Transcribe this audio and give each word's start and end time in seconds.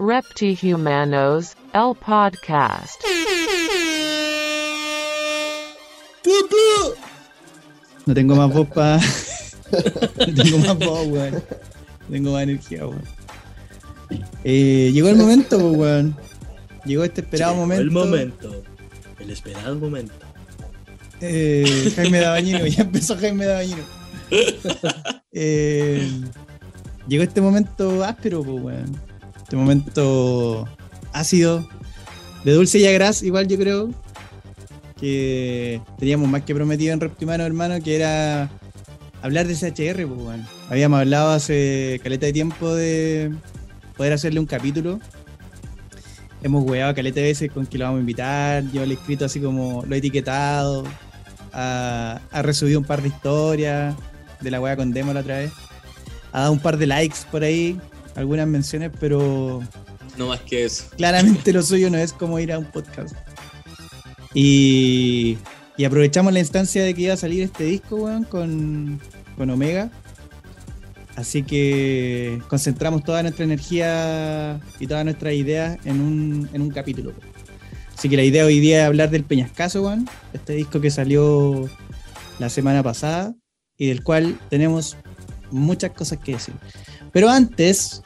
Reptihumanos, 0.00 1.56
el 1.74 1.94
podcast. 1.94 3.02
No 8.06 8.14
tengo 8.14 8.34
más 8.34 8.50
voz 8.50 8.66
pa. 8.68 8.98
no 10.26 10.34
tengo 10.42 10.56
más 10.56 10.78
voz, 10.78 11.06
weón. 11.06 11.34
No 11.34 12.12
tengo 12.12 12.32
más 12.32 12.42
energía, 12.44 12.86
weón. 12.86 13.02
Eh, 14.42 14.90
llegó 14.94 15.10
el 15.10 15.16
momento, 15.16 15.58
pues, 15.58 15.76
weón. 15.76 16.16
Llegó 16.86 17.04
este 17.04 17.20
esperado 17.20 17.52
Llegó 17.52 17.66
momento. 17.66 17.82
El 17.82 17.90
momento. 17.90 18.62
El 19.18 19.30
esperado 19.30 19.76
momento. 19.76 20.14
Eh, 21.20 21.92
Jaime 21.94 22.20
Dabañino, 22.20 22.66
ya 22.66 22.84
empezó 22.84 23.18
Jaime 23.18 23.44
Dabañino. 23.44 23.82
Eh, 25.32 26.10
llegó 27.06 27.22
este 27.22 27.40
momento 27.40 28.02
áspero, 28.02 28.42
pues, 28.42 28.62
weón. 28.62 29.09
Este 29.50 29.56
momento 29.56 30.68
ácido, 31.12 31.68
de 32.44 32.52
dulce 32.52 32.78
y 32.78 32.86
agraz, 32.86 33.24
igual 33.24 33.48
yo 33.48 33.58
creo. 33.58 33.90
Que 34.96 35.82
teníamos 35.98 36.28
más 36.28 36.42
que 36.42 36.54
prometido 36.54 36.94
en 36.94 37.00
Reptimano, 37.00 37.42
hermano, 37.42 37.82
que 37.82 37.96
era 37.96 38.48
hablar 39.22 39.48
de 39.48 39.56
CHR, 39.56 40.06
pues, 40.06 40.20
weón. 40.20 40.46
Habíamos 40.68 41.00
hablado 41.00 41.32
hace 41.32 42.00
caleta 42.00 42.26
de 42.26 42.32
tiempo 42.32 42.72
de 42.72 43.32
poder 43.96 44.12
hacerle 44.12 44.38
un 44.38 44.46
capítulo. 44.46 45.00
Hemos 46.44 46.64
weado 46.64 46.94
caleta 46.94 47.18
de 47.18 47.26
veces 47.26 47.50
con 47.50 47.66
que 47.66 47.76
lo 47.76 47.86
vamos 47.86 47.98
a 47.98 48.00
invitar. 48.02 48.62
Yo 48.70 48.86
le 48.86 48.94
he 48.94 48.96
escrito 48.98 49.24
así 49.24 49.40
como 49.40 49.84
lo 49.84 49.96
he 49.96 49.98
etiquetado. 49.98 50.84
Ha, 51.52 52.20
ha 52.30 52.42
resubido 52.42 52.78
un 52.78 52.86
par 52.86 53.02
de 53.02 53.08
historias 53.08 53.96
de 54.40 54.50
la 54.52 54.60
wea 54.60 54.76
con 54.76 54.92
demo 54.92 55.12
la 55.12 55.22
otra 55.22 55.38
vez. 55.38 55.50
Ha 56.30 56.42
dado 56.42 56.52
un 56.52 56.60
par 56.60 56.78
de 56.78 56.86
likes 56.86 57.18
por 57.32 57.42
ahí, 57.42 57.76
algunas 58.20 58.46
menciones, 58.46 58.90
pero 59.00 59.60
No 60.16 60.28
más 60.28 60.40
que 60.40 60.64
eso. 60.64 60.84
claramente 60.96 61.52
lo 61.52 61.62
suyo 61.62 61.90
no 61.90 61.98
es 61.98 62.12
como 62.12 62.38
ir 62.38 62.52
a 62.52 62.58
un 62.58 62.66
podcast. 62.66 63.14
Y, 64.34 65.38
y 65.76 65.84
aprovechamos 65.84 66.32
la 66.32 66.38
instancia 66.38 66.82
de 66.84 66.94
que 66.94 67.02
iba 67.02 67.14
a 67.14 67.16
salir 67.16 67.42
este 67.42 67.64
disco, 67.64 67.96
weón, 67.96 68.24
con, 68.24 69.00
con 69.36 69.50
Omega. 69.50 69.90
Así 71.16 71.42
que 71.42 72.40
concentramos 72.48 73.02
toda 73.04 73.22
nuestra 73.22 73.44
energía 73.44 74.60
y 74.78 74.86
todas 74.86 75.04
nuestras 75.04 75.34
ideas 75.34 75.78
en 75.84 76.00
un, 76.00 76.48
en 76.52 76.62
un 76.62 76.70
capítulo. 76.70 77.12
Así 77.96 78.08
que 78.08 78.16
la 78.16 78.22
idea 78.22 78.46
hoy 78.46 78.60
día 78.60 78.80
es 78.82 78.86
hablar 78.86 79.10
del 79.10 79.24
Peñascaso, 79.24 79.82
weón, 79.82 80.08
este 80.32 80.54
disco 80.54 80.80
que 80.80 80.90
salió 80.90 81.68
la 82.38 82.48
semana 82.48 82.82
pasada 82.82 83.34
y 83.76 83.88
del 83.88 84.02
cual 84.02 84.38
tenemos 84.48 84.96
muchas 85.50 85.90
cosas 85.90 86.18
que 86.20 86.32
decir. 86.32 86.54
Pero 87.12 87.28
antes, 87.28 88.02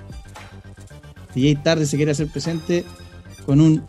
DJ 1.34 1.56
Tarde 1.56 1.86
se 1.86 1.96
quiere 1.96 2.12
hacer 2.12 2.28
presente 2.28 2.84
con 3.44 3.60
un. 3.60 3.84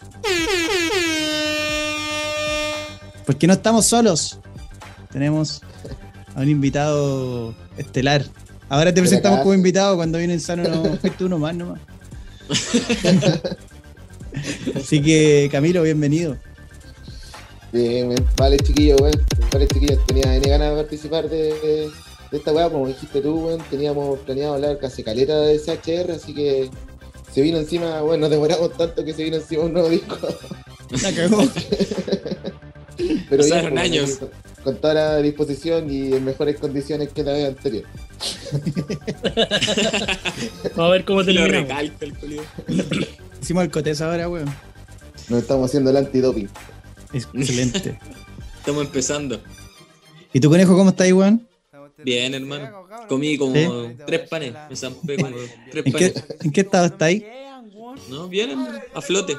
Porque 3.25 3.47
no 3.47 3.53
estamos 3.53 3.85
solos. 3.85 4.39
Tenemos 5.11 5.61
a 6.35 6.41
un 6.41 6.49
invitado 6.49 7.55
estelar. 7.77 8.25
Ahora 8.67 8.93
te 8.93 9.01
presentamos 9.01 9.39
como 9.41 9.53
invitado 9.53 9.95
cuando 9.95 10.17
viene 10.17 10.33
Insano, 10.33 10.63
no 10.63 10.97
fuiste 10.97 11.23
uno 11.23 11.38
más 11.38 11.55
nomás. 11.55 11.79
Así 14.75 15.01
que, 15.01 15.47
Camilo, 15.51 15.81
bienvenido. 15.83 16.38
Bien. 17.71 18.13
Vale, 18.38 18.57
chiquillos, 18.57 18.99
weón. 19.01 19.13
Vale, 19.51 19.67
chiquillos. 19.67 20.05
Tenía 20.05 20.35
N 20.35 20.49
ganas 20.49 20.71
de 20.71 20.75
participar 20.75 21.29
de, 21.29 21.89
de 22.31 22.38
esta 22.38 22.51
weá, 22.51 22.69
como 22.69 22.88
dijiste 22.88 23.21
tú, 23.21 23.45
weón. 23.45 23.61
Teníamos 23.69 24.19
planeado 24.19 24.55
hablar 24.55 24.77
casi 24.79 25.03
caleta 25.03 25.38
de 25.41 25.57
SHR, 25.59 26.11
así 26.11 26.33
que 26.33 26.69
se 27.36 27.41
vino 27.41 27.58
encima, 27.58 28.00
bueno, 28.00 28.22
nos 28.22 28.30
demoramos 28.30 28.72
tanto 28.78 29.03
que 29.03 29.11
se 29.11 29.25
vino 29.25 29.36
encima 29.36 29.64
un 29.64 29.73
nuevo 29.73 29.89
disco. 29.89 30.17
La 31.03 31.11
cagó. 31.11 31.44
Pero 33.30 33.44
Pasaron 33.44 33.72
pues, 33.73 33.83
años. 33.83 34.11
Con, 34.16 34.30
con 34.64 34.78
toda 34.78 34.94
la 34.94 35.17
disposición 35.17 35.91
y 35.91 36.13
en 36.13 36.24
mejores 36.24 36.57
condiciones 36.57 37.09
que 37.09 37.24
la 37.24 37.34
vez 37.34 37.50
anterior. 37.50 37.84
Vamos 40.78 40.78
a 40.78 40.88
ver 40.88 41.03
cómo 41.03 41.19
Lo 41.19 41.25
terminamos. 41.25 41.51
recalca 41.68 42.06
el 42.06 42.13
culiao. 42.13 42.45
Hicimos 43.41 43.66
el 43.66 43.72
cotés 43.72 44.00
ahora, 44.00 44.29
weón. 44.29 44.56
Nos 45.28 45.41
estamos 45.41 45.69
haciendo 45.69 45.90
el 45.90 45.97
antidoping. 45.97 46.47
Excelente. 47.12 48.00
Estamos 48.59 48.85
empezando. 48.85 49.41
¿Y 50.31 50.40
tu 50.40 50.50
conejo 50.50 50.78
cómo 50.78 50.91
está 50.91 51.03
ahí, 51.03 51.12
weón? 51.12 51.45
Bien, 51.97 52.34
hermano. 52.34 52.84
Comí 53.07 53.38
como 53.38 53.53
¿Sí? 53.56 53.67
tres 54.06 54.28
panes. 54.29 54.53
Me 54.69 54.75
zampé 54.75 55.17
como 55.17 55.35
tres 55.72 55.85
¿En 55.85 55.94
qué, 55.94 56.09
panes. 56.09 56.25
¿En 56.41 56.51
qué 56.51 56.61
estado 56.61 56.85
está 56.85 57.06
ahí? 57.06 57.25
No, 58.09 58.29
hermano. 58.31 58.79
A 58.94 59.01
flote. 59.01 59.35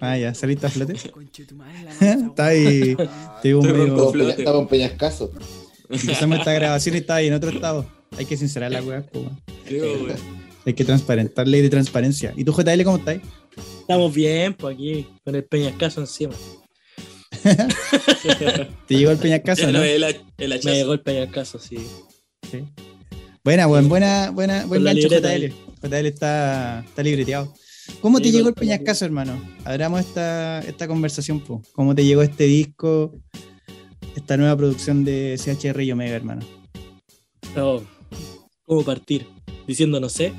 Ah, 0.00 0.16
ya, 0.16 0.34
saliste 0.34 0.66
a 0.66 0.70
flote. 0.70 0.94
está 2.00 2.46
ahí. 2.46 2.96
Te 3.42 3.48
digo 3.48 3.60
Estoy 3.60 3.72
medio- 3.72 4.28
estamos 4.30 4.62
en 4.62 4.68
Peñascaso. 4.68 5.32
Empezamos 5.88 6.38
esta 6.38 6.52
grabación 6.52 6.94
y 6.94 6.98
está 6.98 7.16
ahí 7.16 7.28
en 7.28 7.34
otro 7.34 7.50
estado. 7.50 7.86
Hay 8.16 8.26
que 8.26 8.36
sincerar 8.36 8.70
la 8.70 8.82
weá. 8.82 9.04
Hay 10.66 10.74
que 10.74 10.84
transparentar 10.84 11.48
ley 11.48 11.62
de 11.62 11.70
transparencia. 11.70 12.32
¿Y 12.36 12.44
tú, 12.44 12.52
JL, 12.52 12.82
cómo 12.84 12.98
estás? 12.98 13.18
Estamos 13.80 14.14
bien, 14.14 14.54
pues 14.54 14.74
aquí, 14.74 15.06
con 15.24 15.34
el 15.34 15.44
peñascaso 15.44 16.00
encima. 16.00 16.34
¿Te 18.86 18.94
llegó 18.96 19.10
el 19.10 19.18
peñascaso, 19.18 19.66
no? 19.66 19.78
no 19.78 19.82
el, 19.84 20.02
el 20.04 20.60
Me 20.64 20.74
llegó 20.74 20.92
el 20.92 21.00
peñascaso, 21.00 21.58
sí. 21.58 21.78
Sí. 22.50 22.64
Buena, 23.44 23.66
buen, 23.66 23.88
buena, 23.88 24.30
buena, 24.30 24.66
buen 24.66 24.84
gancho, 24.84 25.08
JL. 25.08 25.52
JL 25.82 26.06
está, 26.06 26.80
está 26.86 27.02
libreteado. 27.02 27.52
¿Cómo 28.00 28.20
te 28.20 28.30
llegó 28.30 28.48
el 28.48 28.54
peñascaso, 28.54 29.04
hermano? 29.04 29.40
Abramos 29.64 30.00
esta, 30.00 30.60
esta 30.60 30.86
conversación, 30.86 31.40
po. 31.40 31.62
¿Cómo 31.72 31.94
te 31.94 32.04
llegó 32.04 32.22
este 32.22 32.44
disco? 32.44 33.14
Esta 34.14 34.36
nueva 34.36 34.56
producción 34.56 35.04
de 35.04 35.38
CHR 35.42 35.80
y 35.82 35.92
Omega, 35.92 36.16
hermano. 36.16 36.42
No, 37.56 37.82
¿Cómo 38.68 38.84
partir? 38.84 39.26
Diciendo 39.66 39.98
no 39.98 40.10
sé. 40.10 40.34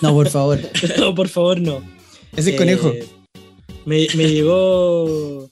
No, 0.00 0.14
por 0.14 0.28
favor. 0.30 0.58
No, 0.98 1.14
por 1.14 1.28
favor, 1.28 1.60
no. 1.60 1.82
Ese 2.34 2.50
es 2.50 2.54
Eh, 2.54 2.56
conejo. 2.56 2.92
Me, 3.84 4.06
me 4.16 4.30
llegó. 4.30 5.50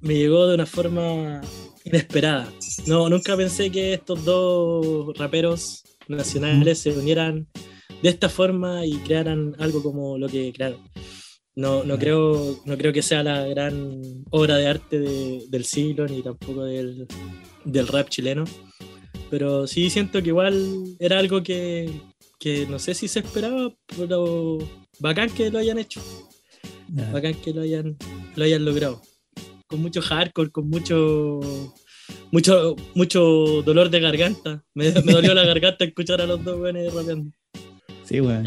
Me 0.00 0.14
llegó 0.14 0.46
de 0.46 0.54
una 0.54 0.66
forma 0.66 1.40
inesperada. 1.88 2.52
No, 2.86 3.08
nunca 3.08 3.36
pensé 3.36 3.70
que 3.70 3.94
estos 3.94 4.24
dos 4.24 5.16
raperos 5.18 5.82
nacionales 6.08 6.78
se 6.78 6.90
unieran 6.90 7.46
de 8.02 8.08
esta 8.08 8.28
forma 8.28 8.86
y 8.86 8.92
crearan 8.98 9.54
algo 9.58 9.82
como 9.82 10.18
lo 10.18 10.28
que 10.28 10.52
crearon. 10.52 10.80
No, 11.56 11.82
no, 11.82 11.98
creo, 11.98 12.60
no 12.66 12.76
creo 12.78 12.92
que 12.92 13.02
sea 13.02 13.22
la 13.24 13.44
gran 13.48 14.00
obra 14.30 14.56
de 14.56 14.68
arte 14.68 15.00
de- 15.00 15.44
del 15.48 15.64
siglo 15.64 16.06
ni 16.06 16.22
tampoco 16.22 16.64
del, 16.64 17.06
del 17.64 17.88
rap 17.88 18.08
chileno. 18.08 18.44
Pero 19.30 19.66
sí 19.66 19.90
siento 19.90 20.22
que 20.22 20.28
igual 20.28 20.84
era 21.00 21.18
algo 21.18 21.42
que, 21.42 21.90
que 22.38 22.64
no 22.66 22.78
sé 22.78 22.94
si 22.94 23.08
se 23.08 23.18
esperaba, 23.18 23.74
pero 23.96 24.58
bacán 25.00 25.30
que 25.30 25.50
lo 25.50 25.58
hayan 25.58 25.78
hecho. 25.78 26.00
Bacán 27.12 27.34
que 27.34 27.52
lo 27.52 27.62
hayan, 27.62 27.96
lo 28.36 28.44
hayan 28.44 28.64
logrado. 28.64 29.02
Con 29.68 29.80
mucho 29.82 30.00
hardcore, 30.00 30.50
con 30.50 30.68
mucho 30.68 31.40
mucho 32.32 32.74
mucho 32.94 33.20
dolor 33.64 33.90
de 33.90 34.00
garganta. 34.00 34.64
Me, 34.74 34.90
me 35.04 35.12
dolió 35.12 35.34
la 35.34 35.44
garganta 35.44 35.84
escuchar 35.84 36.20
a 36.22 36.26
los 36.26 36.42
dos 36.42 36.58
buenos 36.58 36.92
rapeando. 36.94 37.30
Sí, 38.04 38.20
weón. 38.20 38.46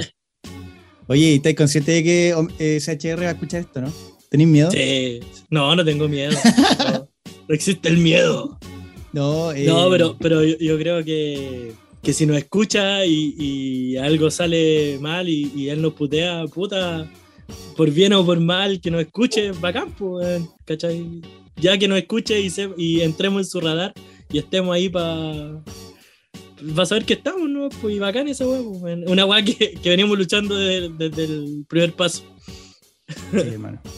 Oye, 1.07 1.31
¿y 1.31 1.35
estás 1.35 1.53
consciente 1.55 1.91
de 1.91 2.03
que 2.03 2.33
om- 2.33 2.49
eh, 2.57 2.79
CHR 2.79 3.23
va 3.23 3.29
a 3.29 3.31
escuchar 3.33 3.61
esto, 3.61 3.81
no? 3.81 3.93
¿Tenés 4.29 4.47
miedo? 4.47 4.71
Sí. 4.71 5.19
No, 5.49 5.75
no 5.75 5.83
tengo 5.85 6.07
miedo. 6.07 6.31
No, 6.79 7.09
no 7.47 7.55
existe 7.55 7.89
el 7.89 7.97
miedo. 7.97 8.57
No, 9.13 9.51
eh, 9.51 9.65
No, 9.67 9.89
pero, 9.89 10.15
pero 10.19 10.43
yo, 10.43 10.55
yo 10.57 10.77
creo 10.77 11.03
que, 11.03 11.73
que 12.01 12.13
si 12.13 12.25
nos 12.25 12.37
escucha 12.37 13.05
y, 13.05 13.35
y 13.37 13.97
algo 13.97 14.31
sale 14.31 14.97
mal 15.01 15.27
y, 15.27 15.51
y 15.55 15.69
él 15.69 15.81
nos 15.81 15.93
putea, 15.93 16.45
puta, 16.45 17.11
por 17.77 17.89
bien 17.91 18.13
o 18.13 18.25
por 18.25 18.39
mal, 18.39 18.79
que 18.81 18.91
nos 18.91 19.01
escuche, 19.01 19.51
bacán, 19.51 19.91
pues, 19.97 20.41
¿cachai? 20.65 21.21
Ya 21.57 21.77
que 21.77 21.87
nos 21.87 21.97
escuche 21.99 22.39
y, 22.39 22.49
se- 22.49 22.69
y 22.77 23.01
entremos 23.01 23.41
en 23.41 23.45
su 23.49 23.59
radar 23.59 23.93
y 24.31 24.37
estemos 24.39 24.73
ahí 24.75 24.89
para 24.89 25.61
para 26.75 26.85
saber 26.85 27.05
que 27.05 27.13
estamos, 27.13 27.49
¿no? 27.49 27.69
Pues 27.81 27.95
y 27.95 27.99
bacán 27.99 28.27
esa 28.27 28.47
weá, 28.47 28.61
pues, 28.79 28.97
una 29.07 29.25
weá 29.25 29.43
que, 29.43 29.73
que 29.81 29.89
venimos 29.89 30.15
luchando 30.17 30.55
desde, 30.55 30.89
desde 30.89 31.23
el 31.23 31.65
primer 31.67 31.93
paso. 31.93 32.23
sí, 33.31 33.37
hermano. 33.37 33.81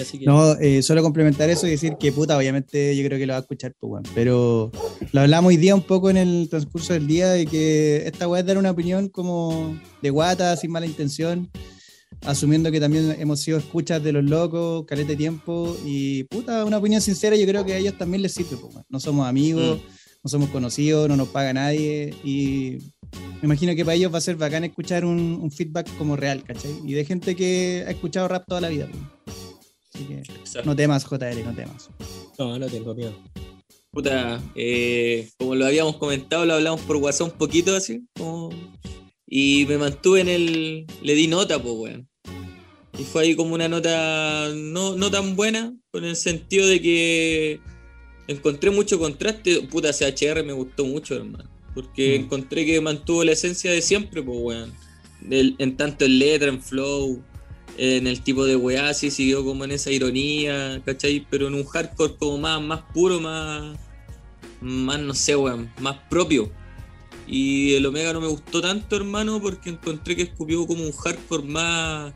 Así 0.00 0.18
que, 0.18 0.26
No, 0.26 0.54
eh, 0.60 0.82
solo 0.82 1.02
complementar 1.02 1.48
eso 1.50 1.66
y 1.68 1.70
decir 1.70 1.94
que 2.00 2.10
puta, 2.10 2.36
obviamente 2.36 2.96
yo 2.96 3.04
creo 3.06 3.16
que 3.18 3.26
lo 3.26 3.32
va 3.32 3.38
a 3.38 3.42
escuchar, 3.42 3.72
pues, 3.78 3.90
weón. 3.90 4.02
Pero 4.14 4.70
lo 5.12 5.20
hablamos 5.20 5.50
hoy 5.50 5.56
día 5.56 5.74
un 5.74 5.82
poco 5.82 6.10
en 6.10 6.16
el 6.16 6.48
transcurso 6.50 6.92
del 6.94 7.06
día 7.06 7.28
de 7.30 7.46
que 7.46 7.98
esta 8.06 8.26
weá 8.28 8.40
es 8.40 8.46
dar 8.46 8.58
una 8.58 8.72
opinión 8.72 9.08
como 9.08 9.78
de 10.02 10.10
guata, 10.10 10.56
sin 10.56 10.72
mala 10.72 10.86
intención, 10.86 11.48
asumiendo 12.24 12.70
que 12.70 12.80
también 12.80 13.14
hemos 13.18 13.40
sido 13.40 13.58
escuchas 13.58 14.02
de 14.02 14.12
los 14.12 14.24
locos, 14.24 14.84
caleta 14.86 15.08
de 15.10 15.16
tiempo, 15.16 15.76
y 15.84 16.24
puta, 16.24 16.64
una 16.64 16.78
opinión 16.78 17.00
sincera 17.00 17.36
yo 17.36 17.46
creo 17.46 17.64
que 17.64 17.74
a 17.74 17.78
ellos 17.78 17.96
también 17.98 18.22
les 18.22 18.32
sirve, 18.32 18.56
pues. 18.56 18.74
No 18.88 18.98
somos 19.00 19.26
amigos, 19.28 19.80
no 20.22 20.30
somos 20.30 20.48
conocidos, 20.50 21.08
no 21.08 21.16
nos 21.16 21.28
paga 21.28 21.52
nadie, 21.52 22.14
y 22.24 22.78
me 23.40 23.46
imagino 23.46 23.74
que 23.74 23.84
para 23.84 23.94
ellos 23.94 24.12
va 24.12 24.18
a 24.18 24.22
ser 24.22 24.36
bacán 24.36 24.64
escuchar 24.64 25.04
un, 25.04 25.38
un 25.42 25.50
feedback 25.50 25.88
como 25.98 26.16
real, 26.16 26.42
¿cachai? 26.42 26.72
Y 26.84 26.92
de 26.94 27.04
gente 27.04 27.36
que 27.36 27.84
ha 27.86 27.90
escuchado 27.90 28.28
rap 28.28 28.44
toda 28.46 28.60
la 28.60 28.68
vida. 28.68 28.88
pues. 28.90 29.36
Así 29.94 30.04
que 30.06 30.14
Exacto. 30.18 30.68
no 30.68 30.74
temas, 30.74 31.04
JL, 31.04 31.44
no 31.44 31.54
temas. 31.54 31.88
No, 32.38 32.58
no 32.58 32.66
tengo 32.66 32.94
miedo. 32.94 33.14
Puta, 33.92 34.42
eh, 34.56 35.28
como 35.38 35.54
lo 35.54 35.66
habíamos 35.66 35.98
comentado, 35.98 36.44
lo 36.44 36.54
hablamos 36.54 36.80
por 36.80 36.96
WhatsApp 36.96 37.32
un 37.32 37.38
poquito 37.38 37.76
así. 37.76 38.02
como- 38.16 38.50
y 39.26 39.64
me 39.68 39.78
mantuve 39.78 40.20
en 40.20 40.28
el. 40.28 40.86
Le 41.02 41.14
di 41.14 41.26
nota, 41.28 41.60
pues, 41.62 41.74
weón. 41.76 42.08
Y 42.98 43.02
fue 43.04 43.22
ahí 43.22 43.34
como 43.34 43.54
una 43.54 43.68
nota 43.68 44.50
no, 44.54 44.94
no 44.96 45.10
tan 45.10 45.34
buena, 45.34 45.74
con 45.90 46.04
el 46.04 46.14
sentido 46.16 46.66
de 46.68 46.80
que 46.80 47.60
encontré 48.28 48.70
mucho 48.70 48.98
contraste. 48.98 49.62
Puta, 49.62 49.92
CHR 49.92 50.42
me 50.44 50.52
gustó 50.52 50.84
mucho, 50.84 51.16
hermano. 51.16 51.48
Porque 51.74 52.18
Mm. 52.18 52.22
encontré 52.24 52.64
que 52.64 52.80
mantuvo 52.80 53.24
la 53.24 53.32
esencia 53.32 53.72
de 53.72 53.82
siempre, 53.82 54.22
pues, 54.22 54.38
weón. 54.40 54.72
Del- 55.20 55.56
en 55.58 55.76
tanto 55.76 56.04
en 56.04 56.18
letra, 56.20 56.48
en 56.48 56.62
flow, 56.62 57.20
en 57.78 58.06
el 58.06 58.20
tipo 58.20 58.44
de 58.44 58.54
weá, 58.54 58.94
sí 58.94 59.10
siguió 59.10 59.44
como 59.44 59.64
en 59.64 59.72
esa 59.72 59.90
ironía, 59.90 60.80
¿cachai? 60.84 61.26
Pero 61.28 61.48
en 61.48 61.54
un 61.54 61.64
hardcore 61.64 62.14
como 62.16 62.38
más, 62.38 62.62
más 62.62 62.82
puro, 62.92 63.20
más, 63.20 63.76
más, 64.60 65.00
no 65.00 65.14
sé, 65.14 65.34
weón, 65.34 65.68
más 65.80 65.96
propio. 66.08 66.52
Y 67.26 67.74
el 67.74 67.86
Omega 67.86 68.12
no 68.12 68.20
me 68.20 68.28
gustó 68.28 68.60
tanto, 68.60 68.94
hermano, 68.94 69.40
porque 69.40 69.70
encontré 69.70 70.14
que 70.14 70.22
escupió 70.22 70.64
como 70.66 70.84
un 70.84 70.92
hardcore 70.92 71.42
más, 71.42 72.12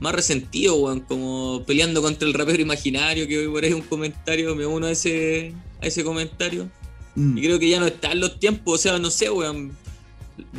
más 0.00 0.14
resentido, 0.14 0.76
weón, 0.76 1.00
como 1.00 1.64
peleando 1.66 2.02
contra 2.02 2.28
el 2.28 2.34
rapero 2.34 2.62
imaginario, 2.62 3.26
que 3.26 3.38
hoy 3.38 3.48
por 3.48 3.64
ahí 3.64 3.72
un 3.72 3.82
comentario, 3.82 4.54
me 4.54 4.66
uno 4.66 4.86
a 4.86 4.92
ese, 4.92 5.52
a 5.82 5.86
ese 5.86 6.04
comentario. 6.04 6.70
Mm. 7.14 7.38
Y 7.38 7.42
creo 7.42 7.58
que 7.58 7.68
ya 7.68 7.80
no 7.80 7.86
están 7.86 8.20
los 8.20 8.38
tiempos, 8.38 8.74
o 8.74 8.82
sea, 8.82 8.98
no 8.98 9.10
sé, 9.10 9.30
weón. 9.30 9.76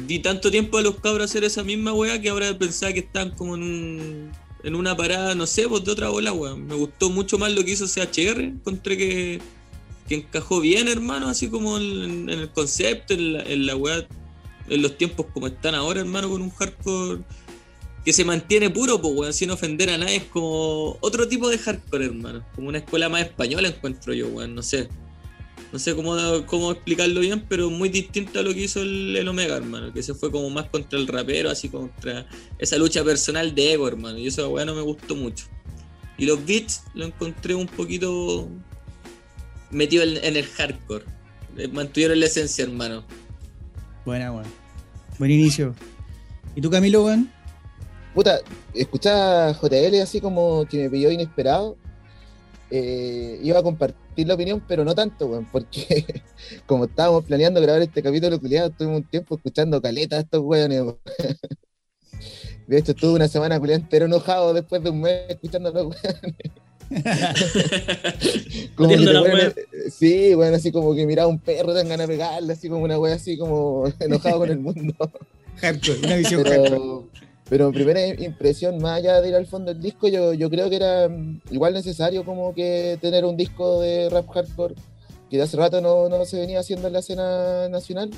Di 0.05 0.19
tanto 0.19 0.51
tiempo 0.51 0.77
a 0.77 0.81
los 0.81 0.95
cabros 0.95 1.29
hacer 1.29 1.45
esa 1.45 1.63
misma 1.63 1.93
weá 1.93 2.19
que 2.19 2.29
ahora 2.29 2.57
pensaba 2.57 2.91
que 2.91 2.99
están 2.99 3.31
como 3.31 3.55
en 3.55 3.63
un, 3.63 4.31
en 4.63 4.75
una 4.75 4.95
parada, 4.95 5.35
no 5.35 5.47
sé, 5.47 5.69
pues 5.69 5.85
de 5.85 5.91
otra 5.91 6.09
bola, 6.09 6.33
weón. 6.33 6.67
Me 6.67 6.75
gustó 6.75 7.09
mucho 7.09 7.37
más 7.37 7.53
lo 7.53 7.63
que 7.63 7.71
hizo 7.71 7.87
CHR. 7.87 8.41
Encontré 8.41 8.97
que, 8.97 9.39
que 10.09 10.15
encajó 10.15 10.59
bien, 10.59 10.89
hermano, 10.89 11.29
así 11.29 11.47
como 11.47 11.77
en, 11.77 12.29
en 12.29 12.39
el 12.39 12.49
concepto, 12.49 13.13
en 13.13 13.33
la, 13.33 13.43
en 13.43 13.65
la 13.65 13.77
weá, 13.77 14.05
en 14.67 14.81
los 14.81 14.97
tiempos 14.97 15.27
como 15.33 15.47
están 15.47 15.75
ahora, 15.75 16.01
hermano, 16.01 16.29
con 16.29 16.41
un 16.41 16.49
hardcore 16.49 17.21
que 18.09 18.13
se 18.13 18.25
mantiene 18.25 18.71
puro, 18.71 18.99
pues, 18.99 19.13
weón, 19.13 19.33
sin 19.33 19.51
ofender 19.51 19.91
a 19.91 19.97
nadie. 19.99 20.15
Es 20.15 20.23
como 20.23 20.97
otro 20.99 21.27
tipo 21.27 21.47
de 21.47 21.59
hardcore, 21.59 22.05
hermano. 22.05 22.43
Como 22.55 22.69
una 22.69 22.79
escuela 22.79 23.07
más 23.07 23.21
española, 23.21 23.67
encuentro 23.67 24.15
yo, 24.15 24.29
weón, 24.29 24.55
no 24.55 24.63
sé. 24.63 24.89
No 25.71 25.77
sé 25.77 25.93
cómo, 25.93 26.17
cómo 26.47 26.71
explicarlo 26.71 27.19
bien, 27.19 27.45
pero 27.47 27.69
muy 27.69 27.87
distinto 27.89 28.39
a 28.39 28.41
lo 28.41 28.51
que 28.51 28.61
hizo 28.61 28.81
el, 28.81 29.15
el 29.15 29.27
Omega, 29.27 29.57
hermano. 29.57 29.93
Que 29.93 30.01
se 30.01 30.15
fue 30.15 30.31
como 30.31 30.49
más 30.49 30.65
contra 30.69 30.97
el 30.97 31.05
rapero, 31.05 31.51
así 31.51 31.69
contra 31.69 32.25
esa 32.57 32.79
lucha 32.79 33.03
personal 33.03 33.53
de 33.53 33.73
ego, 33.73 33.87
hermano. 33.87 34.17
Y 34.17 34.25
eso, 34.25 34.49
weá, 34.49 34.65
no 34.65 34.73
me 34.73 34.81
gustó 34.81 35.15
mucho. 35.15 35.45
Y 36.17 36.25
los 36.25 36.43
beats 36.43 36.85
lo 36.95 37.05
encontré 37.05 37.53
un 37.53 37.67
poquito 37.67 38.49
metido 39.69 40.01
en, 40.01 40.17
en 40.25 40.35
el 40.35 40.47
hardcore. 40.47 41.05
Eh, 41.57 41.67
Mantuvieron 41.67 42.19
la 42.19 42.25
esencia, 42.25 42.63
hermano. 42.63 43.03
Buena, 44.03 44.31
weón. 44.31 44.47
Buen 45.19 45.29
inicio. 45.29 45.75
¿Y 46.55 46.61
tú, 46.61 46.71
Camilo, 46.71 47.05
weón? 47.05 47.29
Puta, 48.13 48.39
escuchar 48.73 49.49
a 49.49 49.53
JL 49.53 50.01
así 50.01 50.19
como 50.21 50.65
que 50.65 50.77
me 50.83 50.89
pilló 50.89 51.11
inesperado. 51.11 51.77
eh, 52.71 53.39
iba 53.41 53.59
a 53.59 53.63
compartir 53.63 54.27
la 54.27 54.35
opinión, 54.35 54.61
pero 54.67 54.83
no 54.85 54.93
tanto, 54.95 55.25
weón, 55.27 55.45
porque 55.51 56.05
como 56.67 56.85
estábamos 56.85 57.25
planeando 57.25 57.61
grabar 57.61 57.81
este 57.81 58.03
capítulo 58.03 58.39
culiado, 58.39 58.69
tuvimos 58.71 58.97
un 58.97 59.03
tiempo 59.05 59.35
escuchando 59.35 59.81
caleta 59.81 60.17
a 60.17 60.19
estos 60.21 60.41
weones. 60.41 60.81
weón. 60.81 60.97
De 62.67 62.77
hecho, 62.77 62.91
estuve 62.91 63.13
una 63.13 63.27
semana 63.27 63.59
culiado 63.59 63.81
entero 63.81 64.05
enojado 64.05 64.53
después 64.53 64.83
de 64.83 64.89
un 64.91 65.01
mes 65.01 65.21
escuchando 65.29 65.69
a 65.69 65.71
los 65.71 65.85
weones. 65.87 66.33
Como 68.75 68.89
que 68.89 68.97
la 68.97 69.21
wea. 69.21 69.53
sí, 69.91 70.33
bueno, 70.33 70.55
así 70.55 70.71
como 70.71 70.95
que 70.95 71.05
miraba 71.05 71.27
a 71.27 71.29
un 71.29 71.37
perro, 71.39 71.67
te 71.67 71.79
dan 71.79 71.89
ganas 71.89 72.07
de 72.07 72.13
pegarle, 72.15 72.53
así 72.53 72.67
como 72.67 72.83
una 72.83 72.97
wea 72.97 73.13
así 73.13 73.37
como 73.37 73.85
enojado 73.99 74.39
con 74.39 74.49
el 74.49 74.59
mundo. 74.59 74.95
Hardcore, 75.57 75.99
una 75.99 76.15
visión 76.15 76.43
hardcore. 76.43 77.05
Pero, 77.49 77.69
mi 77.69 77.75
primera 77.75 78.05
impresión, 78.05 78.77
más 78.77 78.97
allá 78.99 79.21
de 79.21 79.29
ir 79.29 79.35
al 79.35 79.47
fondo 79.47 79.73
del 79.73 79.81
disco, 79.81 80.07
yo, 80.07 80.33
yo 80.33 80.49
creo 80.49 80.69
que 80.69 80.75
era 80.75 81.09
mm, 81.09 81.41
igual 81.51 81.73
necesario 81.73 82.23
como 82.23 82.53
que 82.53 82.97
tener 83.01 83.25
un 83.25 83.35
disco 83.35 83.81
de 83.81 84.09
rap 84.09 84.29
hardcore 84.29 84.75
que 85.29 85.37
de 85.37 85.43
hace 85.43 85.57
rato 85.57 85.79
no, 85.81 86.09
no 86.09 86.25
se 86.25 86.39
venía 86.39 86.59
haciendo 86.59 86.87
en 86.87 86.93
la 86.93 86.99
escena 86.99 87.69
nacional. 87.69 88.09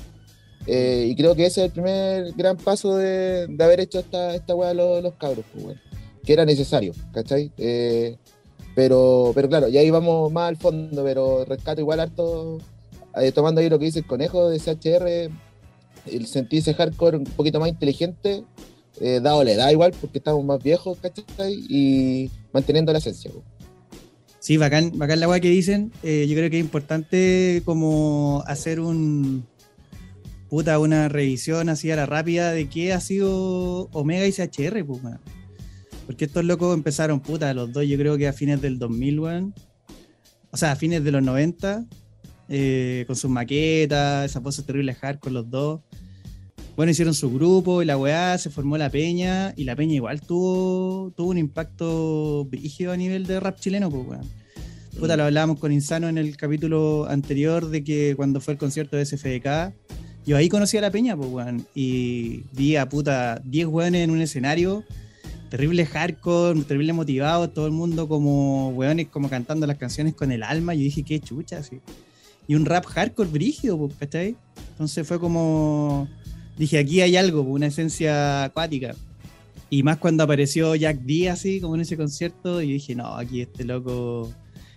Eh, 0.66 1.06
y 1.08 1.16
creo 1.16 1.34
que 1.34 1.46
ese 1.46 1.62
es 1.62 1.66
el 1.66 1.72
primer 1.72 2.32
gran 2.32 2.56
paso 2.56 2.96
de, 2.96 3.46
de 3.48 3.64
haber 3.64 3.80
hecho 3.80 3.98
esta, 3.98 4.34
esta 4.34 4.54
weá 4.54 4.72
los, 4.74 5.02
los 5.02 5.14
cabros, 5.14 5.44
pues, 5.52 5.64
weón. 5.64 5.80
que 6.24 6.32
era 6.32 6.44
necesario, 6.44 6.92
¿cachai? 7.12 7.50
Eh, 7.58 8.16
pero, 8.74 9.32
pero 9.34 9.48
claro, 9.48 9.68
ya 9.68 9.80
ahí 9.80 9.90
vamos 9.90 10.32
más 10.32 10.48
al 10.48 10.56
fondo, 10.56 11.02
pero 11.04 11.44
rescato 11.44 11.80
igual 11.80 12.00
harto, 12.00 12.58
eh, 13.20 13.32
tomando 13.32 13.60
ahí 13.60 13.68
lo 13.68 13.78
que 13.78 13.86
dice 13.86 13.98
el 14.00 14.06
conejo 14.06 14.48
de 14.48 14.58
CHR, 14.58 15.30
el 16.06 16.26
sentirse 16.26 16.74
hardcore 16.74 17.18
un 17.18 17.24
poquito 17.24 17.58
más 17.58 17.68
inteligente, 17.68 18.44
eh, 19.00 19.20
dado 19.22 19.42
la 19.44 19.52
edad 19.52 19.70
igual, 19.70 19.92
porque 20.00 20.18
estamos 20.18 20.44
más 20.44 20.62
viejos, 20.62 20.98
¿cachai? 20.98 21.54
Y 21.68 22.30
manteniendo 22.52 22.92
la 22.92 22.98
esencia. 22.98 23.30
po. 23.30 23.42
Sí, 24.38 24.56
bacán, 24.56 24.92
bacán 24.96 25.20
la 25.20 25.28
weá 25.28 25.40
que 25.40 25.48
dicen. 25.48 25.92
Eh, 26.02 26.26
yo 26.28 26.34
creo 26.34 26.50
que 26.50 26.58
es 26.58 26.64
importante 26.64 27.62
como 27.64 28.42
hacer 28.46 28.80
un 28.80 29.46
puta, 30.48 30.78
una 30.78 31.08
revisión 31.08 31.68
así 31.68 31.90
a 31.90 31.96
la 31.96 32.06
rápida 32.06 32.52
de 32.52 32.68
qué 32.68 32.92
ha 32.92 33.00
sido 33.00 33.88
Omega 33.92 34.26
y 34.26 34.32
CHR, 34.32 34.84
pues. 34.84 35.00
Porque 36.06 36.24
estos 36.26 36.44
locos 36.44 36.74
empezaron, 36.74 37.20
puta, 37.20 37.54
los 37.54 37.72
dos 37.72 37.86
yo 37.86 37.96
creo 37.96 38.18
que 38.18 38.28
a 38.28 38.32
fines 38.32 38.60
del 38.60 38.78
2000, 38.78 39.20
weón. 39.20 39.54
O 40.50 40.56
sea, 40.56 40.72
a 40.72 40.76
fines 40.76 41.02
de 41.04 41.12
los 41.12 41.22
90, 41.22 41.86
eh, 42.48 43.04
con 43.06 43.16
sus 43.16 43.30
maquetas, 43.30 44.30
esas 44.30 44.42
voces 44.42 44.66
terribles 44.66 44.98
hardcore 44.98 45.32
los 45.32 45.48
dos. 45.48 45.80
Bueno, 46.74 46.90
hicieron 46.90 47.12
su 47.12 47.30
grupo 47.30 47.82
y 47.82 47.84
la 47.84 47.98
weá, 47.98 48.38
se 48.38 48.48
formó 48.48 48.78
la 48.78 48.88
peña 48.88 49.52
y 49.56 49.64
la 49.64 49.76
peña 49.76 49.94
igual 49.94 50.22
tuvo, 50.22 51.12
tuvo 51.14 51.30
un 51.30 51.38
impacto 51.38 52.46
brígido 52.46 52.92
a 52.92 52.96
nivel 52.96 53.26
de 53.26 53.40
rap 53.40 53.60
chileno, 53.60 53.90
pues 53.90 54.06
weón. 54.06 54.30
Puta, 54.98 55.16
lo 55.16 55.24
hablábamos 55.24 55.58
con 55.58 55.70
Insano 55.70 56.08
en 56.08 56.16
el 56.16 56.34
capítulo 56.36 57.06
anterior 57.08 57.68
de 57.68 57.84
que 57.84 58.14
cuando 58.16 58.40
fue 58.40 58.54
el 58.54 58.58
concierto 58.58 58.96
de 58.96 59.04
SFDK, 59.04 59.74
yo 60.24 60.36
ahí 60.36 60.48
conocí 60.48 60.78
a 60.78 60.80
la 60.80 60.90
peña, 60.90 61.14
pues 61.14 61.28
weón, 61.28 61.66
y 61.74 62.44
vi 62.52 62.76
a 62.76 62.88
puta 62.88 63.42
10 63.44 63.66
weones 63.66 64.04
en 64.04 64.10
un 64.10 64.22
escenario, 64.22 64.82
terrible 65.50 65.84
hardcore, 65.84 66.62
terrible 66.62 66.94
motivado, 66.94 67.50
todo 67.50 67.66
el 67.66 67.72
mundo 67.72 68.08
como 68.08 68.70
weones 68.70 69.08
como 69.08 69.28
cantando 69.28 69.66
las 69.66 69.76
canciones 69.76 70.14
con 70.14 70.32
el 70.32 70.42
alma, 70.42 70.72
yo 70.72 70.80
dije, 70.80 71.02
qué 71.02 71.20
chucha, 71.20 71.58
así. 71.58 71.80
Y 72.48 72.54
un 72.54 72.64
rap 72.64 72.86
hardcore 72.86 73.28
brígido, 73.28 73.76
pues, 73.76 73.94
¿cachai? 73.98 74.36
Entonces 74.70 75.06
fue 75.06 75.20
como 75.20 76.08
dije, 76.56 76.78
aquí 76.78 77.00
hay 77.00 77.16
algo, 77.16 77.42
una 77.42 77.66
esencia 77.66 78.44
acuática. 78.44 78.94
Y 79.70 79.82
más 79.82 79.96
cuando 79.96 80.24
apareció 80.24 80.74
Jack 80.74 81.00
D 81.00 81.30
así, 81.30 81.60
como 81.60 81.74
en 81.76 81.80
ese 81.80 81.96
concierto, 81.96 82.60
y 82.60 82.72
dije, 82.72 82.94
no, 82.94 83.14
aquí 83.14 83.40
este 83.40 83.64
loco, 83.64 84.30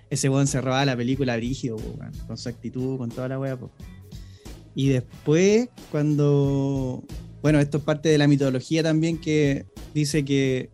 ese 0.10 0.30
weón 0.30 0.48
se 0.48 0.62
la 0.62 0.96
película 0.96 1.36
brígido, 1.36 1.76
po, 1.76 1.98
weón, 2.00 2.14
con 2.28 2.38
su 2.38 2.48
actitud, 2.48 2.98
con 2.98 3.10
toda 3.10 3.28
la 3.28 3.40
wea. 3.40 3.58
po. 3.58 3.72
Y 4.74 4.90
después, 4.90 5.68
cuando, 5.92 7.04
bueno, 7.42 7.60
esto 7.60 7.80
es 7.80 7.84
parte 7.84 8.10
de 8.10 8.18
la 8.18 8.28
mitología 8.28 8.84
también 8.84 9.18
que 9.18 9.66
dice 9.94 10.24
que, 10.24 10.70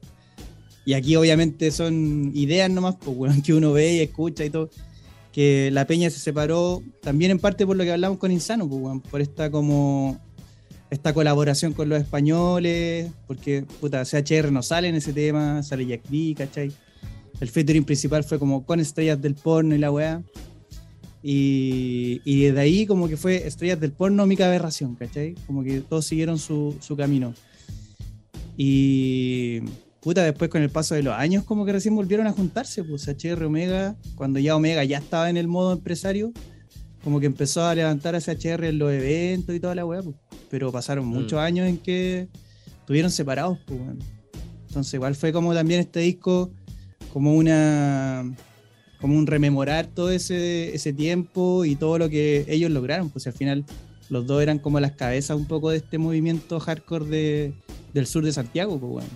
y 0.85 0.93
aquí 0.93 1.15
obviamente 1.15 1.71
son 1.71 2.31
ideas 2.35 2.69
nomás, 2.69 2.97
pues, 3.03 3.17
weón, 3.17 3.41
que 3.41 3.53
uno 3.55 3.73
ve 3.73 3.95
y 3.95 3.99
escucha 4.01 4.45
y 4.45 4.51
todo, 4.51 4.69
que 5.31 5.69
la 5.71 5.87
peña 5.87 6.11
se 6.11 6.19
separó 6.19 6.83
también 7.01 7.31
en 7.31 7.39
parte 7.39 7.65
por 7.65 7.75
lo 7.75 7.83
que 7.83 7.91
hablamos 7.91 8.19
con 8.19 8.31
Insano, 8.31 8.69
pues, 8.69 8.81
weón, 8.81 9.01
por 9.01 9.21
esta 9.21 9.49
como 9.49 10.19
esta 10.91 11.13
colaboración 11.13 11.71
con 11.71 11.87
los 11.87 12.01
españoles, 12.01 13.09
porque 13.25 13.63
puta, 13.79 14.03
CHR 14.03 14.51
no 14.51 14.61
sale 14.61 14.89
en 14.89 14.95
ese 14.95 15.13
tema, 15.13 15.63
sale 15.63 15.85
Jack 15.85 16.03
D, 16.09 16.35
¿cachai? 16.37 16.71
El 17.39 17.49
featuring 17.49 17.85
principal 17.85 18.25
fue 18.25 18.37
como 18.37 18.65
con 18.65 18.79
estrellas 18.81 19.19
del 19.19 19.33
porno 19.33 19.73
y 19.73 19.79
la 19.79 19.89
weá. 19.89 20.21
Y, 21.23 22.21
y 22.25 22.43
desde 22.43 22.59
ahí 22.59 22.85
como 22.85 23.07
que 23.07 23.15
fue 23.15 23.47
estrellas 23.47 23.79
del 23.79 23.93
porno, 23.93 24.25
mica 24.25 24.47
aberración, 24.47 24.95
¿cachai? 24.95 25.35
Como 25.47 25.63
que 25.63 25.79
todos 25.79 26.05
siguieron 26.05 26.37
su, 26.37 26.75
su 26.81 26.97
camino. 26.97 27.33
Y 28.57 29.61
puta, 30.01 30.23
después 30.25 30.49
con 30.49 30.61
el 30.61 30.69
paso 30.69 30.93
de 30.93 31.03
los 31.03 31.13
años 31.13 31.45
como 31.45 31.65
que 31.65 31.71
recién 31.71 31.95
volvieron 31.95 32.27
a 32.27 32.33
juntarse, 32.33 32.83
pues 32.83 33.07
HR 33.07 33.45
Omega, 33.45 33.95
cuando 34.15 34.39
ya 34.39 34.57
Omega 34.57 34.83
ya 34.83 34.97
estaba 34.97 35.29
en 35.29 35.37
el 35.37 35.47
modo 35.47 35.71
empresario, 35.71 36.33
como 37.03 37.19
que 37.19 37.25
empezó 37.25 37.65
a 37.65 37.75
levantar 37.75 38.15
a 38.15 38.21
CHR 38.21 38.65
en 38.65 38.77
los 38.77 38.91
eventos 38.91 39.55
y 39.55 39.59
toda 39.59 39.75
la 39.75 39.85
weá, 39.85 40.01
pues. 40.01 40.15
pero 40.49 40.71
pasaron 40.71 41.05
muchos 41.05 41.39
años 41.39 41.67
en 41.67 41.77
que 41.77 42.27
estuvieron 42.79 43.11
separados, 43.11 43.57
pues, 43.65 43.79
weón. 43.79 43.99
Entonces 44.67 44.93
igual 44.93 45.15
fue 45.15 45.33
como 45.33 45.53
también 45.53 45.81
este 45.81 45.99
disco, 45.99 46.51
como 47.11 47.33
una 47.35 48.23
como 49.01 49.17
un 49.17 49.25
rememorar 49.25 49.87
todo 49.87 50.11
ese, 50.11 50.75
ese 50.75 50.93
tiempo 50.93 51.65
y 51.65 51.75
todo 51.75 51.97
lo 51.97 52.07
que 52.07 52.45
ellos 52.47 52.69
lograron, 52.69 53.09
pues 53.09 53.25
al 53.25 53.33
final 53.33 53.65
los 54.09 54.27
dos 54.27 54.43
eran 54.43 54.59
como 54.59 54.79
las 54.79 54.91
cabezas 54.91 55.35
un 55.35 55.47
poco 55.47 55.71
de 55.71 55.77
este 55.77 55.97
movimiento 55.97 56.59
hardcore 56.59 57.05
de, 57.05 57.53
del 57.93 58.05
sur 58.05 58.23
de 58.23 58.31
Santiago, 58.31 58.79
pues 58.79 58.91
bueno. 58.91 59.09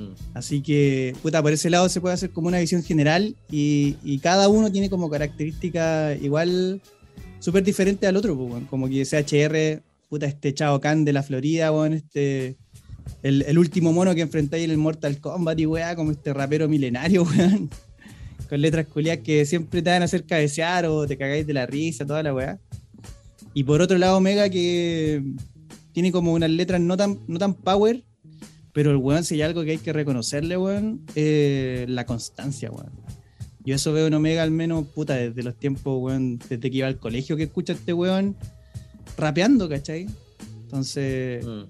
Mm. 0.00 0.14
Así 0.34 0.62
que, 0.62 1.14
puta, 1.22 1.42
por 1.42 1.52
ese 1.52 1.70
lado 1.70 1.88
se 1.88 2.00
puede 2.00 2.14
hacer 2.14 2.30
como 2.30 2.48
una 2.48 2.58
visión 2.58 2.82
general 2.82 3.36
y, 3.50 4.18
cada 4.22 4.48
uno 4.48 4.70
tiene 4.70 4.90
como 4.90 5.10
característica 5.10 6.14
igual 6.14 6.80
súper 7.38 7.64
diferente 7.64 8.06
al 8.06 8.16
otro, 8.16 8.36
pues, 8.36 8.64
como 8.68 8.88
que 8.88 9.04
CHR, 9.04 9.82
puta, 10.08 10.26
este 10.26 10.52
Chao 10.54 10.80
Kahn 10.80 11.04
de 11.04 11.12
la 11.12 11.22
Florida, 11.22 11.72
weón, 11.72 11.94
este, 11.94 12.56
el, 13.22 13.42
el 13.42 13.58
último 13.58 13.92
mono 13.92 14.14
que 14.14 14.20
enfrentáis 14.20 14.64
en 14.64 14.70
el 14.70 14.78
Mortal 14.78 15.20
Kombat 15.20 15.58
y 15.58 15.66
weá, 15.66 15.96
como 15.96 16.10
este 16.10 16.32
rapero 16.32 16.68
milenario, 16.68 17.22
weón, 17.36 17.70
con 18.48 18.60
letras 18.60 18.86
culiadas 18.86 19.22
que 19.24 19.46
siempre 19.46 19.82
te 19.82 19.90
van 19.90 20.02
a 20.02 20.06
hacer 20.06 20.24
cabecear 20.24 20.86
o 20.86 21.06
te 21.06 21.16
cagáis 21.16 21.46
de 21.46 21.54
la 21.54 21.66
risa, 21.66 22.06
toda 22.06 22.22
la 22.22 22.34
weá. 22.34 22.58
Y 23.54 23.64
por 23.64 23.82
otro 23.82 23.98
lado, 23.98 24.16
Omega 24.16 24.48
que 24.48 25.22
tiene 25.92 26.12
como 26.12 26.32
unas 26.32 26.50
letras 26.50 26.80
no 26.80 26.96
tan, 26.96 27.18
no 27.26 27.38
tan 27.38 27.54
power, 27.54 28.04
pero 28.72 28.90
el 28.90 28.96
weón, 28.96 29.24
si 29.24 29.34
hay 29.36 29.42
algo 29.42 29.64
que 29.64 29.72
hay 29.72 29.78
que 29.78 29.92
reconocerle, 29.92 30.56
weón, 30.56 31.02
eh, 31.14 31.86
la 31.88 32.06
constancia, 32.06 32.70
weón. 32.70 32.92
Yo 33.64 33.74
eso 33.74 33.92
veo 33.92 34.06
en 34.06 34.14
Omega 34.14 34.42
al 34.42 34.50
menos, 34.50 34.86
puta, 34.86 35.14
desde 35.14 35.42
los 35.42 35.54
tiempos, 35.58 35.98
weón, 36.00 36.38
desde 36.48 36.70
que 36.70 36.76
iba 36.78 36.86
al 36.86 36.98
colegio 36.98 37.36
que 37.36 37.42
escucha 37.44 37.72
a 37.72 37.76
este 37.76 37.92
weón 37.92 38.36
rapeando, 39.16 39.68
¿cachai? 39.68 40.06
Entonces, 40.62 41.44
Mm. 41.44 41.62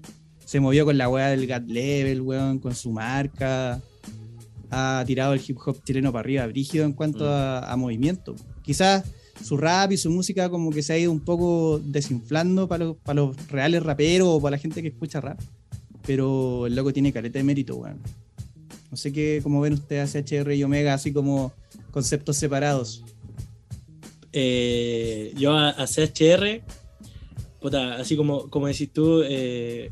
se 0.45 0.59
movió 0.59 0.85
con 0.85 0.97
la 0.97 1.09
weá 1.09 1.27
del 1.29 1.47
God 1.47 1.67
Level, 1.69 2.21
weón, 2.21 2.59
con 2.59 2.75
su 2.75 2.91
marca. 2.91 3.81
Ha 4.69 5.03
tirado 5.05 5.33
el 5.33 5.41
hip 5.45 5.57
hop 5.65 5.83
chileno 5.83 6.11
para 6.13 6.21
arriba, 6.21 6.47
brígido 6.47 6.85
en 6.85 6.93
cuanto 6.93 7.25
Mm. 7.25 7.27
a, 7.27 7.59
a 7.71 7.75
movimiento. 7.77 8.35
Quizás 8.61 9.03
su 9.43 9.57
rap 9.57 9.91
y 9.91 9.97
su 9.97 10.09
música 10.11 10.49
como 10.49 10.71
que 10.71 10.83
se 10.83 10.93
ha 10.93 10.97
ido 10.97 11.11
un 11.11 11.19
poco 11.19 11.81
desinflando 11.83 12.67
para 12.67 12.85
los, 12.85 12.97
para 12.97 13.15
los 13.21 13.47
reales 13.49 13.83
raperos 13.83 14.27
o 14.29 14.39
para 14.41 14.51
la 14.55 14.57
gente 14.61 14.81
que 14.81 14.89
escucha 14.89 15.19
rap. 15.19 15.39
Pero 16.05 16.67
el 16.67 16.75
loco 16.75 16.93
tiene 16.93 17.13
careta 17.13 17.39
de 17.39 17.43
mérito, 17.43 17.75
weón. 17.75 17.99
No 18.89 18.97
sé 18.97 19.13
qué, 19.13 19.39
cómo 19.41 19.61
ven 19.61 19.73
ustedes 19.73 20.15
a 20.15 20.21
CHR 20.23 20.53
y 20.53 20.63
Omega, 20.63 20.93
así 20.93 21.13
como 21.13 21.53
conceptos 21.91 22.37
separados. 22.37 23.03
Eh, 24.33 25.33
yo 25.37 25.53
a, 25.53 25.69
a 25.69 25.85
CHR, 25.87 26.61
así 27.97 28.15
como, 28.15 28.49
como 28.49 28.67
decís 28.67 28.91
tú, 28.91 29.21
eh, 29.23 29.91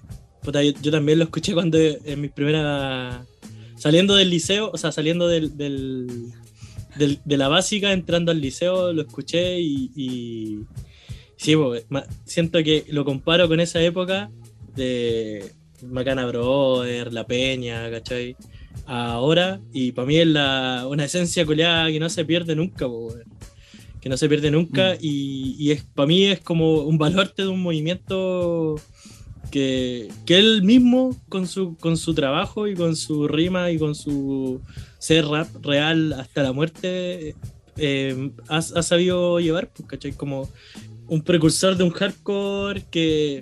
yo, 0.81 0.91
también 0.91 1.19
lo 1.19 1.25
escuché 1.25 1.53
cuando 1.53 1.77
en 1.77 2.21
mis 2.21 2.31
primeras. 2.31 3.25
Saliendo 3.77 4.15
del 4.15 4.29
liceo, 4.29 4.71
o 4.73 4.77
sea, 4.77 4.91
saliendo 4.91 5.27
del, 5.29 5.55
de 5.57 7.37
la 7.37 7.47
básica, 7.47 7.93
entrando 7.93 8.31
al 8.31 8.41
liceo, 8.41 8.91
lo 8.91 9.01
escuché 9.01 9.59
y. 9.59 10.65
sí, 11.37 11.55
siento 12.25 12.61
que 12.63 12.85
lo 12.89 13.05
comparo 13.05 13.47
con 13.47 13.59
esa 13.59 13.81
época 13.81 14.31
de 14.75 15.53
Macana 15.83 16.25
Brother, 16.25 17.13
La 17.13 17.25
Peña, 17.25 17.89
¿cachai? 17.91 18.35
Ahora, 18.85 19.59
y 19.71 19.91
para 19.91 20.07
mí 20.07 20.17
es 20.17 20.27
la, 20.27 20.85
una 20.89 21.05
esencia 21.05 21.45
culiada 21.45 21.91
que 21.91 21.99
no 21.99 22.09
se 22.09 22.25
pierde 22.25 22.55
nunca, 22.55 22.87
po, 22.87 23.13
que 24.01 24.09
no 24.09 24.17
se 24.17 24.29
pierde 24.29 24.51
nunca 24.51 24.95
y, 24.99 25.55
y 25.59 25.71
es 25.71 25.83
para 25.83 26.07
mí 26.07 26.25
es 26.25 26.39
como 26.39 26.81
un 26.81 26.97
baluarte 26.97 27.43
de 27.43 27.49
un 27.49 27.61
movimiento 27.61 28.75
que, 29.51 30.09
que 30.25 30.37
él 30.37 30.63
mismo 30.63 31.15
con 31.27 31.47
su, 31.47 31.75
con 31.77 31.97
su 31.97 32.13
trabajo 32.13 32.67
y 32.67 32.75
con 32.75 32.95
su 32.95 33.27
rima 33.27 33.71
y 33.71 33.77
con 33.77 33.95
su 33.95 34.61
ser 34.99 35.25
rap 35.25 35.47
real 35.63 36.13
hasta 36.13 36.43
la 36.43 36.53
muerte 36.53 37.35
eh, 37.77 38.31
ha, 38.47 38.57
ha 38.57 38.83
sabido 38.83 39.39
llevar, 39.39 39.69
pues, 39.69 39.87
¿cachai? 39.87 40.11
Como 40.11 40.49
un 41.07 41.21
precursor 41.21 41.75
de 41.75 41.83
un 41.83 41.91
hardcore 41.91 42.85
que, 42.91 43.41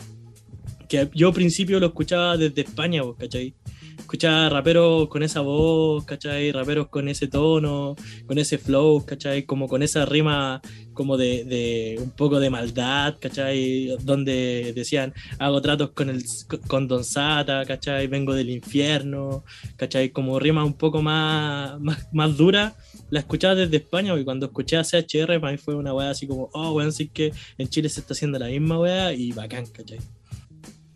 que 0.87 1.09
yo 1.13 1.27
al 1.27 1.33
principio 1.33 1.79
lo 1.79 1.87
escuchaba 1.87 2.37
desde 2.37 2.61
España, 2.61 3.03
pues, 3.03 3.17
¿cachai? 3.17 3.53
Escuchaba 3.97 4.49
raperos 4.49 5.07
con 5.09 5.23
esa 5.23 5.41
voz, 5.41 6.05
¿cachai? 6.05 6.51
Raperos 6.51 6.87
con 6.87 7.09
ese 7.09 7.27
tono, 7.27 7.95
con 8.25 8.37
ese 8.37 8.57
flow, 8.57 9.05
¿cachai? 9.05 9.43
Como 9.43 9.67
con 9.67 9.83
esa 9.83 10.05
rima 10.05 10.61
como 10.93 11.17
de, 11.17 11.43
de 11.45 11.99
un 12.01 12.11
poco 12.11 12.39
de 12.39 12.49
maldad, 12.49 13.15
¿cachai? 13.19 13.97
Donde 14.01 14.71
decían, 14.75 15.13
hago 15.39 15.61
tratos 15.61 15.91
con, 15.91 16.09
el, 16.09 16.23
con 16.67 16.87
Don 16.87 17.03
Sata, 17.03 17.65
¿cachai? 17.65 18.07
Vengo 18.07 18.33
del 18.33 18.49
infierno, 18.49 19.43
¿cachai? 19.75 20.09
Como 20.09 20.39
rima 20.39 20.63
un 20.63 20.73
poco 20.73 21.01
más, 21.01 21.79
más, 21.79 22.07
más 22.13 22.37
dura, 22.37 22.75
la 23.09 23.19
escuchaba 23.19 23.55
desde 23.55 23.77
España 23.77 24.17
y 24.17 24.23
cuando 24.23 24.47
escuché 24.47 24.77
a 24.77 24.83
CHR 24.83 25.39
para 25.39 25.51
mí 25.51 25.57
fue 25.57 25.75
una 25.75 25.93
weá 25.93 26.11
así 26.11 26.27
como, 26.27 26.49
oh, 26.53 26.71
weón, 26.71 26.91
sí 26.91 27.09
que 27.09 27.33
en 27.57 27.67
Chile 27.67 27.89
se 27.89 27.99
está 27.99 28.13
haciendo 28.13 28.39
la 28.39 28.47
misma 28.47 28.79
weá 28.79 29.13
y 29.13 29.31
bacán, 29.31 29.65
¿cachai? 29.67 29.99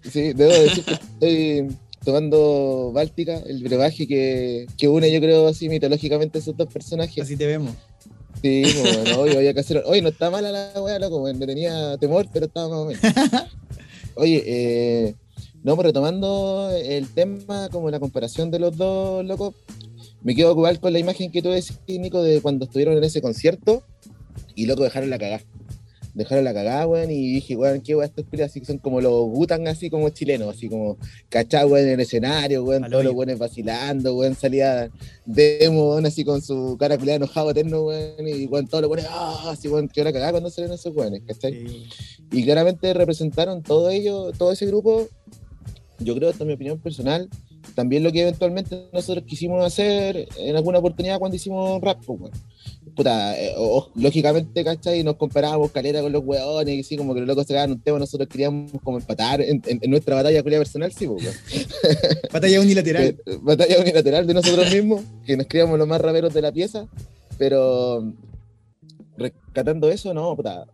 Sí, 0.04 0.34
debo 0.34 0.52
decir 0.52 0.84
que 0.84 0.94
estoy 0.94 1.78
tomando 2.04 2.92
Báltica, 2.94 3.38
el 3.46 3.64
brebaje 3.64 4.08
que, 4.08 4.68
que 4.78 4.88
une, 4.88 5.12
yo 5.12 5.20
creo, 5.20 5.48
así 5.48 5.70
mitológicamente 5.70 6.40
esos 6.40 6.58
dos 6.58 6.72
personajes. 6.72 7.24
Así 7.24 7.38
te 7.38 7.48
vemos. 7.48 7.74
Sí, 8.42 8.64
pues, 8.64 9.04
bueno, 9.04 9.20
hoy 9.20 9.32
había 9.36 9.54
que 9.54 9.60
hacer. 9.60 9.84
Oye, 9.86 10.02
no 10.02 10.10
está 10.10 10.32
mala 10.32 10.52
la 10.52 10.82
weá, 10.82 10.98
loco, 10.98 11.22
me 11.22 11.46
tenía 11.46 11.98
temor, 11.98 12.28
pero 12.34 12.48
estaba 12.48 12.70
más 12.70 12.78
o 12.78 12.86
menos. 12.86 13.02
Oye, 14.16 14.44
eh, 14.46 15.16
no, 15.64 15.78
pero 15.78 15.90
retomando 15.90 16.72
el 16.76 17.08
tema, 17.14 17.70
como 17.70 17.92
la 17.92 18.00
comparación 18.00 18.50
de 18.50 18.60
los 18.60 18.76
dos, 18.76 19.24
locos, 19.24 19.54
me 20.24 20.34
quedo 20.36 20.52
igual 20.52 20.80
con 20.80 20.92
la 20.92 21.00
imagen 21.00 21.32
que 21.32 21.42
tú 21.42 21.50
decís, 21.50 21.78
Nico, 21.88 22.24
de 22.24 22.42
cuando 22.42 22.66
estuvieron 22.66 22.98
en 22.98 23.04
ese 23.04 23.22
concierto 23.22 23.84
y 24.56 24.66
loco 24.66 24.84
dejaron 24.84 25.10
la 25.12 25.20
cagada. 25.20 25.44
Dejaron 26.14 26.44
la 26.44 26.54
cagada, 26.54 26.88
weón, 26.88 27.10
y 27.10 27.34
dije, 27.36 27.56
weón, 27.56 27.82
qué 27.82 27.96
weón, 27.96 28.10
estos 28.10 28.26
pilas 28.26 28.50
así 28.50 28.60
que 28.60 28.66
son 28.66 28.78
como 28.80 29.00
los 29.00 29.26
gutan 29.30 29.68
así 29.68 29.90
como 29.90 30.10
chilenos, 30.10 30.56
así 30.56 30.68
como 30.68 30.98
cachá, 31.30 31.66
weón, 31.66 31.88
en 31.88 31.94
el 31.94 32.00
escenario, 32.02 32.64
weón, 32.64 32.90
todos 32.90 33.04
los 33.04 33.14
weones 33.14 33.40
vacilando, 33.40 34.16
weón, 34.16 34.36
salía 34.36 34.90
demo, 35.26 35.92
weón, 35.92 36.06
así 36.06 36.24
con 36.26 36.42
su 36.42 36.76
cara 36.80 36.98
culiada 36.98 37.18
enojado 37.18 37.52
eterno, 37.52 37.84
weón, 37.84 38.28
y 38.28 38.46
weón, 38.46 38.68
todos 38.68 38.82
los 38.82 38.92
weones, 38.92 39.08
ah, 39.10 39.52
así, 39.52 39.68
weón, 39.68 39.88
que 39.88 40.04
la 40.04 40.12
cagada 40.12 40.32
cuando 40.32 40.50
salen 40.50 40.72
esos 40.72 40.96
weones, 40.96 41.22
¿cachai? 41.26 41.54
Sí. 41.54 41.88
Y 42.32 42.44
claramente 42.44 42.94
representaron 42.94 43.62
todo 43.62 43.90
ello, 43.90 44.32
todo 44.32 44.52
ese 44.52 44.66
grupo. 44.66 45.08
Yo 46.00 46.16
creo, 46.16 46.30
esta 46.30 46.44
es 46.44 46.48
mi 46.48 46.54
opinión 46.54 46.80
personal, 46.80 47.30
también 47.76 48.04
lo 48.04 48.12
que 48.12 48.22
eventualmente 48.22 48.88
nosotros 48.92 49.24
quisimos 49.26 49.64
hacer 49.64 50.28
en 50.38 50.56
alguna 50.56 50.80
oportunidad 50.80 51.20
cuando 51.20 51.36
hicimos 51.36 51.80
rap, 51.82 52.04
pues, 52.06 52.20
weón. 52.20 52.34
Puta, 52.96 53.40
eh, 53.40 53.54
lógicamente, 53.96 54.64
¿cachai? 54.64 55.04
Nos 55.04 55.16
comparábamos 55.16 55.72
calera 55.72 56.02
con 56.02 56.12
los 56.12 56.24
weones, 56.26 56.76
y 56.76 56.80
así 56.82 56.98
como 56.98 57.14
que 57.14 57.22
los 57.22 57.28
locos 57.28 57.48
se 57.48 57.54
daban 57.54 57.72
un 57.72 57.82
tema, 57.82 57.98
nosotros 58.00 58.28
queríamos 58.28 58.72
como 58.84 58.98
empatar 58.98 59.42
en, 59.42 59.62
en- 59.66 59.80
en 59.82 59.90
nuestra 59.90 60.16
batalla 60.16 60.44
culia 60.44 60.58
personal, 60.60 60.92
sí, 60.92 61.08
pues. 61.08 61.24
Batalla 62.34 62.60
unilateral. 62.62 63.16
Eh, 63.26 63.38
batalla 63.42 63.80
unilateral 63.80 64.28
de 64.28 64.34
nosotros 64.34 64.72
mismos, 64.74 65.02
que 65.26 65.38
nos 65.38 65.48
creíamos 65.48 65.78
los 65.80 65.88
más 65.88 66.02
raperos 66.02 66.34
de 66.34 66.42
la 66.42 66.52
pieza, 66.52 66.86
pero 67.38 68.12
rescatando 69.18 69.90
eso, 69.90 70.14
no, 70.14 70.36
puta. 70.36 70.66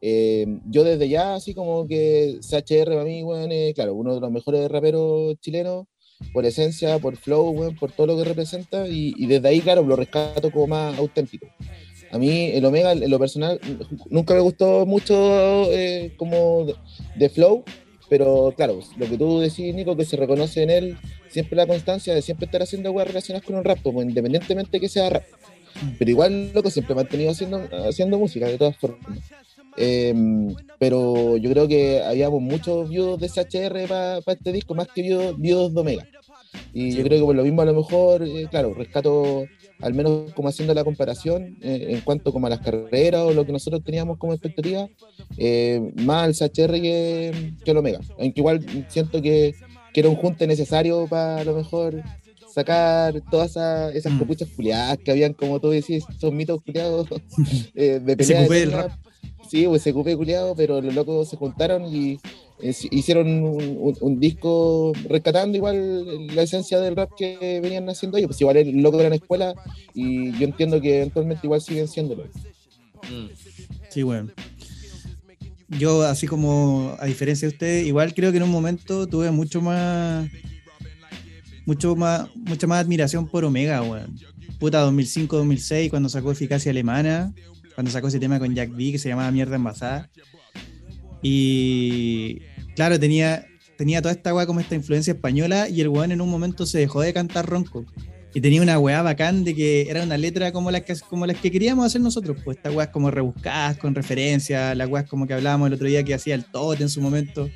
eh, 0.00 0.46
yo 0.70 0.84
desde 0.84 1.08
ya, 1.08 1.34
así 1.34 1.54
como 1.54 1.86
que 1.86 2.38
CHR 2.40 2.90
para 2.92 3.04
mí, 3.04 3.22
weón, 3.22 3.50
es, 3.52 3.74
claro, 3.74 3.94
uno 3.94 4.14
de 4.14 4.20
los 4.20 4.30
mejores 4.30 4.70
raperos 4.70 5.34
chilenos, 5.40 5.86
por 6.32 6.44
esencia, 6.46 6.98
por 6.98 7.16
flow, 7.16 7.74
por 7.78 7.92
todo 7.92 8.08
lo 8.08 8.16
que 8.16 8.24
representa, 8.24 8.86
y, 8.88 9.26
desde 9.26 9.48
ahí, 9.48 9.60
claro, 9.60 9.82
lo 9.82 9.96
rescato 9.96 10.50
como 10.50 10.68
más 10.68 10.98
auténtico. 10.98 11.46
A 12.10 12.18
mí, 12.18 12.50
el 12.54 12.64
Omega, 12.64 12.92
en 12.92 13.10
lo 13.10 13.18
personal, 13.18 13.60
nunca 14.08 14.34
me 14.34 14.40
gustó 14.40 14.86
mucho 14.86 15.72
eh, 15.72 16.12
como 16.16 16.66
de, 17.16 17.28
flow, 17.28 17.64
pero 18.08 18.54
claro, 18.56 18.78
lo 18.96 19.06
que 19.08 19.18
tú 19.18 19.40
decís, 19.40 19.74
Nico, 19.74 19.96
que 19.96 20.04
se 20.04 20.16
reconoce 20.16 20.62
en 20.62 20.70
él 20.70 20.96
siempre 21.28 21.56
la 21.56 21.66
constancia 21.66 22.14
de 22.14 22.22
siempre 22.22 22.46
estar 22.46 22.62
haciendo 22.62 22.92
weas 22.92 23.08
relacionadas 23.08 23.44
con 23.44 23.56
un 23.56 23.64
rap, 23.64 23.82
como 23.82 24.02
independientemente 24.02 24.78
que 24.78 24.88
sea 24.88 25.10
rap. 25.10 25.24
Pero 25.98 26.10
igual, 26.10 26.52
loco, 26.52 26.70
siempre 26.70 26.92
ha 26.92 26.96
mantenido 26.96 27.32
haciendo, 27.32 27.68
haciendo 27.88 28.18
música, 28.18 28.46
de 28.46 28.58
todas 28.58 28.76
formas. 28.76 29.18
Eh, 29.76 30.14
pero 30.78 31.36
yo 31.36 31.50
creo 31.50 31.66
que 31.66 32.02
habíamos 32.02 32.40
muchos 32.40 32.88
views 32.88 33.18
de 33.18 33.28
SHR 33.28 33.88
para 33.88 34.20
este 34.26 34.52
disco, 34.52 34.74
más 34.74 34.88
que 34.88 35.02
views, 35.02 35.38
views 35.38 35.74
de 35.74 35.80
Omega. 35.80 36.06
Y 36.72 36.94
yo 36.96 37.04
creo 37.04 37.18
que 37.20 37.24
por 37.24 37.36
lo 37.36 37.42
mismo 37.44 37.62
a 37.62 37.64
lo 37.64 37.74
mejor, 37.74 38.22
eh, 38.22 38.46
claro, 38.50 38.74
rescato 38.74 39.46
al 39.80 39.92
menos 39.94 40.32
como 40.34 40.48
haciendo 40.48 40.72
la 40.74 40.84
comparación 40.84 41.56
eh, 41.60 41.86
en 41.90 42.00
cuanto 42.00 42.32
como 42.32 42.46
a 42.46 42.50
las 42.50 42.60
carreras 42.60 43.22
o 43.22 43.32
lo 43.32 43.44
que 43.44 43.52
nosotros 43.52 43.82
teníamos 43.84 44.18
como 44.18 44.32
expectativa, 44.32 44.88
eh, 45.36 45.80
más 45.96 46.24
al 46.24 46.30
SHR 46.34 46.80
que, 46.80 47.32
que 47.64 47.70
el 47.70 47.76
Omega. 47.76 48.00
Aunque 48.18 48.40
igual 48.40 48.64
siento 48.88 49.20
que, 49.20 49.54
que 49.92 50.00
era 50.00 50.08
un 50.08 50.16
junte 50.16 50.46
necesario 50.46 51.06
para 51.08 51.38
a 51.38 51.44
lo 51.44 51.54
mejor 51.54 52.02
sacar 52.46 53.20
todas 53.30 53.50
esa- 53.50 53.90
esas 53.92 54.12
Mm. 54.12 54.18
capuchas 54.20 54.48
culiadas 54.54 54.98
que 55.04 55.10
habían, 55.10 55.32
como 55.32 55.58
tú 55.60 55.70
decís, 55.70 56.04
esos 56.08 56.32
mitos 56.32 56.62
culiados 56.62 57.08
eh, 57.74 58.00
de 58.04 58.16
pelea 58.16 58.46
eterna. 58.46 58.98
Sí, 59.48 59.64
pues 59.66 59.82
se 59.82 59.92
cupé 59.92 60.16
culiado, 60.16 60.54
pero 60.56 60.80
los 60.80 60.94
locos 60.94 61.28
se 61.28 61.36
juntaron 61.36 61.84
y 61.84 62.18
eh, 62.60 62.74
hicieron 62.90 63.28
un, 63.28 63.76
un- 63.78 63.96
un 64.00 64.20
disco 64.20 64.92
rescatando 65.08 65.56
igual 65.56 66.26
la 66.34 66.42
esencia 66.42 66.80
del 66.80 66.96
rap 66.96 67.10
que 67.16 67.60
venían 67.62 67.88
haciendo 67.88 68.16
ellos. 68.18 68.28
Pues 68.28 68.40
igual 68.40 68.56
el 68.56 68.80
loco 68.82 68.98
era 68.98 69.08
en 69.08 69.14
escuela 69.14 69.54
y 69.94 70.32
yo 70.38 70.44
entiendo 70.46 70.80
que 70.80 70.96
eventualmente 70.98 71.46
igual 71.46 71.60
siguen 71.60 71.88
siéndolo. 71.88 72.24
Mm. 72.24 73.26
Sí, 73.90 74.02
weón. 74.02 74.32
yo, 75.68 76.02
así 76.02 76.26
como 76.26 76.96
a 76.98 77.06
diferencia 77.06 77.48
de 77.48 77.54
ustedes, 77.54 77.86
igual 77.86 78.14
creo 78.14 78.30
que 78.30 78.38
en 78.38 78.44
un 78.44 78.50
momento 78.50 79.06
tuve 79.06 79.30
mucho 79.30 79.60
más. 79.60 80.28
Mucho 81.66 81.96
más, 81.96 82.28
mucha 82.36 82.66
más 82.66 82.84
admiración 82.84 83.26
por 83.26 83.44
Omega, 83.44 83.82
weón. 83.82 84.14
Puta, 84.58 84.84
2005-2006, 84.86 85.88
cuando 85.90 86.08
sacó 86.10 86.30
Eficacia 86.30 86.70
Alemana, 86.70 87.32
cuando 87.74 87.90
sacó 87.90 88.08
ese 88.08 88.20
tema 88.20 88.38
con 88.38 88.54
Jack 88.54 88.70
B 88.70 88.92
que 88.92 88.98
se 88.98 89.08
llamaba 89.08 89.30
Mierda 89.30 89.56
Envasada. 89.56 90.10
Y 91.22 92.40
claro, 92.76 93.00
tenía, 93.00 93.46
tenía 93.76 94.02
toda 94.02 94.12
esta 94.12 94.34
weá 94.34 94.46
como 94.46 94.60
esta 94.60 94.74
influencia 94.74 95.12
española 95.12 95.68
y 95.68 95.80
el 95.80 95.88
weón 95.88 96.12
en 96.12 96.20
un 96.20 96.30
momento 96.30 96.66
se 96.66 96.78
dejó 96.78 97.00
de 97.00 97.12
cantar 97.12 97.46
ronco. 97.46 97.84
Y 98.34 98.40
tenía 98.40 98.60
una 98.60 98.78
weá 98.80 99.00
bacán 99.00 99.44
de 99.44 99.54
que 99.54 99.82
era 99.88 100.02
una 100.02 100.18
letra 100.18 100.50
como 100.52 100.70
las 100.70 100.82
que, 100.82 100.94
como 101.08 101.24
las 101.24 101.38
que 101.38 101.52
queríamos 101.52 101.86
hacer 101.86 102.00
nosotros, 102.00 102.36
pues 102.44 102.56
estas 102.56 102.74
weas 102.74 102.88
como 102.88 103.10
rebuscadas, 103.10 103.78
con 103.78 103.94
referencias, 103.94 104.76
las 104.76 104.88
weas 104.88 105.08
como 105.08 105.26
que 105.26 105.34
hablábamos 105.34 105.68
el 105.68 105.74
otro 105.74 105.86
día 105.86 106.02
que 106.02 106.14
hacía 106.14 106.34
el 106.34 106.44
Tote 106.44 106.82
en 106.82 106.88
su 106.88 107.00
momento. 107.00 107.48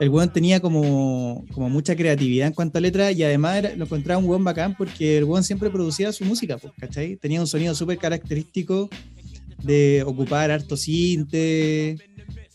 El 0.00 0.08
weón 0.08 0.32
tenía 0.32 0.60
como, 0.60 1.44
como 1.52 1.70
mucha 1.70 1.94
creatividad 1.94 2.48
en 2.48 2.52
cuanto 2.52 2.78
a 2.78 2.80
letra 2.80 3.12
y 3.12 3.22
además 3.22 3.58
era- 3.58 3.76
lo 3.76 3.84
encontraba 3.84 4.18
un 4.18 4.28
weón 4.28 4.42
bacán 4.44 4.74
porque 4.76 5.18
el 5.18 5.24
weón 5.24 5.44
siempre 5.44 5.70
producía 5.70 6.12
su 6.12 6.24
música, 6.24 6.58
pues, 6.58 6.72
¿cachai? 6.78 7.16
Tenía 7.16 7.40
un 7.40 7.46
sonido 7.46 7.74
súper 7.74 7.98
característico 7.98 8.90
de 9.62 10.02
ocupar 10.04 10.50
harto 10.50 10.76
cinte, 10.76 11.96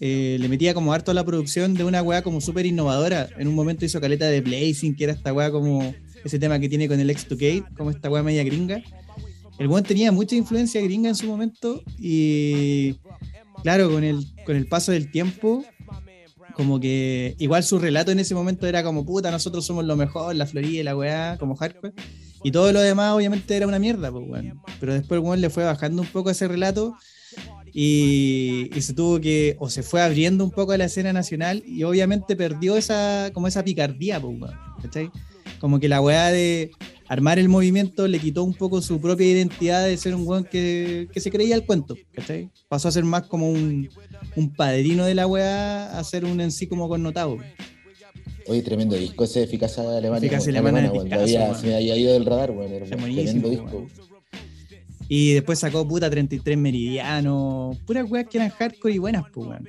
eh, 0.01 0.38
le 0.39 0.48
metía 0.50 0.74
como 0.74 0.93
harto 0.93 1.12
a 1.12 1.13
la 1.13 1.25
producción 1.25 1.74
de 1.74 1.84
una 1.86 2.01
weá 2.03 2.22
como 2.22 2.41
súper 2.41 2.65
innovadora. 2.65 3.29
En 3.38 3.48
un 3.48 3.55
momento 3.55 3.86
hizo 3.86 4.00
caleta 4.01 4.27
de 4.27 4.41
Blazing, 4.41 4.96
que 4.96 5.05
era 5.05 5.13
esta 5.13 5.34
weá 5.34 5.50
como 5.50 5.93
ese 6.24 6.39
tema 6.39 6.60
que 6.60 6.67
tiene 6.69 6.88
con 6.88 7.00
el 7.00 7.10
X2K, 7.10 7.74
como 7.75 7.89
esta 7.91 8.10
weá 8.10 8.22
media 8.22 8.43
gringa. 8.43 8.81
El 9.58 9.67
weón 9.67 9.84
tenía 9.84 10.12
mucha 10.12 10.36
influencia 10.36 10.81
gringa 10.81 11.10
en 11.10 11.15
su 11.15 11.25
momento 11.27 11.84
y 11.98 12.96
claro, 13.63 13.89
con 13.89 14.03
el, 14.03 14.25
con 14.46 14.55
el 14.55 14.67
paso 14.67 14.91
del 14.91 15.12
tiempo, 15.12 15.65
como 16.59 16.77
que 16.77 17.35
igual 17.37 17.63
su 17.63 17.79
relato 17.79 18.11
en 18.11 18.19
ese 18.19 18.35
momento 18.35 18.67
era 18.67 18.83
como 18.83 19.05
puta, 19.05 19.31
nosotros 19.31 19.65
somos 19.65 19.85
lo 19.85 19.95
mejor, 19.95 20.35
la 20.35 20.45
Florida 20.45 20.81
y 20.81 20.83
la 20.83 20.93
weá, 20.93 21.37
como 21.37 21.55
hardcore. 21.55 21.93
Y 22.43 22.51
todo 22.51 22.73
lo 22.73 22.81
demás 22.81 23.13
obviamente 23.13 23.55
era 23.55 23.65
una 23.65 23.79
mierda, 23.79 24.11
pues 24.11 24.25
weón. 24.27 24.61
Pero 24.77 24.93
después 24.93 25.21
weón 25.21 25.39
le 25.39 25.49
fue 25.49 25.63
bajando 25.63 26.01
un 26.01 26.09
poco 26.09 26.29
ese 26.29 26.49
relato 26.49 26.97
y, 27.71 28.69
y 28.75 28.81
se 28.81 28.93
tuvo 28.93 29.21
que, 29.21 29.55
o 29.59 29.69
se 29.69 29.83
fue 29.83 30.01
abriendo 30.01 30.43
un 30.43 30.51
poco 30.51 30.73
a 30.73 30.77
la 30.77 30.83
escena 30.83 31.13
nacional 31.13 31.63
y 31.65 31.83
obviamente 31.83 32.35
perdió 32.35 32.75
esa, 32.75 33.31
como 33.33 33.47
esa 33.47 33.63
picardía, 33.63 34.19
pues, 34.19 34.37
weón, 34.37 34.57
¿cachai? 34.81 35.09
Como 35.61 35.79
que 35.79 35.87
la 35.87 36.01
weá 36.01 36.29
de 36.29 36.71
armar 37.09 37.39
el 37.39 37.49
movimiento 37.49 38.07
le 38.07 38.19
quitó 38.19 38.43
un 38.43 38.53
poco 38.53 38.81
su 38.81 39.01
propia 39.01 39.27
identidad 39.27 39.85
de 39.85 39.97
ser 39.97 40.13
un 40.15 40.25
weón 40.25 40.45
que, 40.45 41.09
que 41.11 41.19
se 41.19 41.31
creía 41.31 41.55
el 41.55 41.65
cuento, 41.65 41.97
¿cachai? 42.13 42.49
Pasó 42.69 42.87
a 42.87 42.91
ser 42.91 43.03
más 43.03 43.23
como 43.23 43.49
un, 43.49 43.89
un 44.35 44.53
padrino 44.53 45.05
de 45.05 45.15
la 45.15 45.25
weá 45.27 45.97
a 45.97 46.03
ser 46.03 46.23
un 46.23 46.39
en 46.39 46.51
sí 46.51 46.67
como 46.67 46.87
connotado. 46.87 47.37
Oye, 48.47 48.61
tremendo 48.61 48.95
disco 48.95 49.23
ese 49.23 49.39
de 49.39 49.45
Eficacia 49.45 49.83
Alemana. 49.83 50.25
Eficacia 50.25 50.53
weón, 50.61 50.77
Alemana 50.77 51.15
Había-. 51.15 51.55
Se 51.55 51.67
me 51.67 51.75
había 51.75 51.97
ido 51.97 52.13
del 52.13 52.25
radar, 52.25 52.51
weón. 52.51 52.71
Era 52.71 52.85
un 52.85 52.91
tremendo 52.91 53.49
disco. 53.49 53.87
Y 55.07 55.33
después 55.33 55.57
sacó 55.57 55.87
puta 55.87 56.07
33 56.11 56.57
Meridiano, 56.59 57.75
puras 57.87 58.09
weas 58.09 58.27
que 58.27 58.37
eran 58.37 58.51
hardcore 58.51 58.93
y 58.93 58.99
buenas, 58.99 59.23
pues 59.33 59.47
weón. 59.47 59.67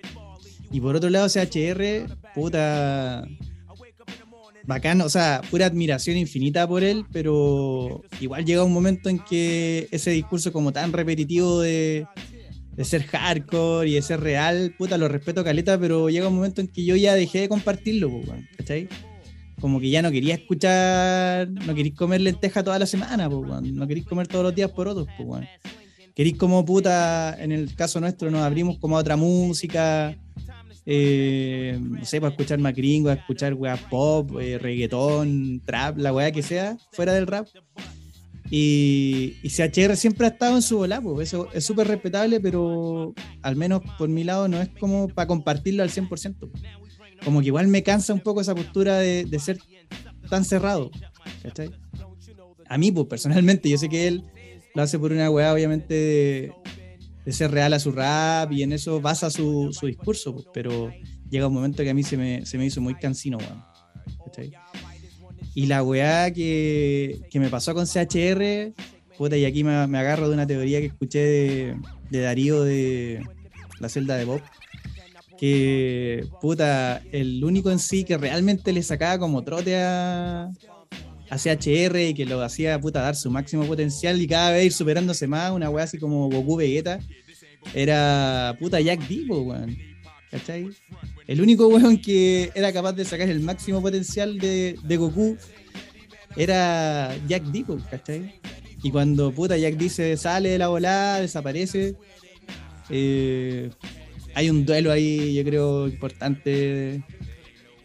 Y 0.71 0.81
por 0.81 0.95
otro 0.95 1.09
lado, 1.09 1.27
CHR, 1.29 2.17
puta. 2.35 3.27
Bacán, 4.71 5.01
o 5.01 5.09
sea, 5.09 5.43
pura 5.51 5.67
admiración 5.67 6.17
infinita 6.17 6.67
por 6.67 6.85
él, 6.85 7.05
pero 7.13 8.03
igual 8.21 8.45
llega 8.45 8.63
un 8.63 8.73
momento 8.73 9.09
en 9.09 9.19
que 9.19 9.89
ese 9.91 10.13
discurso 10.13 10.53
como 10.53 10.73
tan 10.73 10.93
repetitivo 10.93 11.61
de, 11.61 12.07
de 12.77 12.85
ser 12.85 13.03
hardcore 13.03 13.89
y 13.91 13.95
de 13.95 14.03
ser 14.03 14.21
real, 14.21 14.75
puta, 14.79 14.97
lo 14.97 15.09
respeto 15.09 15.43
caleta, 15.43 15.79
pero 15.79 16.09
llega 16.09 16.29
un 16.29 16.37
momento 16.37 16.61
en 16.61 16.69
que 16.69 16.85
yo 16.85 16.95
ya 16.95 17.15
dejé 17.15 17.41
de 17.41 17.49
compartirlo, 17.49 18.11
pues, 18.11 18.45
¿cachai? 18.57 18.89
Como 19.61 19.81
que 19.81 19.91
ya 19.91 20.03
no 20.03 20.11
quería 20.11 20.37
escuchar, 20.37 21.51
no 21.51 21.75
queréis 21.75 21.97
comer 21.97 22.21
lenteja 22.21 22.63
toda 22.63 22.79
la 22.79 22.87
semana, 22.87 23.29
pues, 23.29 23.63
no 23.63 23.87
queréis 23.87 24.07
comer 24.07 24.29
todos 24.29 24.45
los 24.45 24.55
días 24.55 24.71
por 24.71 24.89
otros, 24.89 25.09
pues. 25.19 25.49
Queréis 26.15 26.37
como 26.37 26.65
puta, 26.65 27.37
en 27.43 27.51
el 27.51 27.75
caso 27.75 28.01
nuestro 28.01 28.31
nos 28.31 28.43
abrimos 28.43 28.79
como 28.79 28.97
a 28.97 29.01
otra 29.01 29.17
música, 29.17 30.17
eh, 30.93 31.79
no 31.81 32.05
sé, 32.05 32.21
para 32.21 32.33
escuchar 32.33 32.59
más 32.59 32.75
gringo, 32.75 33.13
escuchar 33.13 33.55
weá 33.55 33.77
pop, 33.77 34.41
eh, 34.41 34.59
reggaetón, 34.59 35.63
trap, 35.65 35.97
la 35.99 36.13
weá 36.13 36.33
que 36.33 36.43
sea, 36.43 36.77
fuera 36.91 37.13
del 37.13 37.29
rap. 37.29 37.47
Y, 38.51 39.37
y 39.45 39.51
CHR 39.51 39.97
siempre 39.97 40.27
ha 40.27 40.31
estado 40.31 40.57
en 40.57 40.63
su 40.63 40.79
volá, 40.79 41.01
pues 41.01 41.29
eso 41.29 41.47
es 41.53 41.65
súper 41.65 41.87
respetable, 41.87 42.41
pero 42.41 43.15
al 43.43 43.55
menos 43.55 43.83
por 43.99 44.09
mi 44.09 44.25
lado 44.25 44.49
no 44.49 44.61
es 44.61 44.69
como 44.81 45.07
para 45.07 45.29
compartirlo 45.29 45.85
al 45.85 45.91
100%. 45.91 46.09
pues. 46.09 46.63
Como 47.25 47.41
que 47.41 47.47
igual 47.47 47.69
me 47.69 47.85
cansa 47.85 48.13
un 48.13 48.21
poco 48.21 48.41
esa 48.41 48.57
postura 48.57 48.99
de, 48.99 49.39
ser 49.39 49.61
tan 50.29 50.45
cerrado. 50.45 50.91
A 52.67 52.79
mí, 52.79 52.91
pues 52.91 53.07
personalmente, 53.07 53.69
yo 53.69 53.79
sé 53.79 53.89
que 53.89 54.09
él 54.09 54.25
lo 54.75 54.83
hace 54.83 54.99
por 54.99 55.13
una 55.13 55.31
weá, 55.31 55.55
obviamente, 55.55 55.95
de, 55.95 56.53
de 57.25 57.33
ser 57.33 57.51
real 57.51 57.73
a 57.75 57.79
su 57.79 57.93
rap 57.93 58.53
y 58.53 58.63
en 58.63 58.73
eso 58.73 59.01
basa 59.01 59.31
su, 59.31 59.71
su 59.73 59.87
discurso, 59.87 60.33
pues, 60.33 60.47
pero 60.53 60.93
llega 61.29 61.47
un 61.47 61.55
momento 61.55 61.83
que 61.83 61.91
a 61.91 61.95
mí 61.95 62.03
se 62.03 62.17
me, 62.17 62.47
se 62.47 62.59
me 62.59 62.67
hizo 62.67 62.81
muy 62.81 62.95
cansino, 62.95 63.39
weón. 63.39 63.63
Y 65.55 65.67
la 65.67 65.83
weá 65.83 66.33
que, 66.33 67.21
que 67.31 67.41
me 67.41 67.49
pasó 67.49 67.75
con 67.75 67.87
CHR, 67.87 68.73
puta, 69.19 69.37
y 69.37 69.45
aquí 69.45 69.65
me, 69.65 69.87
me 69.87 69.99
agarro 69.99 70.29
de 70.29 70.35
una 70.35 70.47
teoría 70.47 70.81
que 70.81 70.87
escuché 70.87 71.19
de, 71.19 71.77
de 72.11 72.21
Darío 72.21 72.63
de 72.63 73.23
la 73.81 73.89
celda 73.89 74.17
de 74.17 74.25
Bob, 74.25 74.41
que, 75.37 76.27
puta, 76.41 77.03
el 77.13 77.43
único 77.43 77.71
en 77.71 77.79
sí 77.79 78.05
que 78.05 78.19
realmente 78.19 78.73
le 78.73 78.83
sacaba 78.83 79.19
como 79.19 79.43
trote 79.43 79.77
a, 79.77 80.51
a 81.31 81.39
CHR 81.39 81.97
y 82.09 82.15
que 82.15 82.27
lo 82.27 82.43
hacía, 82.43 82.79
puta, 82.81 83.01
dar 83.01 83.17
su 83.17 83.31
máximo 83.31 83.65
potencial 83.65 84.21
y 84.21 84.27
cada 84.27 84.51
vez 84.51 84.67
ir 84.67 84.73
superándose 84.73 85.27
más, 85.27 85.53
una 85.53 85.71
weá 85.71 85.85
así 85.85 85.97
como 85.97 86.29
Goku 86.29 86.57
Vegeta, 86.57 86.99
era, 87.73 88.57
puta, 88.59 88.81
Jack 88.81 89.07
D, 89.09 89.25
weón. 89.29 89.79
¿Cachai? 90.31 90.69
El 91.27 91.41
único 91.41 91.67
weón 91.69 91.99
que 91.99 92.51
era 92.55 92.73
capaz 92.73 92.93
de 92.93 93.05
sacar 93.05 93.29
el 93.29 93.41
máximo 93.41 93.81
potencial 93.81 94.39
de, 94.39 94.77
Goku 94.97 95.37
era 96.37 97.17
Jack 97.29 97.45
D, 97.45 97.65
¿cachai? 97.91 98.35
Y 98.83 98.91
cuando 98.91 99.33
puta 99.33 99.57
Jack 99.57 99.75
D 99.75 99.89
se 99.89 100.17
sale 100.17 100.51
de 100.51 100.59
la 100.59 100.69
volada, 100.69 101.21
desaparece, 101.21 101.97
eh, 102.89 103.71
hay 104.35 104.51
un 104.51 104.65
duelo 104.65 104.93
ahí, 104.93 105.35
yo 105.35 105.45
creo, 105.45 105.89
importante. 105.89 107.03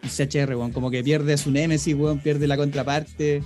CHR, 0.09 0.55
weón. 0.55 0.71
Como 0.71 0.91
que 0.91 1.03
pierde 1.03 1.37
su 1.37 1.51
Nemesis, 1.51 1.95
weón, 1.95 2.19
pierde 2.19 2.47
la 2.47 2.57
contraparte. 2.57 3.41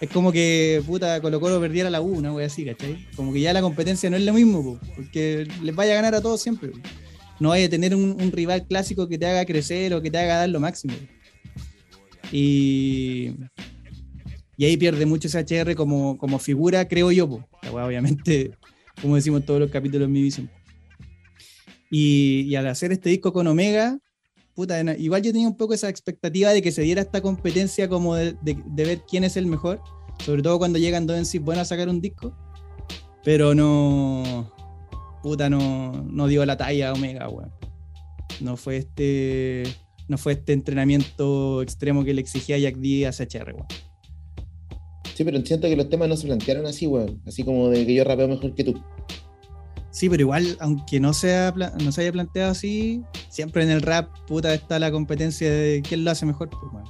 Es 0.00 0.10
como 0.10 0.30
que, 0.30 0.82
puta, 0.86 1.20
Colo 1.20 1.40
Colo 1.40 1.60
perdiera 1.60 1.90
la 1.90 2.00
U, 2.00 2.16
una 2.18 2.32
wea 2.32 2.46
así, 2.46 2.64
¿cachai? 2.64 3.06
Como 3.16 3.32
que 3.32 3.40
ya 3.40 3.52
la 3.52 3.60
competencia 3.60 4.08
no 4.08 4.16
es 4.16 4.22
lo 4.22 4.32
mismo, 4.32 4.62
po, 4.62 4.80
porque 4.94 5.48
les 5.62 5.74
vaya 5.74 5.92
a 5.92 5.96
ganar 5.96 6.14
a 6.14 6.20
todos 6.20 6.40
siempre. 6.40 6.70
No 7.40 7.50
vaya 7.50 7.66
a 7.66 7.68
tener 7.68 7.94
un, 7.94 8.32
rival 8.32 8.66
clásico 8.66 9.08
que 9.08 9.18
te 9.18 9.26
haga 9.26 9.44
crecer 9.44 9.92
o 9.94 10.02
que 10.02 10.10
te 10.10 10.18
haga 10.18 10.36
dar 10.36 10.48
lo 10.48 10.60
máximo. 10.60 10.94
Y, 12.30 13.32
y 14.56 14.64
ahí 14.64 14.76
pierde 14.76 15.04
mucho 15.04 15.28
CHR 15.28 15.74
como, 15.74 16.16
como 16.18 16.38
figura, 16.38 16.86
creo 16.86 17.10
yo. 17.10 17.48
La 17.62 17.72
wea, 17.72 17.86
obviamente, 17.86 18.52
como 19.02 19.16
decimos 19.16 19.44
todos 19.44 19.58
los 19.58 19.70
capítulos, 19.70 20.08
mi 20.08 20.22
visión. 20.22 20.48
Y 21.90 22.54
al 22.54 22.68
hacer 22.68 22.92
este 22.92 23.10
disco 23.10 23.32
con 23.32 23.46
Omega, 23.46 23.98
igual 24.98 25.22
yo 25.22 25.32
tenía 25.32 25.48
un 25.48 25.56
poco 25.56 25.74
esa 25.74 25.88
expectativa 25.88 26.50
de 26.50 26.62
que 26.62 26.72
se 26.72 26.82
diera 26.82 27.02
esta 27.02 27.20
competencia 27.20 27.88
como 27.88 28.14
de, 28.14 28.36
ver 28.66 29.02
quién 29.08 29.24
es 29.24 29.36
el 29.36 29.46
mejor, 29.46 29.80
sobre 30.24 30.42
todo 30.42 30.58
cuando 30.58 30.78
llegan 30.78 31.06
dos 31.06 31.16
en 31.16 31.26
sí 31.26 31.38
buenos 31.38 31.62
a 31.62 31.64
sacar 31.64 31.88
un 31.88 32.00
disco, 32.00 32.34
pero 33.24 33.54
no, 33.54 34.52
puta, 35.22 35.48
no, 35.48 35.92
no 36.10 36.26
dio 36.26 36.44
la 36.44 36.56
talla 36.56 36.92
Omega, 36.92 37.28
weón. 37.28 37.52
No 38.40 38.56
fue 38.56 38.76
este, 38.76 39.64
no 40.06 40.16
fue 40.16 40.34
este 40.34 40.52
entrenamiento 40.52 41.60
extremo 41.62 42.04
que 42.04 42.14
le 42.14 42.20
exigía 42.20 42.58
Jack 42.58 42.76
D 42.76 43.06
a 43.06 43.12
CHR, 43.12 43.52
weón. 43.54 43.66
Sí, 45.14 45.24
pero 45.24 45.44
siento 45.44 45.68
que 45.68 45.74
los 45.74 45.88
temas 45.88 46.08
no 46.08 46.16
se 46.16 46.28
plantearon 46.28 46.66
así, 46.66 46.86
weón. 46.86 47.20
Así 47.26 47.42
como 47.42 47.68
de 47.70 47.84
que 47.84 47.94
yo 47.94 48.04
rapeo 48.04 48.28
mejor 48.28 48.54
que 48.54 48.62
tú. 48.62 48.80
Sí, 49.98 50.08
pero 50.08 50.20
igual, 50.22 50.56
aunque 50.60 51.00
no, 51.00 51.12
sea, 51.12 51.52
pla- 51.52 51.72
no 51.82 51.90
se 51.90 52.02
haya 52.02 52.12
planteado 52.12 52.52
así, 52.52 53.02
siempre 53.30 53.64
en 53.64 53.70
el 53.70 53.82
rap, 53.82 54.08
puta, 54.28 54.54
está 54.54 54.78
la 54.78 54.92
competencia 54.92 55.50
de 55.50 55.82
quién 55.82 56.04
lo 56.04 56.12
hace 56.12 56.24
mejor, 56.24 56.48
pues, 56.50 56.62
weón. 56.72 56.86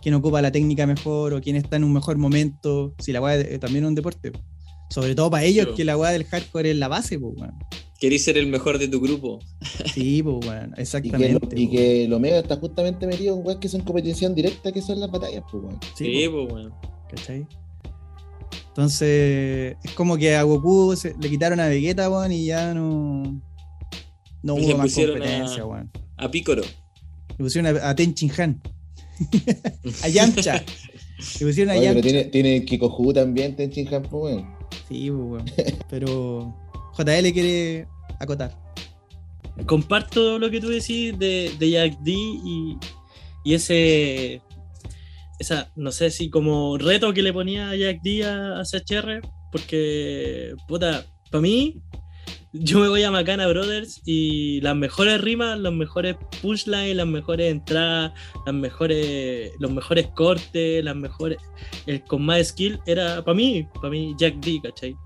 Quién 0.00 0.14
ocupa 0.14 0.40
la 0.40 0.50
técnica 0.50 0.86
mejor 0.86 1.34
o 1.34 1.40
quién 1.42 1.56
está 1.56 1.76
en 1.76 1.84
un 1.84 1.92
mejor 1.92 2.16
momento. 2.16 2.94
Si 2.98 3.12
la 3.12 3.20
weá 3.20 3.36
es- 3.36 3.60
también 3.60 3.84
es 3.84 3.88
un 3.88 3.94
deporte. 3.94 4.30
pues. 4.32 4.42
Sobre 4.88 5.14
todo 5.14 5.30
para 5.30 5.44
ellos, 5.44 5.68
que 5.76 5.84
la 5.84 5.96
weá 5.98 6.10
del 6.12 6.24
hardcore 6.24 6.70
es 6.70 6.76
la 6.78 6.88
base, 6.88 7.18
pues, 7.18 7.34
weón. 7.36 7.54
Querís 8.00 8.24
ser 8.24 8.38
el 8.38 8.46
mejor 8.46 8.78
de 8.78 8.88
tu 8.88 9.00
grupo. 9.02 9.38
Sí, 9.94 10.22
pues, 10.22 10.46
weón, 10.46 10.70
Y 10.70 10.74
que, 10.76 10.80
exactamente. 10.82 11.32
lo- 11.56 11.60
y 11.60 11.66
pues. 11.66 11.76
que 11.76 12.04
el 12.06 12.12
Omega 12.14 12.38
está 12.38 12.56
justamente 12.56 13.06
metido 13.06 13.36
en 13.36 13.46
weas 13.46 13.58
que 13.58 13.68
son 13.68 13.82
competición 13.82 14.34
directa, 14.34 14.72
que 14.72 14.80
son 14.80 14.98
las 14.98 15.10
batallas, 15.10 15.42
pues, 15.52 15.62
weón. 15.62 15.78
Sí, 15.94 16.06
Sí, 16.06 16.28
pues, 16.30 16.46
pues, 16.48 16.52
weón. 16.54 16.74
¿cachai? 17.10 17.46
Entonces, 18.70 19.76
es 19.82 19.92
como 19.94 20.16
que 20.16 20.34
a 20.36 20.42
Goku 20.44 20.94
se- 20.96 21.14
le 21.20 21.28
quitaron 21.28 21.60
a 21.60 21.66
Vegeta, 21.68 22.08
weón, 22.08 22.32
y 22.32 22.46
ya 22.46 22.72
no. 22.74 23.40
No 24.42 24.54
hubo 24.54 24.76
más 24.78 24.94
competencia, 24.94 25.62
a- 25.62 25.66
weón. 25.66 25.90
A 26.16 26.30
Pícoro. 26.30 26.62
Le 26.62 27.36
pusieron 27.44 27.76
a, 27.76 27.88
a 27.90 27.94
Tenchin 27.94 28.30
Han. 28.38 28.62
a 30.04 30.08
Yamcha. 30.08 30.62
Le 31.40 31.46
pusieron 31.46 31.70
a 31.74 31.78
Oye, 31.78 31.88
pero 31.88 31.94
Yamcha. 31.94 32.02
tiene, 32.02 32.24
tiene 32.24 32.64
Kikoju 32.64 33.12
también, 33.12 33.56
Tenchin 33.56 33.92
Han, 33.92 34.02
pues, 34.02 34.12
weón. 34.34 34.54
Sí, 34.88 35.10
pues, 35.10 35.20
weón. 35.20 35.44
Pero 35.90 36.54
JL 36.96 37.32
quiere 37.32 37.86
acotar. 38.18 38.56
Comparto 39.66 40.38
lo 40.38 40.50
que 40.50 40.60
tú 40.60 40.68
decís 40.68 41.18
de, 41.18 41.52
de 41.58 41.70
Jack 41.70 41.98
D 42.00 42.12
y, 42.12 42.78
y 43.44 43.54
ese. 43.54 44.40
Esa, 45.40 45.72
no 45.74 45.90
sé 45.90 46.10
si 46.10 46.30
como 46.30 46.78
reto 46.78 47.12
que 47.12 47.22
le 47.22 47.32
ponía 47.32 47.74
Jack 47.74 48.02
D 48.02 48.24
a, 48.24 48.60
a 48.60 48.62
CHR, 48.62 49.20
porque, 49.50 50.54
puta, 50.68 51.04
para 51.30 51.42
mí, 51.42 51.82
yo 52.52 52.80
me 52.80 52.88
voy 52.88 53.02
a 53.04 53.10
Macana 53.10 53.46
Brothers 53.46 54.02
y 54.04 54.60
las 54.60 54.74
mejores 54.74 55.20
rimas, 55.20 55.58
los 55.58 55.72
mejores 55.72 56.16
punchlines, 56.42 56.96
las 56.96 57.06
mejores 57.06 57.52
entradas, 57.52 58.12
las 58.44 58.54
mejores, 58.54 59.52
los 59.60 59.70
mejores 59.70 60.08
cortes, 60.08 60.84
las 60.84 60.96
mejores, 60.96 61.38
el 61.86 62.02
con 62.02 62.22
más 62.22 62.48
skill 62.48 62.80
era 62.86 63.24
para 63.24 63.36
mí, 63.36 63.66
para 63.74 63.90
mí 63.90 64.14
Jack 64.18 64.34
D, 64.40 64.60
¿cachai? 64.62 64.96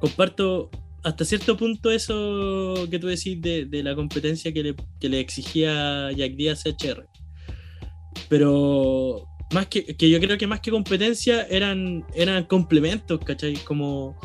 Comparto 0.00 0.70
hasta 1.02 1.24
cierto 1.24 1.56
punto 1.56 1.90
eso 1.90 2.86
que 2.90 2.98
tú 2.98 3.08
decís 3.08 3.40
de, 3.40 3.68
la 3.82 3.94
competencia 3.94 4.52
que 4.52 4.62
le, 4.62 4.76
que 5.00 5.08
le 5.08 5.20
exigía 5.20 6.12
Jack 6.12 6.32
D 6.32 6.50
a 6.50 6.54
CHR. 6.54 7.08
Pero 8.28 9.26
más 9.52 9.66
que, 9.66 9.84
que 9.96 10.10
yo 10.10 10.20
creo 10.20 10.36
que 10.36 10.46
más 10.46 10.60
que 10.60 10.70
competencia 10.70 11.42
eran, 11.44 12.04
eran 12.14 12.44
complementos, 12.44 13.20
¿cachai? 13.24 13.54
Como 13.64 14.16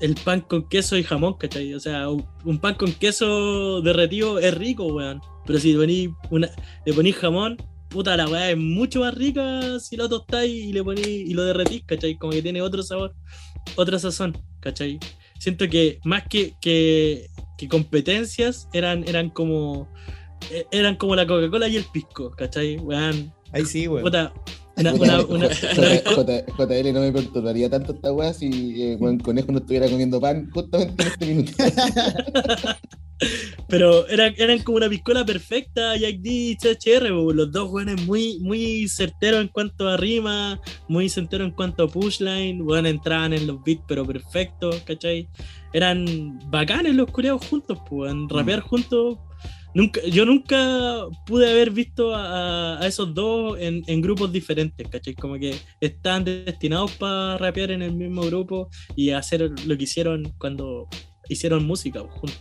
el 0.00 0.14
pan 0.16 0.40
con 0.40 0.68
queso 0.68 0.96
y 0.96 1.04
jamón, 1.04 1.34
¿cachai? 1.34 1.74
O 1.74 1.80
sea, 1.80 2.08
un, 2.08 2.26
un 2.44 2.58
pan 2.58 2.74
con 2.74 2.92
queso 2.92 3.80
derretido 3.80 4.38
es 4.38 4.54
rico, 4.54 4.86
weón. 4.86 5.20
Pero 5.46 5.58
si 5.58 5.74
le 5.74 6.10
una, 6.30 6.50
le 6.84 6.92
ponís 6.92 7.16
jamón, 7.16 7.56
puta 7.88 8.16
la 8.16 8.28
weá 8.28 8.50
es 8.50 8.56
mucho 8.56 9.00
más 9.00 9.14
rica 9.14 9.78
si 9.78 9.96
lo 9.96 10.08
tostáis 10.08 10.52
y 10.52 10.72
le 10.72 10.82
ponís 10.82 11.06
y 11.06 11.34
lo 11.34 11.44
derretís, 11.44 11.84
¿cachai? 11.84 12.16
Como 12.18 12.32
que 12.32 12.42
tiene 12.42 12.60
otro 12.60 12.82
sabor, 12.82 13.14
otra 13.76 13.98
sazón, 13.98 14.36
¿cachai? 14.60 14.98
Siento 15.38 15.68
que 15.68 16.00
más 16.04 16.24
que, 16.28 16.54
que, 16.60 17.28
que 17.56 17.68
competencias 17.68 18.68
eran, 18.72 19.06
eran 19.06 19.30
como 19.30 19.88
eh, 20.50 20.66
eran 20.72 20.96
como 20.96 21.14
la 21.14 21.26
Coca-Cola 21.26 21.68
y 21.68 21.76
el 21.76 21.84
pisco, 21.84 22.30
¿cachai? 22.30 22.76
Weón, 22.78 23.32
Ahí 23.52 23.64
sí, 23.64 23.86
weón. 23.86 24.02
puta, 24.02 24.32
una, 24.76 24.92
una, 24.94 25.20
una, 25.26 25.46
una- 25.46 25.48
J- 25.48 26.44
JL 26.58 26.92
no 26.92 27.00
me 27.00 27.12
perturbaría 27.12 27.70
tanto 27.70 27.92
esta 27.92 28.12
weá 28.12 28.32
si 28.34 28.82
eh, 28.82 28.96
weón, 28.98 29.18
Conejo 29.18 29.52
no 29.52 29.58
estuviera 29.58 29.88
comiendo 29.88 30.20
pan 30.20 30.50
justamente 30.52 31.02
en 31.02 31.08
este 31.08 31.26
minuto. 31.26 31.52
Pero 33.68 34.06
eran, 34.08 34.34
eran 34.36 34.58
como 34.58 34.76
una 34.76 34.88
piscola 34.88 35.24
perfecta, 35.24 35.96
Jack 35.96 36.16
D 36.16 36.30
y 36.30 36.56
CHR, 36.56 37.08
los 37.10 37.50
dos 37.52 37.70
weones 37.70 38.04
muy, 38.04 38.38
muy 38.40 38.88
certeros 38.88 39.40
en 39.40 39.48
cuanto 39.48 39.88
a 39.88 39.96
rima, 39.96 40.60
muy 40.88 41.08
certeros 41.08 41.46
en 41.48 41.54
cuanto 41.54 41.84
a 41.84 41.88
pushline, 41.88 42.62
bueno, 42.64 42.88
entraban 42.88 43.32
en 43.32 43.46
los 43.46 43.62
beats 43.64 43.82
pero 43.86 44.04
perfectos, 44.04 44.80
¿cachai? 44.84 45.28
Eran 45.72 46.38
bacanes 46.50 46.94
los 46.94 47.10
culeados 47.10 47.46
juntos, 47.46 47.78
pues, 47.88 48.12
rapear 48.28 48.60
juntos. 48.60 49.16
Nunca, 49.74 50.00
yo 50.06 50.24
nunca 50.24 51.06
pude 51.26 51.50
haber 51.50 51.70
visto 51.70 52.14
a, 52.14 52.78
a 52.80 52.86
esos 52.86 53.12
dos 53.12 53.58
en, 53.58 53.82
en 53.88 54.00
grupos 54.00 54.30
diferentes, 54.32 54.86
¿cachai? 54.88 55.14
Como 55.14 55.34
que 55.38 55.54
están 55.80 56.24
destinados 56.24 56.92
para 56.92 57.38
rapear 57.38 57.72
en 57.72 57.82
el 57.82 57.92
mismo 57.92 58.22
grupo 58.22 58.68
y 58.94 59.10
hacer 59.10 59.50
lo 59.66 59.76
que 59.76 59.82
hicieron 59.84 60.32
cuando 60.38 60.86
hicieron 61.28 61.66
música 61.66 62.00
juntos. 62.00 62.40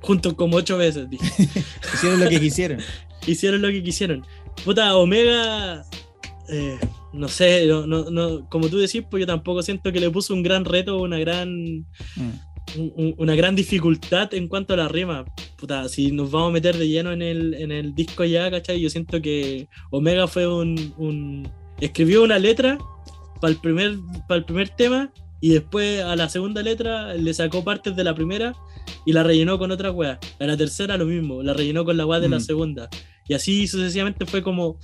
Juntos 0.00 0.32
como 0.34 0.56
ocho 0.56 0.78
veces, 0.78 1.08
dije. 1.10 1.24
Hicieron 1.94 2.20
lo 2.20 2.28
que 2.30 2.40
quisieron. 2.40 2.78
hicieron 3.26 3.60
lo 3.62 3.68
que 3.68 3.82
quisieron. 3.82 4.24
Puta, 4.64 4.96
Omega, 4.96 5.84
eh, 6.50 6.78
no 7.12 7.28
sé, 7.28 7.66
no, 7.66 7.86
no, 7.86 8.10
no- 8.10 8.48
como 8.48 8.68
tú 8.68 8.78
decís, 8.78 9.02
pues 9.10 9.20
yo 9.20 9.26
tampoco 9.26 9.62
siento 9.62 9.92
que 9.92 10.00
le 10.00 10.10
puso 10.10 10.32
un 10.34 10.42
gran 10.42 10.64
reto, 10.64 10.98
una 11.00 11.18
gran, 11.18 11.86
Mm. 12.16 12.30
Un- 12.76 12.92
un- 12.96 13.14
una 13.18 13.34
gran 13.34 13.54
dificultad 13.54 14.32
en 14.34 14.48
cuanto 14.48 14.74
a 14.74 14.76
la 14.76 14.88
rima. 14.88 15.24
Puta, 15.56 15.88
si 15.88 16.10
nos 16.12 16.30
vamos 16.30 16.50
a 16.50 16.52
meter 16.52 16.76
de 16.76 16.88
lleno 16.88 17.12
en 17.12 17.22
el, 17.22 17.54
en 17.54 17.72
el 17.72 17.94
disco 17.94 18.24
ya, 18.24 18.50
¿cachai? 18.50 18.80
Yo 18.80 18.90
siento 18.90 19.20
que 19.22 19.68
Omega 19.90 20.26
fue 20.26 20.46
un, 20.46 20.94
un- 20.98 21.48
escribió 21.80 22.22
una 22.22 22.38
letra 22.38 22.78
para 23.40 23.52
el 23.52 23.60
primer, 23.60 23.96
para 24.28 24.38
el 24.38 24.44
primer 24.44 24.68
tema 24.70 25.12
y 25.40 25.50
después 25.50 26.02
a 26.02 26.16
la 26.16 26.28
segunda 26.28 26.62
letra 26.62 27.14
le 27.14 27.34
sacó 27.34 27.62
partes 27.64 27.94
de 27.96 28.04
la 28.04 28.14
primera 28.14 28.54
y 29.06 29.12
la 29.12 29.22
rellenó 29.22 29.58
con 29.58 29.70
otra 29.70 29.90
weá. 29.90 30.18
A 30.40 30.46
la 30.46 30.56
tercera 30.56 30.96
lo 30.96 31.06
mismo, 31.06 31.42
la 31.42 31.52
rellenó 31.52 31.84
con 31.84 31.96
la 31.96 32.06
weá 32.06 32.20
de 32.20 32.28
la 32.28 32.38
Mm. 32.38 32.40
segunda. 32.40 32.88
Y 33.28 33.34
así 33.34 33.66
sucesivamente 33.66 34.26
fue 34.26 34.42
como. 34.42 34.78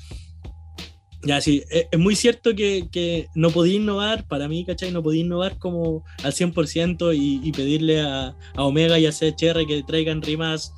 Ya, 1.22 1.40
sí, 1.40 1.62
es, 1.70 1.86
es 1.90 1.98
muy 1.98 2.16
cierto 2.16 2.54
que, 2.54 2.88
que 2.90 3.28
no 3.34 3.50
podía 3.50 3.76
innovar, 3.76 4.26
para 4.26 4.48
mí, 4.48 4.64
¿cachai? 4.64 4.90
No 4.90 5.02
podía 5.02 5.20
innovar 5.20 5.58
como 5.58 6.04
al 6.22 6.32
100% 6.32 7.14
y, 7.14 7.46
y 7.46 7.52
pedirle 7.52 8.00
a, 8.00 8.36
a 8.54 8.64
Omega 8.64 8.98
y 8.98 9.06
a 9.06 9.12
CHR 9.12 9.66
que 9.66 9.82
traigan 9.86 10.22
rimas 10.22 10.72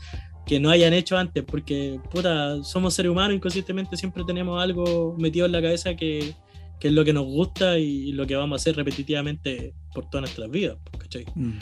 que 0.47 0.59
no 0.59 0.71
hayan 0.71 0.93
hecho 0.93 1.17
antes, 1.17 1.45
porque, 1.45 2.01
puta, 2.11 2.63
somos 2.65 2.95
seres 2.95 3.13
humanos, 3.13 3.37
inconscientemente 3.37 3.97
siempre 3.97 4.25
tenemos 4.25 4.61
algo 4.61 5.15
metido 5.19 5.47
en 5.47 5.53
la 5.53 5.63
cabeza 5.63 5.95
que, 5.95 6.35
que 6.81 6.89
es 6.89 6.95
lo 6.95 7.05
que 7.05 7.13
nos 7.13 7.27
gusta 7.27 7.79
y 7.79 8.13
lo 8.13 8.27
que 8.27 8.35
vamos 8.35 8.59
a 8.59 8.61
hacer 8.61 8.77
repetitivamente 8.77 9.73
por 9.95 10.11
todas 10.11 10.23
nuestras 10.23 10.51
vidas, 10.51 10.79
¿cachai? 10.99 11.25
Mm. 11.35 11.59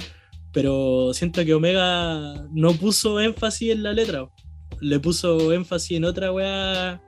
pero 0.53 1.13
siento 1.13 1.45
que 1.45 1.53
Omega 1.53 2.47
no 2.53 2.73
puso 2.73 3.21
énfasis 3.21 3.73
en 3.73 3.83
la 3.83 3.93
letra. 3.93 4.29
Le 4.81 4.99
puso 4.99 5.53
énfasis 5.53 5.99
en 5.99 6.05
otra 6.05 6.33
weá, 6.33 7.03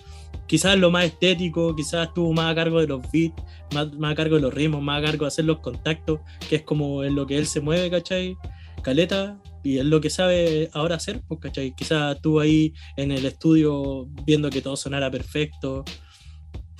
quizás 0.46 0.78
lo 0.78 0.90
más 0.90 1.06
estético, 1.06 1.74
quizás 1.74 2.08
estuvo 2.08 2.32
más 2.32 2.52
a 2.52 2.54
cargo 2.54 2.80
de 2.80 2.86
los 2.86 3.02
beats, 3.10 3.42
más, 3.74 3.92
más 3.94 4.12
a 4.12 4.14
cargo 4.14 4.36
de 4.36 4.42
los 4.42 4.54
ritmos, 4.54 4.82
más 4.82 5.02
a 5.02 5.06
cargo 5.06 5.24
de 5.24 5.28
hacer 5.28 5.44
los 5.44 5.60
contactos, 5.60 6.20
que 6.48 6.56
es 6.56 6.62
como 6.62 7.04
en 7.04 7.14
lo 7.14 7.26
que 7.26 7.38
él 7.38 7.46
se 7.46 7.60
mueve, 7.60 7.90
¿cachai? 7.90 8.36
Caleta, 8.82 9.40
y 9.62 9.78
es 9.78 9.84
lo 9.84 10.00
que 10.00 10.10
sabe 10.10 10.70
ahora 10.72 10.96
hacer, 10.96 11.22
pues, 11.28 11.40
¿cachai? 11.40 11.74
Quizás 11.74 12.16
estuvo 12.16 12.40
ahí 12.40 12.74
en 12.96 13.12
el 13.12 13.24
estudio 13.24 14.06
viendo 14.26 14.50
que 14.50 14.60
todo 14.60 14.76
sonara 14.76 15.10
perfecto. 15.10 15.84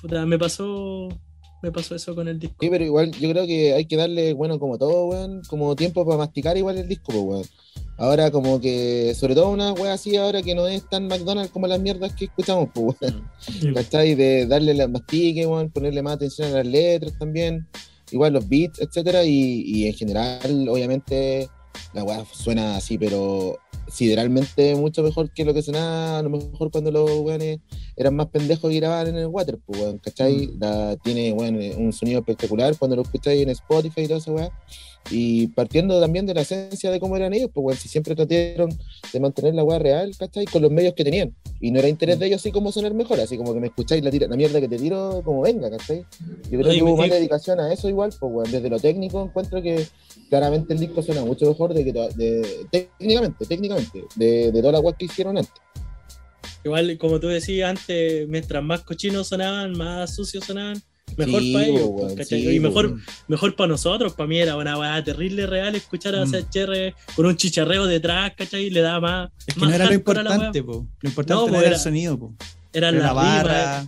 Puta, 0.01 0.25
me 0.25 0.37
pasó, 0.37 1.07
me 1.63 1.71
pasó 1.71 1.95
eso 1.95 2.13
con 2.13 2.27
el 2.27 2.37
disco. 2.37 2.57
Sí, 2.59 2.69
pero 2.69 2.83
igual 2.83 3.11
yo 3.13 3.29
creo 3.29 3.47
que 3.47 3.73
hay 3.73 3.85
que 3.85 3.95
darle, 3.95 4.33
bueno, 4.33 4.59
como 4.59 4.77
todo, 4.77 5.05
weón, 5.05 5.41
como 5.47 5.75
tiempo 5.77 6.05
para 6.05 6.17
masticar 6.17 6.57
igual 6.57 6.77
el 6.77 6.89
disco, 6.89 7.13
pues, 7.13 7.23
weón. 7.23 7.45
Ahora 7.97 8.31
como 8.31 8.59
que, 8.59 9.15
sobre 9.15 9.33
todo 9.33 9.49
una 9.49 9.71
wea 9.71 9.93
así 9.93 10.17
ahora 10.17 10.41
que 10.41 10.55
no 10.55 10.67
es 10.67 10.87
tan 10.89 11.07
McDonald's 11.07 11.51
como 11.51 11.67
las 11.67 11.79
mierdas 11.79 12.13
que 12.13 12.25
escuchamos, 12.25 12.69
pues, 12.73 12.97
weón. 13.01 13.23
Mm. 13.61 13.73
¿Cachai? 13.75 14.13
De 14.13 14.45
darle 14.45 14.73
la 14.73 14.89
mastique, 14.89 15.45
weón, 15.45 15.71
ponerle 15.71 16.01
más 16.01 16.15
atención 16.15 16.49
a 16.49 16.57
las 16.57 16.67
letras 16.67 17.17
también, 17.17 17.65
igual 18.11 18.33
los 18.33 18.47
beats, 18.49 18.81
etcétera, 18.81 19.23
y, 19.23 19.63
y 19.65 19.87
en 19.87 19.93
general, 19.93 20.67
obviamente, 20.67 21.47
la 21.93 22.03
weá 22.03 22.25
suena 22.33 22.75
así, 22.75 22.97
pero 22.97 23.57
sideralmente 23.93 24.75
mucho 24.75 25.03
mejor 25.03 25.31
que 25.31 25.45
lo 25.45 25.53
que 25.53 25.61
sonaba 25.61 26.19
a 26.19 26.23
lo 26.23 26.29
mejor 26.29 26.71
cuando 26.71 26.91
los 26.91 27.09
weones 27.19 27.59
eran 27.95 28.15
más 28.15 28.27
pendejos 28.27 28.71
y 28.71 28.77
grababan 28.77 29.07
en 29.07 29.17
el 29.17 29.27
water, 29.27 29.59
pues 29.65 29.79
weón, 29.79 29.99
¿cachai? 29.99 30.49
La- 30.59 30.95
tiene 30.97 31.31
weón, 31.31 31.57
un 31.77 31.93
sonido 31.93 32.19
espectacular 32.19 32.75
cuando 32.77 32.95
lo 32.95 33.03
escucháis 33.03 33.43
en 33.43 33.49
Spotify 33.49 34.01
y 34.01 34.07
toda 34.07 34.19
esa 34.19 34.31
weá. 34.31 34.51
Y 35.11 35.47
partiendo 35.47 35.99
también 35.99 36.25
de 36.25 36.33
la 36.33 36.41
esencia 36.41 36.89
de 36.89 36.99
cómo 36.99 37.17
eran 37.17 37.33
ellos, 37.33 37.49
pues 37.53 37.63
weón, 37.65 37.77
si 37.77 37.89
siempre 37.89 38.15
trataron 38.15 38.69
de 39.11 39.19
mantener 39.19 39.53
la 39.53 39.63
weá 39.63 39.77
real, 39.77 40.11
¿cachai? 40.17 40.45
Con 40.45 40.61
los 40.61 40.71
medios 40.71 40.93
que 40.93 41.03
tenían. 41.03 41.35
Y 41.59 41.71
no 41.71 41.79
era 41.79 41.89
interés 41.89 42.17
de 42.19 42.27
ellos 42.27 42.41
así 42.41 42.51
como 42.51 42.71
sonar 42.71 42.93
mejor, 42.93 43.19
así 43.19 43.37
como 43.37 43.53
que 43.53 43.59
me 43.59 43.67
escucháis 43.67 44.03
la, 44.03 44.09
tira- 44.09 44.27
la 44.27 44.35
mierda 44.37 44.61
que 44.61 44.67
te 44.69 44.77
tiro, 44.77 45.21
como 45.23 45.41
venga, 45.41 45.69
¿cachai? 45.69 46.05
Yo 46.49 46.57
creo 46.59 46.69
Oye, 46.69 46.77
que 46.77 46.83
hubo 46.83 46.97
más 46.97 47.09
dedicación 47.09 47.59
a 47.59 47.71
eso 47.73 47.89
igual, 47.89 48.13
pues 48.17 48.31
weón, 48.33 48.51
desde 48.51 48.69
lo 48.69 48.79
técnico 48.79 49.21
encuentro 49.21 49.61
que 49.61 49.85
claramente 50.29 50.73
el 50.73 50.79
disco 50.79 51.01
suena 51.03 51.23
mucho 51.25 51.47
mejor 51.47 51.73
de 51.73 51.83
que 51.83 51.91
de, 51.91 52.65
técnicamente, 52.71 53.45
técnicamente, 53.45 54.03
de, 54.15 54.51
de 54.51 54.59
todas 54.59 54.73
las 54.73 54.81
weas 54.83 54.97
que 54.97 55.05
hicieron 55.05 55.37
antes. 55.37 55.53
Igual, 56.63 56.97
como 56.97 57.19
tú 57.19 57.27
decías 57.27 57.69
antes, 57.71 58.25
mientras 58.29 58.63
más 58.63 58.81
cochinos 58.83 59.27
sonaban, 59.27 59.73
más 59.73 60.15
sucios 60.15 60.45
sonaban, 60.45 60.81
mejor 61.17 61.41
Sí, 61.41 61.53
para 61.53 61.65
ellos, 61.65 61.89
pues, 62.15 62.27
sí, 62.27 62.55
y 62.55 62.59
mejor, 62.59 62.97
mejor 63.27 63.55
para 63.55 63.67
nosotros, 63.67 64.13
para 64.13 64.27
mí 64.27 64.39
era 64.39 64.55
una 64.57 64.77
weá 64.77 65.03
terrible 65.03 65.45
real 65.47 65.75
escuchar 65.75 66.15
a 66.15 66.25
Mm. 66.25 66.31
CHR 66.31 66.93
con 67.15 67.25
un 67.25 67.35
chicharreo 67.37 67.85
detrás, 67.85 68.33
¿cachai? 68.37 68.65
Y 68.65 68.69
le 68.69 68.81
da 68.81 68.99
más. 68.99 69.29
Es 69.47 69.53
que 69.55 69.59
más 69.61 69.69
no 69.69 69.75
era 69.75 69.85
lo 69.85 69.93
importante, 69.93 70.63
po. 70.63 70.87
Lo 71.01 71.09
importante 71.09 71.33
No, 71.33 71.47
no, 71.47 71.53
po, 71.53 71.57
era 71.59 71.67
era- 71.67 71.75
el 71.75 71.81
sonido, 71.81 72.17
po. 72.19 72.33
Era 72.71 72.89
Era 72.89 72.97
la, 72.99 73.09
rima, 73.09 73.13
barra. 73.13 73.87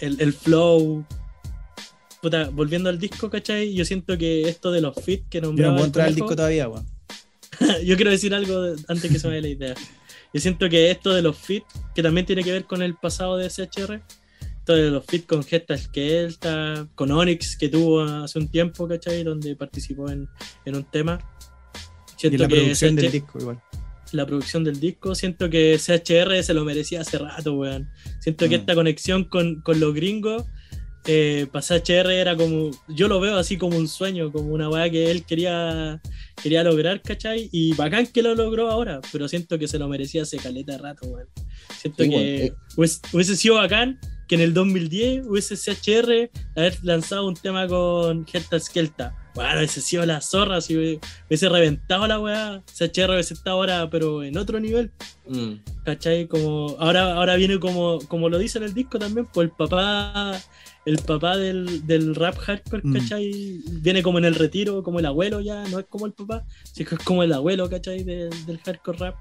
el, 0.00 0.20
el 0.20 0.32
flow. 0.32 1.04
Puta, 2.20 2.50
volviendo 2.50 2.88
al 2.88 2.98
disco, 2.98 3.28
¿cachai? 3.30 3.74
Yo 3.74 3.84
siento 3.84 4.16
que 4.16 4.42
esto 4.48 4.70
de 4.70 4.80
los 4.80 4.94
feats 4.94 5.24
que 5.28 5.40
Yo 5.40 5.50
no 5.50 5.56
puedo 5.56 5.76
el 5.78 5.84
entrar 5.84 6.06
al 6.08 6.14
disco 6.14 6.36
todavía, 6.36 6.68
weón. 6.68 6.86
yo 7.84 7.96
quiero 7.96 8.10
decir 8.10 8.34
algo 8.34 8.74
antes 8.88 9.10
que 9.10 9.18
se 9.18 9.26
me 9.26 9.34
vaya 9.34 9.42
la 9.42 9.48
idea. 9.48 9.74
Yo 10.32 10.40
siento 10.40 10.68
que 10.68 10.90
esto 10.90 11.10
de 11.12 11.20
los 11.20 11.36
feats, 11.36 11.66
que 11.94 12.02
también 12.02 12.24
tiene 12.24 12.42
que 12.44 12.52
ver 12.52 12.64
con 12.64 12.80
el 12.82 12.94
pasado 12.94 13.36
de 13.36 13.48
SHR, 13.50 14.00
esto 14.62 14.74
de 14.76 14.90
los 14.92 15.04
feats 15.04 15.26
con 15.26 15.42
Gesta 15.42 15.74
Esquelta, 15.74 16.86
con 16.94 17.10
Onyx, 17.10 17.56
que 17.56 17.68
tuvo 17.68 18.02
hace 18.02 18.38
un 18.38 18.48
tiempo, 18.48 18.86
¿cachai? 18.86 19.24
Donde 19.24 19.56
participó 19.56 20.08
en, 20.08 20.28
en 20.64 20.76
un 20.76 20.84
tema. 20.84 21.18
Y 22.16 22.20
Siento 22.20 22.42
la 22.44 22.48
que 22.48 22.54
producción 22.54 22.94
del 22.94 23.10
disco, 23.10 23.38
igual. 23.40 23.60
la 24.12 24.24
producción 24.26 24.62
del 24.62 24.78
disco, 24.78 25.16
siento 25.16 25.50
que 25.50 25.76
CHR 25.80 26.44
se 26.44 26.54
lo 26.54 26.64
merecía 26.64 27.00
hace 27.00 27.18
rato, 27.18 27.54
weón. 27.54 27.88
Siento 28.20 28.48
que 28.48 28.56
Mm. 28.56 28.60
esta 28.60 28.74
conexión 28.76 29.24
con, 29.24 29.60
con 29.62 29.80
los 29.80 29.92
gringos, 29.94 30.44
eh, 31.06 31.48
para 31.50 31.62
CHR 31.66 32.12
era 32.12 32.36
como, 32.36 32.70
yo 32.86 33.08
lo 33.08 33.18
veo 33.18 33.36
así 33.38 33.56
como 33.56 33.76
un 33.76 33.88
sueño, 33.88 34.30
como 34.30 34.52
una 34.54 34.68
weá 34.68 34.88
que 34.88 35.10
él 35.10 35.24
quería, 35.26 36.00
quería 36.40 36.62
lograr, 36.62 37.02
¿cachai? 37.02 37.48
Y 37.50 37.74
bacán 37.74 38.06
que 38.06 38.22
lo 38.22 38.36
logró 38.36 38.70
ahora, 38.70 39.00
pero 39.10 39.26
siento 39.26 39.58
que 39.58 39.66
se 39.66 39.80
lo 39.80 39.88
merecía 39.88 40.22
hace 40.22 40.36
caleta 40.36 40.70
de 40.72 40.78
rato, 40.78 41.08
weón. 41.08 41.26
Siento 41.80 42.04
Sí, 42.04 42.10
que 42.10 42.14
weón, 42.14 42.28
eh. 42.28 42.52
hubiese, 42.76 43.00
hubiese 43.12 43.34
sido 43.34 43.56
bacán 43.56 43.98
que 44.28 44.34
en 44.36 44.40
el 44.40 44.54
2010 44.54 45.26
hubiese 45.26 45.56
CHR 45.56 46.30
haber 46.56 46.78
lanzado 46.82 47.26
un 47.26 47.34
tema 47.34 47.66
con 47.66 48.26
Helta 48.32 48.58
Skelta. 48.58 49.14
Bueno, 49.34 49.56
hubiese 49.58 49.80
sido 49.80 50.04
la 50.04 50.20
zorra 50.20 50.60
si 50.60 50.76
hubiese 50.76 51.00
hubiese 51.28 51.48
reventado 51.48 52.06
la 52.06 52.20
weá. 52.20 52.62
CHR 52.66 53.10
hubiese 53.12 53.34
estado 53.34 53.56
ahora, 53.56 53.88
pero 53.90 54.22
en 54.22 54.36
otro 54.36 54.60
nivel. 54.60 54.90
Mm. 55.26 55.54
¿Cachai? 55.84 56.26
Como, 56.28 56.76
ahora, 56.78 57.14
ahora 57.14 57.36
viene 57.36 57.58
como, 57.58 57.98
como 58.08 58.28
lo 58.28 58.38
dice 58.38 58.58
en 58.58 58.64
el 58.64 58.74
disco 58.74 58.98
también, 58.98 59.26
pues 59.32 59.46
el 59.46 59.50
papá, 59.54 60.38
el 60.84 60.98
papá 60.98 61.36
del, 61.38 61.86
del 61.86 62.14
rap 62.14 62.36
hardcore, 62.36 62.82
Mm. 62.84 62.92
¿cachai? 62.92 63.60
Viene 63.80 64.02
como 64.02 64.18
en 64.18 64.26
el 64.26 64.34
retiro, 64.34 64.82
como 64.82 64.98
el 64.98 65.06
abuelo 65.06 65.40
ya, 65.40 65.64
no 65.68 65.78
es 65.78 65.86
como 65.86 66.04
el 66.06 66.12
papá, 66.12 66.44
sino 66.70 66.90
que 66.90 66.94
es 66.96 67.02
como 67.02 67.22
el 67.22 67.32
abuelo, 67.32 67.70
¿cachai? 67.70 68.02
Del, 68.04 68.30
del 68.46 68.58
hardcore 68.58 68.98
rap. 68.98 69.16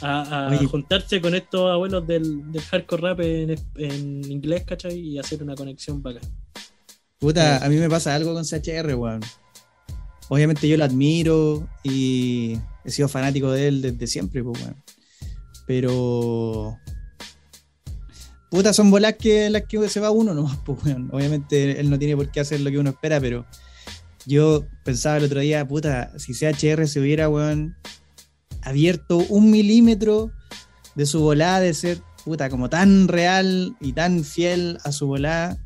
A, 0.00 0.48
a 0.48 0.66
juntarse 0.66 1.20
con 1.20 1.34
estos 1.34 1.70
abuelos 1.72 2.06
del, 2.06 2.52
del 2.52 2.62
hardcore 2.62 3.02
rap 3.02 3.20
en, 3.20 3.56
en 3.76 4.30
inglés, 4.30 4.64
¿cachai? 4.64 4.96
Y 4.96 5.18
hacer 5.18 5.42
una 5.42 5.56
conexión 5.56 6.02
bacán. 6.02 6.22
Puta, 7.18 7.64
a 7.64 7.68
mí 7.68 7.76
me 7.76 7.88
pasa 7.88 8.14
algo 8.14 8.32
con 8.32 8.44
CHR, 8.44 8.94
weón. 8.94 9.20
Obviamente 10.28 10.68
yo 10.68 10.76
lo 10.76 10.84
admiro 10.84 11.68
y 11.82 12.58
he 12.84 12.90
sido 12.90 13.08
fanático 13.08 13.50
de 13.50 13.68
él 13.68 13.82
desde 13.82 14.06
siempre, 14.06 14.44
pues, 14.44 14.62
weón. 14.62 14.76
Pero. 15.66 16.78
Puta, 18.50 18.72
son 18.72 18.90
bolas 18.90 19.16
que 19.18 19.50
las 19.50 19.64
que 19.64 19.88
se 19.88 20.00
va 20.00 20.10
uno 20.10 20.32
nomás, 20.32 20.58
pues, 20.64 20.84
weón. 20.84 21.10
Obviamente 21.12 21.80
él 21.80 21.90
no 21.90 21.98
tiene 21.98 22.16
por 22.16 22.30
qué 22.30 22.40
hacer 22.40 22.60
lo 22.60 22.70
que 22.70 22.78
uno 22.78 22.90
espera, 22.90 23.20
pero 23.20 23.46
yo 24.26 24.64
pensaba 24.84 25.16
el 25.16 25.24
otro 25.24 25.40
día, 25.40 25.66
puta, 25.66 26.12
si 26.18 26.34
CHR 26.34 26.86
se 26.86 27.00
hubiera, 27.00 27.28
weón, 27.28 27.76
abierto 28.68 29.18
un 29.28 29.50
milímetro 29.50 30.30
de 30.94 31.06
su 31.06 31.20
volada 31.20 31.60
de 31.60 31.72
ser, 31.74 32.00
puta, 32.24 32.50
como 32.50 32.68
tan 32.68 33.08
real 33.08 33.76
y 33.80 33.92
tan 33.92 34.24
fiel 34.24 34.78
a 34.84 34.92
su 34.92 35.06
volada 35.06 35.58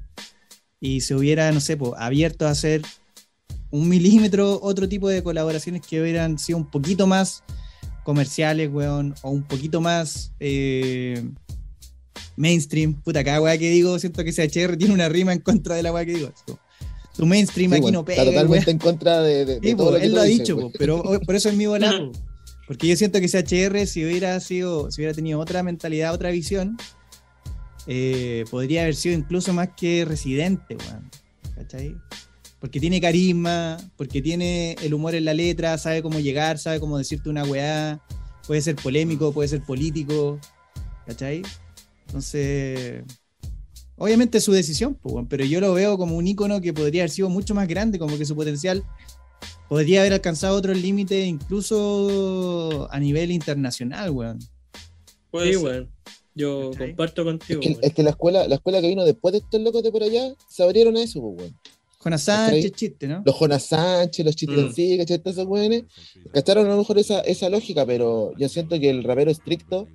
y 0.81 1.01
se 1.01 1.15
hubiera, 1.15 1.51
no 1.53 1.61
sé, 1.61 1.77
po, 1.77 1.97
abierto 1.97 2.47
a 2.47 2.51
hacer 2.51 2.83
un 3.71 3.88
milímetro 3.88 4.61
otro 4.62 4.88
tipo 4.88 5.09
de 5.09 5.23
colaboraciones 5.23 5.83
que 5.83 6.01
hubieran 6.01 6.38
sido 6.38 6.59
un 6.59 6.71
poquito 6.71 7.07
más 7.07 7.43
comerciales, 8.05 8.71
weón, 8.73 9.15
o 9.23 9.31
un 9.31 9.43
poquito 9.45 9.81
más 9.81 10.33
eh, 10.41 11.25
mainstream. 12.37 12.95
Puta, 13.03 13.25
cada 13.25 13.41
weá 13.41 13.57
que 13.59 13.71
digo, 13.71 13.99
siento 13.99 14.23
que 14.25 14.33
CHR 14.33 14.77
tiene 14.77 14.93
una 14.95 15.09
rima 15.09 15.33
en 15.33 15.41
contra 15.41 15.75
de 15.77 15.83
la 15.83 15.93
weá 15.93 16.05
que 16.05 16.15
digo. 16.15 16.33
Su 17.12 17.27
mainstream 17.27 17.71
Sí, 17.73 17.77
aquí 17.79 17.91
no 17.93 18.05
pega. 18.05 18.23
está 18.23 18.31
weón. 18.33 18.43
totalmente 18.43 18.71
en 18.71 18.79
contra 18.79 19.21
de, 19.23 19.45
de- 19.45 19.61
de 19.61 19.69
Sí, 19.71 19.75
todo 19.77 19.87
po, 19.87 19.93
lo 19.93 19.99
que 19.99 20.05
él 20.05 20.11
tú 20.11 20.17
lo 20.17 20.23
ha 20.23 20.25
dicho, 20.25 20.57
po, 20.59 20.73
pero 20.79 20.97
o- 21.01 21.21
por 21.21 21.35
eso 21.35 21.49
es 21.49 21.55
mi 21.57 21.67
volado. 21.67 22.11
Porque 22.73 22.89
yo 22.89 22.97
siento 22.97 23.21
que 23.21 23.29
CHR, 23.29 23.87
si 23.87 24.03
hubiera 24.03 24.41
sido, 24.41 24.91
si 24.91 25.03
hubiera 25.03 25.13
tenido 25.13 25.39
otra 25.39 25.63
mentalidad, 25.63 26.15
otra 26.15 26.31
visión, 26.31 26.79
eh, 27.87 28.47
podría 28.51 28.81
haber 28.81 28.95
sido 28.95 29.15
incluso 29.15 29.53
más 29.53 29.69
que 29.77 30.07
residente, 30.07 30.79
weón. 30.79 31.11
¿Cachai? 31.55 31.95
Porque 32.61 32.81
tiene 32.81 32.99
carisma, 32.99 33.77
porque 33.99 34.23
tiene 34.23 34.75
el 34.81 34.95
humor 34.95 35.15
en 35.15 35.27
la 35.27 35.35
letra, 35.35 35.77
sabe 35.77 36.01
cómo 36.01 36.19
llegar, 36.19 36.59
sabe 36.59 36.81
cómo 36.81 36.97
decirte 36.97 37.29
una 37.29 37.45
weá, 37.45 38.01
puede 38.47 38.63
ser 38.63 38.77
polémico, 38.77 39.35
puede 39.35 39.51
ser 39.51 39.61
político, 39.61 40.41
¿cachai? 41.07 41.43
Entonces, 42.07 43.03
obviamente 43.99 44.39
es 44.39 44.45
su 44.45 44.53
decisión, 44.53 44.99
pero 45.29 45.45
yo 45.45 45.61
lo 45.61 45.75
veo 45.75 45.99
como 45.99 46.17
un 46.17 46.27
ícono 46.27 46.63
que 46.63 46.73
podría 46.73 47.03
haber 47.03 47.11
sido 47.11 47.29
mucho 47.29 47.55
más 47.55 47.69
grande, 47.69 47.99
como 47.99 48.17
que 48.17 48.25
su 48.25 48.35
potencial 48.35 48.83
podría 49.73 50.01
haber 50.01 50.13
alcanzado 50.13 50.55
otros 50.55 50.77
límites 50.77 51.27
incluso 51.27 52.89
a 52.91 53.01
nivel 53.01 53.31
internacional, 53.31 54.11
weón. 54.11 54.39
Puede 55.31 55.47
Sí, 55.47 55.53
ser. 55.55 55.63
weón. 55.65 55.91
Yo 56.35 56.71
¿Cachai? 56.73 56.89
comparto 56.89 57.23
Es 57.23 57.27
contigo, 57.27 57.61
que, 57.63 57.77
es 57.81 57.95
que 57.95 58.03
la 58.03 58.11
escuela, 58.11 58.47
la 58.49 58.57
escuela 58.57 58.83
que 58.83 58.89
vino 58.89 59.03
después 59.07 59.33
de 59.33 59.39
estos 59.39 59.61
locos 59.63 59.83
de 59.83 59.91
por 59.91 60.03
allá, 60.03 60.35
se 60.47 60.63
abrieron 60.63 60.95
a 60.99 61.03
eso, 61.03 61.23
pues, 61.23 61.39
weón. 61.39 61.57
Jonas 62.05 62.25
¿Cachai? 62.27 62.51
Sánchez, 62.61 62.73
chiste, 62.73 63.09
¿no? 63.09 63.23
Los 63.25 63.35
Jonas 63.35 63.63
Sánchez, 63.65 64.27
los 64.27 64.37
Chitrencillos, 64.37 64.99
¿cachai? 64.99 65.19
Todos 65.21 65.37
esos 65.39 65.49
weones, 65.49 65.85
cacharon 66.35 66.67
a 66.67 66.71
lo 66.71 66.77
mejor 66.77 66.99
esa, 66.99 67.21
esa 67.21 67.49
lógica, 67.49 67.87
pero 67.87 68.33
yo 68.37 68.49
siento 68.51 68.79
que 68.79 68.91
el 68.91 69.03
rapero 69.05 69.31
estricto, 69.31 69.89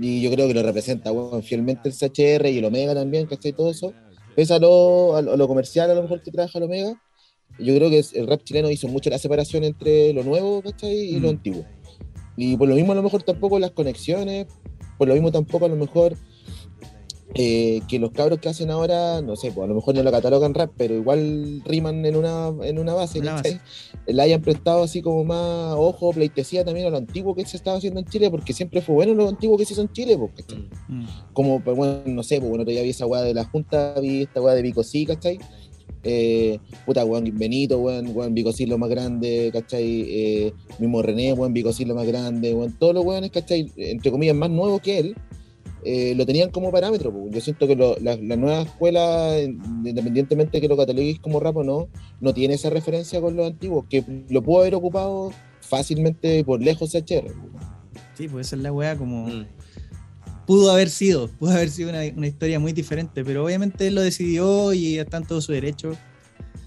y 0.00 0.20
yo 0.20 0.32
creo 0.32 0.48
que 0.48 0.54
lo 0.54 0.64
representa, 0.64 1.12
weón, 1.12 1.44
fielmente 1.44 1.88
el 1.88 1.94
CHR 1.94 2.48
y 2.48 2.58
el 2.58 2.64
Omega 2.64 2.92
también, 2.92 3.26
¿cachai? 3.26 3.52
Todo 3.52 3.70
eso, 3.70 3.92
pese 4.34 4.54
a 4.54 4.58
lo, 4.58 5.14
a 5.14 5.22
lo, 5.22 5.34
a 5.34 5.36
lo 5.36 5.46
comercial 5.46 5.90
a 5.92 5.94
lo 5.94 6.02
mejor 6.02 6.22
que 6.22 6.32
trabaja 6.32 6.58
el 6.58 6.64
Omega, 6.64 7.00
yo 7.58 7.74
creo 7.74 7.90
que 7.90 7.98
es- 7.98 8.12
el 8.14 8.26
rap 8.26 8.42
chileno 8.44 8.70
hizo 8.70 8.88
mucho 8.88 9.10
la 9.10 9.18
separación 9.18 9.64
entre 9.64 10.12
lo 10.12 10.22
nuevo, 10.24 10.62
¿cachai? 10.62 10.94
Y 10.96 11.20
lo 11.20 11.28
Mm. 11.28 11.30
antiguo. 11.30 11.64
Y 12.36 12.56
por 12.56 12.68
lo 12.68 12.74
mismo 12.74 12.92
a 12.92 12.94
lo 12.94 13.02
mejor 13.02 13.22
tampoco 13.22 13.58
las 13.58 13.72
conexiones, 13.72 14.46
por 14.98 15.08
lo 15.08 15.14
mismo 15.14 15.30
tampoco 15.32 15.66
a 15.66 15.68
lo 15.68 15.76
mejor 15.76 16.16
eh, 17.34 17.80
que 17.88 17.98
los 17.98 18.10
cabros 18.10 18.40
que 18.40 18.50
hacen 18.50 18.70
ahora, 18.70 19.22
no 19.22 19.36
sé, 19.36 19.50
pues 19.52 19.64
a 19.64 19.66
lo 19.68 19.74
mejor 19.74 19.94
no 19.94 20.02
lo 20.02 20.10
catalogan 20.10 20.52
rap, 20.52 20.70
pero 20.76 20.94
igual 20.94 21.62
riman 21.64 22.04
en 22.04 22.16
una, 22.16 22.52
en 22.62 22.78
una 22.78 22.92
base, 22.92 23.20
Una 23.20 23.36
¿cachai? 23.36 23.58
Le 24.06 24.20
hayan 24.20 24.42
prestado 24.42 24.82
así 24.82 25.00
como 25.00 25.24
más 25.24 25.74
ojo, 25.78 26.10
pleitesía 26.12 26.62
también 26.62 26.88
a 26.88 26.90
lo 26.90 26.98
antiguo 26.98 27.34
que 27.34 27.46
se 27.46 27.56
estaba 27.56 27.78
haciendo 27.78 28.00
en 28.00 28.06
Chile, 28.06 28.30
porque 28.30 28.52
siempre 28.52 28.82
fue 28.82 28.94
bueno 28.96 29.14
lo 29.14 29.28
antiguo 29.30 29.56
que 29.56 29.64
se 29.64 29.72
hizo 29.72 29.80
en 29.80 29.90
Chile, 29.92 30.18
¿cachai? 30.36 30.68
Mm. 30.88 31.04
Como, 31.32 31.64
pues, 31.64 31.74
bueno, 31.74 32.02
no 32.04 32.22
sé, 32.22 32.38
pues 32.38 32.50
bueno, 32.50 32.66
día 32.66 32.82
vi 32.82 32.90
esa 32.90 33.06
weá 33.06 33.22
de 33.22 33.32
la 33.32 33.44
Junta, 33.44 33.94
vi 33.98 34.24
esta 34.24 34.42
weá 34.42 34.54
de 34.54 34.60
Bicosí, 34.60 35.06
¿cachai? 35.06 35.38
Eh, 36.04 36.58
puta, 36.84 37.04
weón, 37.04 37.30
Benito, 37.38 37.78
weón, 37.78 38.08
weón, 38.14 38.34
Bicosí 38.34 38.66
lo 38.66 38.76
más 38.78 38.90
grande, 38.90 39.50
¿cachai? 39.52 40.02
Eh, 40.08 40.52
mismo 40.78 41.00
René, 41.02 41.32
weón, 41.32 41.52
Bicosí 41.52 41.84
lo 41.84 41.94
más 41.94 42.06
grande, 42.06 42.52
weón, 42.54 42.72
todos 42.78 42.94
los 42.94 43.04
weones, 43.04 43.30
¿cachai? 43.30 43.70
Entre 43.76 44.10
comillas, 44.10 44.34
más 44.34 44.50
nuevos 44.50 44.80
que 44.80 44.98
él, 44.98 45.14
eh, 45.84 46.14
lo 46.16 46.24
tenían 46.26 46.50
como 46.50 46.70
parámetro. 46.70 47.12
pues. 47.12 47.34
Yo 47.34 47.40
siento 47.40 47.66
que 47.66 47.76
lo- 47.76 47.96
la, 48.00 48.16
la 48.16 48.36
nueva 48.36 48.62
escuela, 48.62 49.36
independientemente 49.40 50.58
de 50.58 50.60
que 50.60 50.68
lo 50.68 50.76
cataloguéis 50.76 51.18
como 51.20 51.40
rap 51.40 51.56
o 51.56 51.64
no, 51.64 51.88
no 52.20 52.32
tiene 52.34 52.54
esa 52.54 52.70
referencia 52.70 53.20
con 53.20 53.36
los 53.36 53.46
antiguos, 53.46 53.84
que 53.88 54.04
lo 54.28 54.42
pudo 54.42 54.60
haber 54.60 54.74
ocupado 54.74 55.32
fácilmente 55.60 56.44
por 56.44 56.60
lejos 56.60 56.94
HR. 56.94 57.32
Sí, 58.14 58.28
pues 58.28 58.46
esa 58.48 58.56
es 58.56 58.62
la 58.62 58.72
weá 58.72 58.96
como... 58.96 59.26
Mm. 59.28 59.46
Pudo 60.46 60.70
haber 60.70 60.90
sido, 60.90 61.28
pudo 61.28 61.52
haber 61.52 61.70
sido 61.70 61.90
una, 61.90 62.00
una 62.16 62.26
historia 62.26 62.58
muy 62.58 62.72
diferente, 62.72 63.24
pero 63.24 63.44
obviamente 63.44 63.86
él 63.86 63.94
lo 63.94 64.00
decidió 64.00 64.72
y 64.72 64.98
está 64.98 65.18
en 65.18 65.24
todo 65.24 65.40
su 65.40 65.52
derecho. 65.52 65.96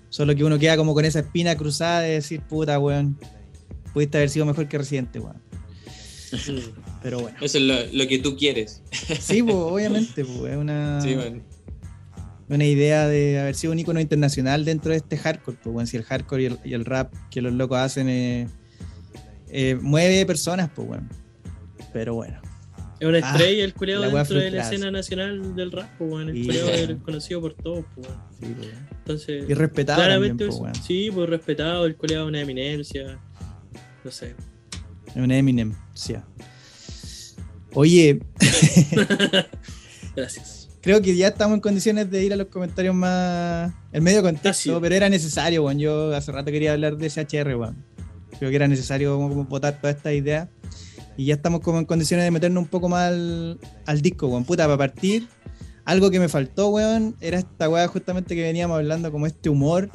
Solo 0.10 0.34
que 0.36 0.44
uno 0.44 0.58
queda 0.58 0.78
como 0.78 0.94
con 0.94 1.04
esa 1.04 1.20
espina 1.20 1.58
cruzada 1.58 2.02
de 2.02 2.12
decir, 2.12 2.42
puta, 2.42 2.80
weón, 2.80 3.18
pudiste 3.94 4.18
haber 4.18 4.30
sido 4.30 4.46
mejor 4.46 4.68
que 4.68 4.78
Residente, 4.78 5.20
weón. 5.20 5.42
Pero 7.04 7.20
bueno. 7.20 7.38
Eso 7.42 7.58
es 7.58 7.64
lo, 7.64 7.76
lo 7.92 8.08
que 8.08 8.20
tú 8.20 8.36
quieres. 8.38 8.82
Sí, 9.20 9.44
pues 9.44 9.56
obviamente, 9.56 10.24
pues 10.24 10.54
es 10.54 10.58
una, 10.58 11.02
Sí, 11.02 11.16
una 12.48 12.66
idea 12.66 13.08
de 13.08 13.40
haber 13.40 13.56
sido 13.56 13.74
un 13.74 13.80
icono 13.80 14.00
internacional 14.00 14.66
dentro 14.66 14.92
de 14.92 14.98
este 14.98 15.18
hardcore. 15.18 15.58
Pues 15.62 15.74
bueno, 15.74 15.88
si 15.88 15.98
el 15.98 16.04
hardcore 16.04 16.44
y 16.44 16.46
el, 16.46 16.60
y 16.64 16.74
el 16.74 16.86
rap 16.86 17.14
que 17.30 17.42
los 17.42 17.54
locos 17.54 17.78
hacen 17.78 18.10
eh, 18.10 18.48
eh, 19.50 19.78
mueve 19.82 20.26
personas, 20.26 20.70
pues 20.74 20.88
bueno. 20.88 21.10
Pero 21.94 22.16
bueno. 22.16 22.40
Es 23.06 23.10
una 23.10 23.28
Ah, 23.28 23.32
estrella 23.32 23.64
el 23.64 23.74
culeado 23.74 24.10
dentro 24.10 24.40
de 24.40 24.52
la 24.52 24.62
escena 24.64 24.92
nacional 24.92 25.56
del 25.56 25.72
rap, 25.72 25.90
pues, 25.98 26.12
weón. 26.12 26.30
El 26.30 26.46
culeado 26.46 26.70
es 26.72 26.96
conocido 27.04 27.42
por 27.42 27.54
todos, 27.54 27.86
pues. 27.96 28.08
Sí, 28.40 28.54
pues. 28.58 28.70
Entonces, 29.00 29.46
Y 29.50 29.54
respetado 29.54 30.00
claramente, 30.02 30.50
sí, 30.86 31.10
pues 31.14 31.30
respetado, 31.30 31.86
el 31.86 31.96
culeado 31.96 32.26
es 32.26 32.30
una 32.30 32.42
eminencia. 32.42 33.20
No 34.04 34.12
sé. 34.12 34.36
Es 35.08 35.16
una 35.16 35.38
Eminem, 35.38 35.74
sí. 35.94 36.16
Oye, 37.74 38.20
Gracias. 40.16 40.70
creo 40.82 41.02
que 41.02 41.16
ya 41.16 41.28
estamos 41.28 41.56
en 41.56 41.62
condiciones 41.62 42.10
de 42.10 42.24
ir 42.24 42.34
a 42.34 42.36
los 42.36 42.48
comentarios 42.48 42.96
más. 42.96 43.74
El 43.92 44.02
medio 44.02 44.22
contexto, 44.22 44.76
es. 44.76 44.82
pero 44.82 44.96
era 44.96 45.10
necesario, 45.10 45.64
weón. 45.64 45.80
Yo 45.80 46.16
hace 46.16 46.32
rato 46.32 46.52
quería 46.52 46.74
hablar 46.74 46.98
de 46.98 47.10
SHR, 47.10 47.56
weón. 47.56 47.84
Creo 48.40 48.50
que 48.50 48.56
era 48.56 48.68
necesario 48.68 49.16
como, 49.16 49.30
como 49.30 49.46
botar 49.46 49.80
toda 49.80 49.92
esta 49.92 50.14
idea. 50.14 50.50
Y 51.18 51.26
ya 51.26 51.36
estamos 51.36 51.62
como 51.62 51.80
en 51.80 51.86
condiciones 51.86 52.26
de 52.26 52.32
meternos 52.32 52.64
un 52.64 52.70
poco 52.70 52.90
más 52.90 53.08
al, 53.10 53.60
al 53.86 54.02
disco, 54.02 54.28
weón. 54.28 54.44
Puta, 54.44 54.66
para 54.66 54.78
partir, 54.78 55.28
algo 55.86 56.12
que 56.12 56.20
me 56.20 56.28
faltó, 56.30 56.70
weón, 56.70 57.16
era 57.22 57.40
esta 57.40 57.70
weá 57.70 57.88
justamente 57.88 58.36
que 58.36 58.42
veníamos 58.44 58.78
hablando, 58.78 59.12
como 59.12 59.26
este 59.28 59.50
humor, 59.50 59.90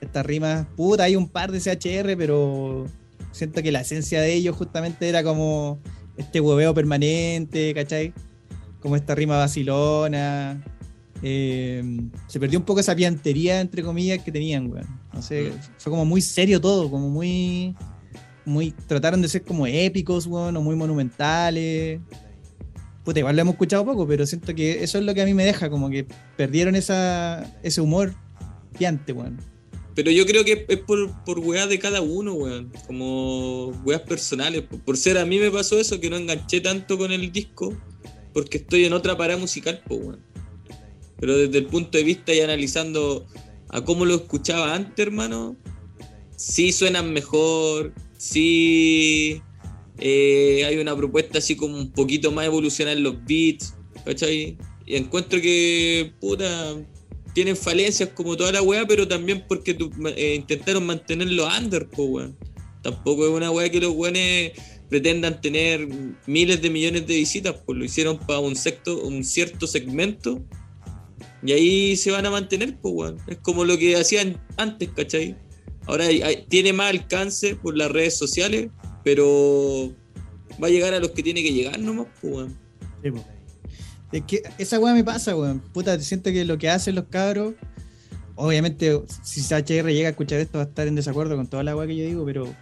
estas 0.00 0.26
rimas. 0.26 0.66
Puta, 0.76 1.04
hay 1.04 1.16
un 1.16 1.28
par 1.28 1.50
de 1.50 1.60
CHR, 1.60 2.16
pero 2.18 2.86
siento 3.32 3.62
que 3.62 3.72
la 3.72 3.80
esencia 3.80 4.20
de 4.20 4.34
ellos 4.34 4.54
justamente 4.56 5.08
era 5.08 5.22
como 5.24 5.78
este 6.16 6.40
hueveo 6.40 6.74
permanente, 6.74 7.72
¿cachai? 7.74 8.12
Como 8.80 8.96
esta 8.96 9.14
rima 9.14 9.38
vacilona. 9.38 10.62
Eh, 11.22 11.82
se 12.26 12.38
perdió 12.38 12.58
un 12.58 12.66
poco 12.66 12.80
esa 12.80 12.94
piantería, 12.94 13.60
entre 13.60 13.82
comillas, 13.82 14.22
que 14.22 14.30
tenían, 14.30 14.70
weón. 14.70 14.86
No 15.14 15.22
sé, 15.22 15.44
Mm. 15.52 15.58
fue 15.78 15.90
como 15.90 16.04
muy 16.04 16.20
serio 16.20 16.60
todo, 16.60 16.90
como 16.90 17.08
muy. 17.08 17.74
Muy, 18.44 18.72
trataron 18.86 19.22
de 19.22 19.28
ser 19.28 19.42
como 19.42 19.66
épicos, 19.66 20.26
weón, 20.26 20.56
o 20.56 20.62
muy 20.62 20.76
monumentales. 20.76 22.00
Puta, 23.04 23.18
igual 23.18 23.36
lo 23.36 23.42
hemos 23.42 23.54
escuchado 23.54 23.84
poco, 23.84 24.06
pero 24.06 24.26
siento 24.26 24.54
que 24.54 24.82
eso 24.82 24.98
es 24.98 25.04
lo 25.04 25.14
que 25.14 25.22
a 25.22 25.26
mí 25.26 25.34
me 25.34 25.44
deja, 25.44 25.68
como 25.68 25.90
que 25.90 26.06
perdieron 26.36 26.74
esa, 26.74 27.54
ese 27.62 27.80
humor 27.80 28.14
piante, 28.78 29.12
weón. 29.12 29.38
Pero 29.94 30.10
yo 30.10 30.26
creo 30.26 30.44
que 30.44 30.66
es 30.68 30.78
por, 30.80 31.24
por 31.24 31.38
weas 31.38 31.68
de 31.68 31.78
cada 31.78 32.00
uno, 32.00 32.34
weón. 32.34 32.72
Como 32.86 33.68
weas 33.84 34.00
personales. 34.00 34.62
Por, 34.62 34.96
ser 34.96 35.18
a 35.18 35.24
mí 35.24 35.38
me 35.38 35.50
pasó 35.50 35.78
eso, 35.78 36.00
que 36.00 36.10
no 36.10 36.16
enganché 36.16 36.60
tanto 36.60 36.98
con 36.98 37.12
el 37.12 37.30
disco, 37.30 37.76
porque 38.32 38.58
estoy 38.58 38.84
en 38.84 38.92
otra 38.92 39.16
parada 39.16 39.38
musical, 39.38 39.82
pues, 39.86 40.00
weón. 40.00 40.20
Pero 41.20 41.38
desde 41.38 41.58
el 41.58 41.66
punto 41.66 41.96
de 41.96 42.04
vista 42.04 42.34
y 42.34 42.40
analizando 42.40 43.26
a 43.68 43.84
cómo 43.84 44.04
lo 44.04 44.16
escuchaba 44.16 44.74
antes, 44.74 45.06
hermano, 45.06 45.56
sí 46.36 46.72
suenan 46.72 47.12
mejor, 47.12 47.92
sí 48.24 49.42
eh, 49.98 50.64
hay 50.66 50.78
una 50.78 50.96
propuesta 50.96 51.38
así 51.38 51.56
como 51.56 51.76
un 51.76 51.92
poquito 51.92 52.32
más 52.32 52.46
evolucionada 52.46 52.96
en 52.96 53.02
los 53.04 53.22
beats, 53.24 53.74
¿cachai? 54.04 54.56
Y 54.86 54.96
encuentro 54.96 55.40
que, 55.40 56.12
puta, 56.20 56.74
tienen 57.34 57.56
falencias 57.56 58.08
como 58.10 58.36
toda 58.36 58.52
la 58.52 58.62
weá, 58.62 58.86
pero 58.86 59.06
también 59.06 59.44
porque 59.48 59.74
tu- 59.74 59.90
eh, 60.16 60.34
intentaron 60.36 60.86
mantenerlo 60.86 61.46
under, 61.46 61.88
po, 61.88 62.04
weón. 62.04 62.36
Tampoco 62.82 63.26
es 63.26 63.32
una 63.32 63.50
weá 63.50 63.70
que 63.70 63.80
los 63.80 63.92
weones 63.92 64.52
pretendan 64.88 65.40
tener 65.40 65.88
miles 66.26 66.60
de 66.62 66.70
millones 66.70 67.06
de 67.06 67.16
visitas, 67.16 67.54
pues 67.64 67.78
lo 67.78 67.84
hicieron 67.84 68.18
para 68.18 68.38
un, 68.40 68.56
secto, 68.56 69.02
un 69.06 69.22
cierto 69.24 69.66
segmento 69.66 70.42
y 71.42 71.52
ahí 71.52 71.96
se 71.96 72.10
van 72.10 72.26
a 72.26 72.30
mantener, 72.30 72.78
pues, 72.80 72.94
weón. 72.94 73.18
Es 73.26 73.38
como 73.38 73.64
lo 73.64 73.76
que 73.78 73.96
hacían 73.96 74.40
antes, 74.56 74.88
¿cachai? 74.96 75.36
Ahora 75.86 76.06
tiene 76.48 76.72
más 76.72 76.90
alcance 76.90 77.56
por 77.56 77.76
las 77.76 77.90
redes 77.90 78.16
sociales, 78.16 78.68
pero 79.02 79.92
va 80.62 80.68
a 80.68 80.70
llegar 80.70 80.94
a 80.94 81.00
los 81.00 81.10
que 81.10 81.22
tiene 81.22 81.42
que 81.42 81.52
llegar 81.52 81.78
nomás, 81.78 82.06
pues, 82.20 82.34
weón. 82.34 82.58
Es 84.12 84.22
que 84.26 84.42
esa 84.58 84.78
weá 84.78 84.94
me 84.94 85.04
pasa, 85.04 85.36
weón. 85.36 85.60
Puta, 85.72 85.98
siento 86.00 86.30
que 86.30 86.44
lo 86.44 86.56
que 86.56 86.70
hacen 86.70 86.94
los 86.94 87.04
cabros, 87.10 87.54
obviamente, 88.36 89.00
si 89.22 89.40
HR 89.42 89.92
llega 89.92 90.08
a 90.08 90.10
escuchar 90.10 90.40
esto, 90.40 90.58
va 90.58 90.64
a 90.64 90.68
estar 90.68 90.86
en 90.86 90.94
desacuerdo 90.94 91.36
con 91.36 91.46
toda 91.48 91.62
la 91.64 91.76
weá 91.76 91.86
que 91.86 91.96
yo 91.96 92.04
digo, 92.06 92.24
pero 92.24 92.54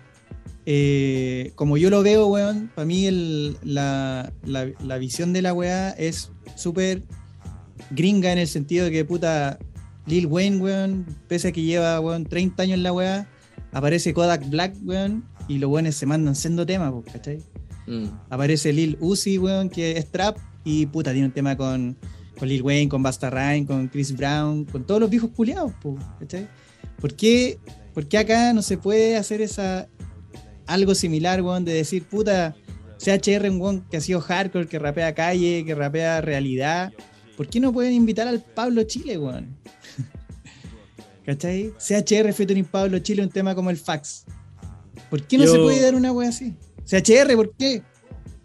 eh, 0.66 1.52
como 1.54 1.76
yo 1.76 1.90
lo 1.90 2.02
veo, 2.02 2.26
weón, 2.28 2.70
para 2.74 2.86
mí 2.86 3.08
la- 3.62 4.32
la 4.44 4.98
visión 4.98 5.32
de 5.32 5.42
la 5.42 5.52
weá 5.52 5.90
es 5.90 6.30
súper 6.56 7.02
gringa 7.90 8.32
en 8.32 8.38
el 8.38 8.48
sentido 8.48 8.86
de 8.86 8.90
que, 8.92 9.04
puta, 9.04 9.58
Lil 10.06 10.26
Wayne, 10.26 10.58
weón, 10.58 11.06
pese 11.28 11.48
a 11.48 11.52
que 11.52 11.62
lleva, 11.62 12.00
weón, 12.00 12.24
30 12.24 12.62
años 12.62 12.74
en 12.74 12.82
la 12.82 12.92
weá, 12.92 13.28
aparece 13.72 14.12
Kodak 14.12 14.48
Black, 14.50 14.74
weón, 14.82 15.24
y 15.48 15.58
los 15.58 15.70
weones 15.70 15.96
se 15.96 16.06
mandan 16.06 16.34
siendo 16.34 16.66
temas, 16.66 16.92
¿cachai? 17.12 17.42
Mm. 17.86 18.06
aparece 18.30 18.72
Lil 18.72 18.96
Uzi, 19.00 19.38
weón, 19.38 19.68
que 19.68 19.96
es 19.98 20.10
trap, 20.10 20.38
y 20.64 20.86
puta, 20.86 21.12
tiene 21.12 21.26
un 21.26 21.32
tema 21.32 21.56
con, 21.56 21.96
con 22.38 22.48
Lil 22.48 22.62
Wayne, 22.62 22.88
con 22.88 23.02
Basta 23.02 23.30
Rhyme, 23.30 23.66
con 23.66 23.88
Chris 23.88 24.16
Brown, 24.16 24.64
con 24.64 24.84
todos 24.84 25.00
los 25.00 25.10
viejos 25.10 25.30
culiados, 25.30 25.72
po, 25.80 25.96
¿cachai? 26.18 26.48
¿Por 27.00 27.14
qué, 27.14 27.58
por 27.94 28.06
qué 28.06 28.18
acá 28.18 28.52
no 28.52 28.62
se 28.62 28.78
puede 28.78 29.16
hacer 29.16 29.40
esa 29.40 29.88
algo 30.66 30.94
similar, 30.94 31.42
weón, 31.42 31.64
de 31.64 31.74
decir, 31.74 32.04
puta, 32.04 32.54
CHR, 32.98 33.50
un 33.50 33.60
weón 33.60 33.80
que 33.90 33.96
ha 33.96 34.00
sido 34.00 34.20
hardcore, 34.20 34.66
que 34.66 34.78
rapea 34.78 35.14
calle, 35.14 35.64
que 35.64 35.74
rapea 35.74 36.20
realidad? 36.20 36.92
¿Por 37.36 37.48
qué 37.48 37.60
no 37.60 37.72
pueden 37.72 37.92
invitar 37.94 38.28
al 38.28 38.40
Pablo 38.42 38.82
Chile, 38.84 39.18
weón? 39.18 39.56
¿Cachai? 41.24 41.72
CHR 41.78 42.32
featuring 42.32 42.64
Pablo 42.64 42.98
Chile, 42.98 43.22
un 43.22 43.30
tema 43.30 43.54
como 43.54 43.70
el 43.70 43.76
fax. 43.76 44.24
¿Por 45.08 45.22
qué 45.22 45.38
no 45.38 45.44
Yo- 45.44 45.52
se 45.52 45.58
puede 45.58 45.80
dar 45.80 45.94
una 45.94 46.12
wea 46.12 46.28
así? 46.28 46.54
CHR, 46.84 47.34
¿por 47.36 47.54
qué? 47.56 47.82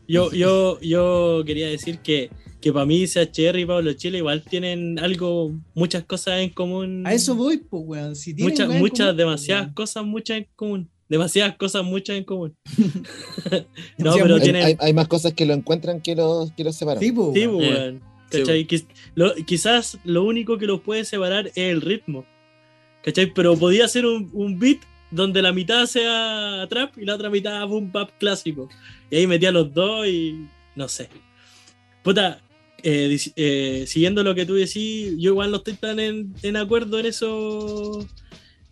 Yo, 0.08 0.32
yo, 0.32 0.80
yo 0.80 1.44
quería 1.46 1.68
decir 1.68 2.00
que, 2.00 2.30
que 2.62 2.72
para 2.72 2.86
mí 2.86 3.06
CHR 3.08 3.60
y 3.60 3.66
Pablo 3.66 3.92
Chile 3.94 4.20
igual 4.20 4.44
tienen 4.44 5.00
algo, 5.00 5.52
muchas 5.74 6.04
cosas 6.06 6.40
en 6.40 6.52
común. 6.52 7.06
A 7.06 7.14
eso 7.14 7.36
voy, 7.36 7.58
pues, 7.58 7.84
weón. 7.86 8.16
Si 8.16 8.34
muchas, 8.36 8.70
muchas, 8.70 9.08
común, 9.08 9.18
demasiadas 9.18 9.64
weón. 9.66 9.74
cosas, 9.74 10.06
muchas 10.06 10.38
en 10.38 10.48
común. 10.56 10.90
Demasiadas 11.10 11.56
cosas, 11.58 11.84
muchas 11.84 12.16
en 12.18 12.24
común. 12.26 12.56
no, 13.98 14.14
pero 14.14 14.26
muchas. 14.28 14.42
tienen. 14.44 14.64
Hay, 14.64 14.78
hay 14.80 14.94
más 14.94 15.08
cosas 15.08 15.34
que 15.34 15.46
lo 15.46 15.54
encuentran 15.54 16.00
que 16.02 16.16
los, 16.16 16.52
que 16.54 16.64
los 16.64 16.76
separan. 16.76 17.02
Sí, 17.02 17.08
Sí, 17.10 17.12
weón. 17.18 17.34
po, 17.34 17.62
Eh, 17.64 17.70
weón. 17.74 18.02
Quizás 19.46 19.98
lo 20.04 20.24
único 20.24 20.58
que 20.58 20.66
los 20.66 20.82
puede 20.82 21.06
separar 21.06 21.48
es 21.48 21.58
el 21.58 21.82
ritmo. 21.82 22.26
¿Cachai? 23.04 23.34
Pero 23.34 23.58
podía 23.58 23.88
ser 23.88 24.06
un, 24.06 24.30
un 24.34 24.60
beat 24.60 24.80
donde 25.12 25.42
la 25.42 25.54
mitad 25.54 25.86
sea 25.86 26.66
trap 26.70 26.98
y 26.98 27.06
la 27.06 27.16
otra 27.16 27.30
mitad 27.30 27.66
boom 27.68 27.92
bap 27.92 28.12
clásico. 28.20 28.70
Y 29.10 29.18
ahí 29.18 29.28
metía 29.28 29.52
los 29.52 29.74
dos 29.74 30.08
y 30.08 30.48
no 30.76 30.88
sé. 30.88 31.10
Puta, 32.04 32.42
eh, 32.84 33.18
eh, 33.36 33.86
siguiendo 33.88 34.24
lo 34.24 34.36
que 34.36 34.46
tú 34.46 34.54
decís, 34.54 35.14
yo 35.18 35.32
igual 35.32 35.52
no 35.52 35.58
estoy 35.58 35.74
tan 35.74 36.00
en, 36.00 36.34
en 36.42 36.58
acuerdo 36.58 37.00
en 37.00 37.08
eso, 37.08 38.08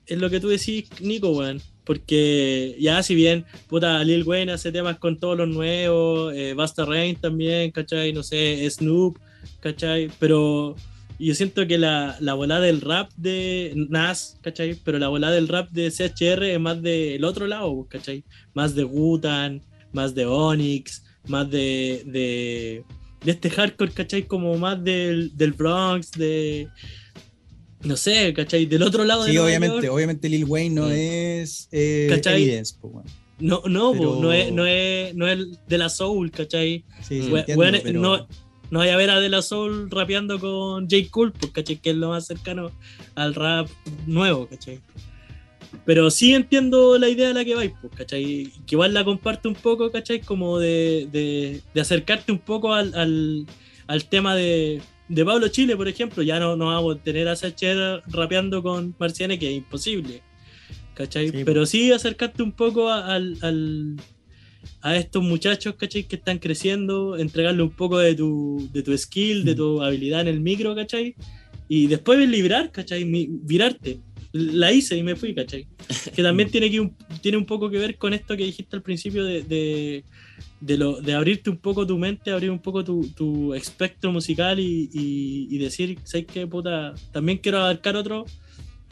en 0.07 0.21
lo 0.21 0.29
que 0.29 0.39
tú 0.39 0.49
decís, 0.49 0.89
Nico, 1.01 1.29
weón. 1.29 1.61
Porque 1.83 2.75
ya, 2.79 3.03
si 3.03 3.13
bien, 3.13 3.45
puta, 3.67 4.03
Lil 4.03 4.23
Wayne 4.23 4.51
hace 4.51 4.71
temas 4.71 4.97
con 4.97 5.19
todos 5.19 5.37
los 5.37 5.47
nuevos, 5.47 6.33
eh, 6.33 6.53
Basta 6.55 6.83
Rain 6.83 7.15
también, 7.15 7.71
¿cachai? 7.71 8.11
No 8.11 8.23
sé, 8.23 8.67
Snoop, 8.69 9.19
¿cachai? 9.69 10.11
Pero 10.19 10.75
yo 11.17 11.33
siento 11.33 11.65
que 11.65 11.79
la, 11.79 12.17
la 12.19 12.35
volada 12.35 12.61
del 12.61 12.81
rap 12.81 13.09
de 13.17 13.73
Nas, 13.89 14.37
¿cachai? 14.43 14.75
Pero 14.83 14.99
la 14.99 15.07
volada 15.07 15.33
del 15.33 15.47
rap 15.47 15.71
de 15.71 15.89
CHR 15.89 16.43
es 16.43 16.59
más 16.59 16.81
del 16.83 17.23
otro 17.23 17.47
lado, 17.47 17.87
¿cachai? 17.89 18.23
Más 18.53 18.75
de 18.75 18.83
Gutan, 18.83 19.63
más 19.91 20.13
de 20.13 20.27
Onyx, 20.27 21.03
más 21.27 21.49
de, 21.49 22.03
de, 22.05 22.83
de 23.23 23.31
este 23.31 23.49
hardcore, 23.49 23.91
¿cachai? 23.91 24.27
Como 24.27 24.55
más 24.59 24.83
del, 24.83 25.35
del 25.35 25.53
Bronx, 25.53 26.11
de... 26.11 26.67
No 27.81 27.95
sé, 27.97 28.33
¿cachai? 28.35 28.65
Del 28.67 28.83
otro 28.83 29.03
lado 29.03 29.23
de 29.23 29.29
Sí, 29.31 29.35
Nueva 29.35 29.47
obviamente, 29.49 29.75
York. 29.87 29.93
obviamente 29.95 30.29
Lil 30.29 30.45
Wayne 30.45 30.75
no 30.75 30.87
Mm. 30.87 30.91
es 30.93 31.67
eh, 31.71 32.07
¿Cachai? 32.09 32.41
Evidence, 32.43 32.75
po, 32.79 32.87
weón. 32.89 33.05
No, 33.39 33.61
no, 33.67 33.91
po, 33.93 33.97
Pero- 33.99 34.19
no, 34.21 34.31
es, 34.31 34.51
no, 34.51 34.65
es, 34.65 35.13
no 35.15 35.27
es 35.27 35.39
de 35.67 35.77
la 35.77 35.89
Soul, 35.89 36.31
¿cachai? 36.31 36.83
Sí, 37.07 37.21
sí. 37.23 37.29
We- 37.31 37.39
entiendo, 37.41 37.61
weón, 37.61 37.75
pero- 37.83 37.99
no, 37.99 38.27
no 38.71 38.79
vaya 38.79 38.93
a 38.93 38.97
ver 38.97 39.09
a 39.11 39.19
De 39.19 39.29
La 39.29 39.41
Soul 39.41 39.89
rapeando 39.91 40.39
con 40.39 40.89
J. 40.89 41.07
Cole, 41.11 41.31
pues, 41.39 41.51
¿cachai? 41.51 41.77
Que 41.77 41.91
es 41.91 41.95
lo 41.95 42.09
más 42.09 42.25
cercano 42.25 42.71
al 43.15 43.35
rap 43.35 43.67
nuevo, 44.07 44.47
¿cachai? 44.47 44.79
Pero 45.85 46.09
sí 46.09 46.33
entiendo 46.33 46.97
la 46.97 47.09
idea 47.09 47.29
a 47.29 47.33
la 47.33 47.45
que 47.45 47.53
vais, 47.55 47.71
pues, 47.81 47.93
¿cachai? 47.95 48.51
Que 48.65 48.75
igual 48.75 48.93
la 48.93 49.03
comparte 49.03 49.47
un 49.47 49.55
poco, 49.55 49.91
¿cachai? 49.91 50.21
Como 50.21 50.57
de, 50.59 51.07
de- 51.11 51.61
de 51.73 51.81
acercarte 51.81 52.31
un 52.31 52.39
poco 52.39 52.73
al, 52.73 52.93
al- 52.95 53.45
al 53.87 54.05
tema 54.05 54.35
de, 54.35 54.81
de 55.09 55.25
Pablo 55.25 55.47
Chile, 55.49 55.75
por 55.75 55.87
ejemplo. 55.87 56.23
Ya 56.23 56.39
no, 56.39 56.55
no 56.55 56.67
vamos 56.67 56.95
a 56.95 56.99
tener 56.99 57.27
a 57.27 57.35
Sacher 57.35 58.01
rapeando 58.07 58.63
con 58.63 58.95
Marciane, 58.97 59.37
que 59.37 59.49
es 59.51 59.57
imposible, 59.57 60.21
¿cachai? 60.95 61.29
Sí, 61.29 61.43
Pero 61.45 61.65
sí 61.65 61.91
acercarte 61.91 62.41
un 62.41 62.51
poco 62.53 62.89
al- 62.89 63.37
a 64.81 64.95
estos 64.95 65.23
muchachos, 65.23 65.75
¿cachai? 65.75 66.03
Que 66.03 66.15
están 66.15 66.39
creciendo, 66.39 67.17
entregarle 67.17 67.63
un 67.63 67.71
poco 67.71 67.99
de 67.99 68.15
tu, 68.15 68.69
de 68.71 68.83
tu 68.83 68.97
skill, 68.97 69.45
de 69.45 69.55
tu 69.55 69.81
habilidad 69.81 70.21
en 70.21 70.27
el 70.27 70.41
micro, 70.41 70.75
¿cachai? 70.75 71.15
Y 71.67 71.87
después 71.87 72.17
librar, 72.27 72.71
¿cachai? 72.71 73.03
Virarte. 73.03 73.99
La 74.31 74.71
hice 74.71 74.97
y 74.97 75.03
me 75.03 75.15
fui, 75.15 75.33
¿cachai? 75.33 75.67
Que 76.15 76.21
también 76.21 76.49
tiene, 76.49 76.69
que 76.69 76.79
un, 76.79 76.95
tiene 77.21 77.37
un 77.37 77.45
poco 77.45 77.69
que 77.69 77.77
ver 77.77 77.97
con 77.97 78.13
esto 78.13 78.35
que 78.35 78.43
dijiste 78.43 78.75
al 78.75 78.81
principio 78.81 79.23
de, 79.23 79.43
de, 79.43 80.03
de 80.59 80.77
lo, 80.77 81.01
de 81.01 81.13
abrirte 81.13 81.49
un 81.49 81.57
poco 81.57 81.87
tu 81.87 81.97
mente, 81.97 82.31
abrir 82.31 82.51
un 82.51 82.59
poco 82.59 82.83
tu, 82.83 83.07
tu 83.15 83.53
espectro 83.53 84.11
musical 84.11 84.59
y, 84.59 84.89
y, 84.93 85.47
y 85.49 85.57
decir, 85.57 85.97
¿sabes 86.03 86.27
qué, 86.27 86.45
puta? 86.47 86.93
También 87.11 87.37
quiero 87.37 87.59
abarcar 87.59 87.95
otro 87.95 88.25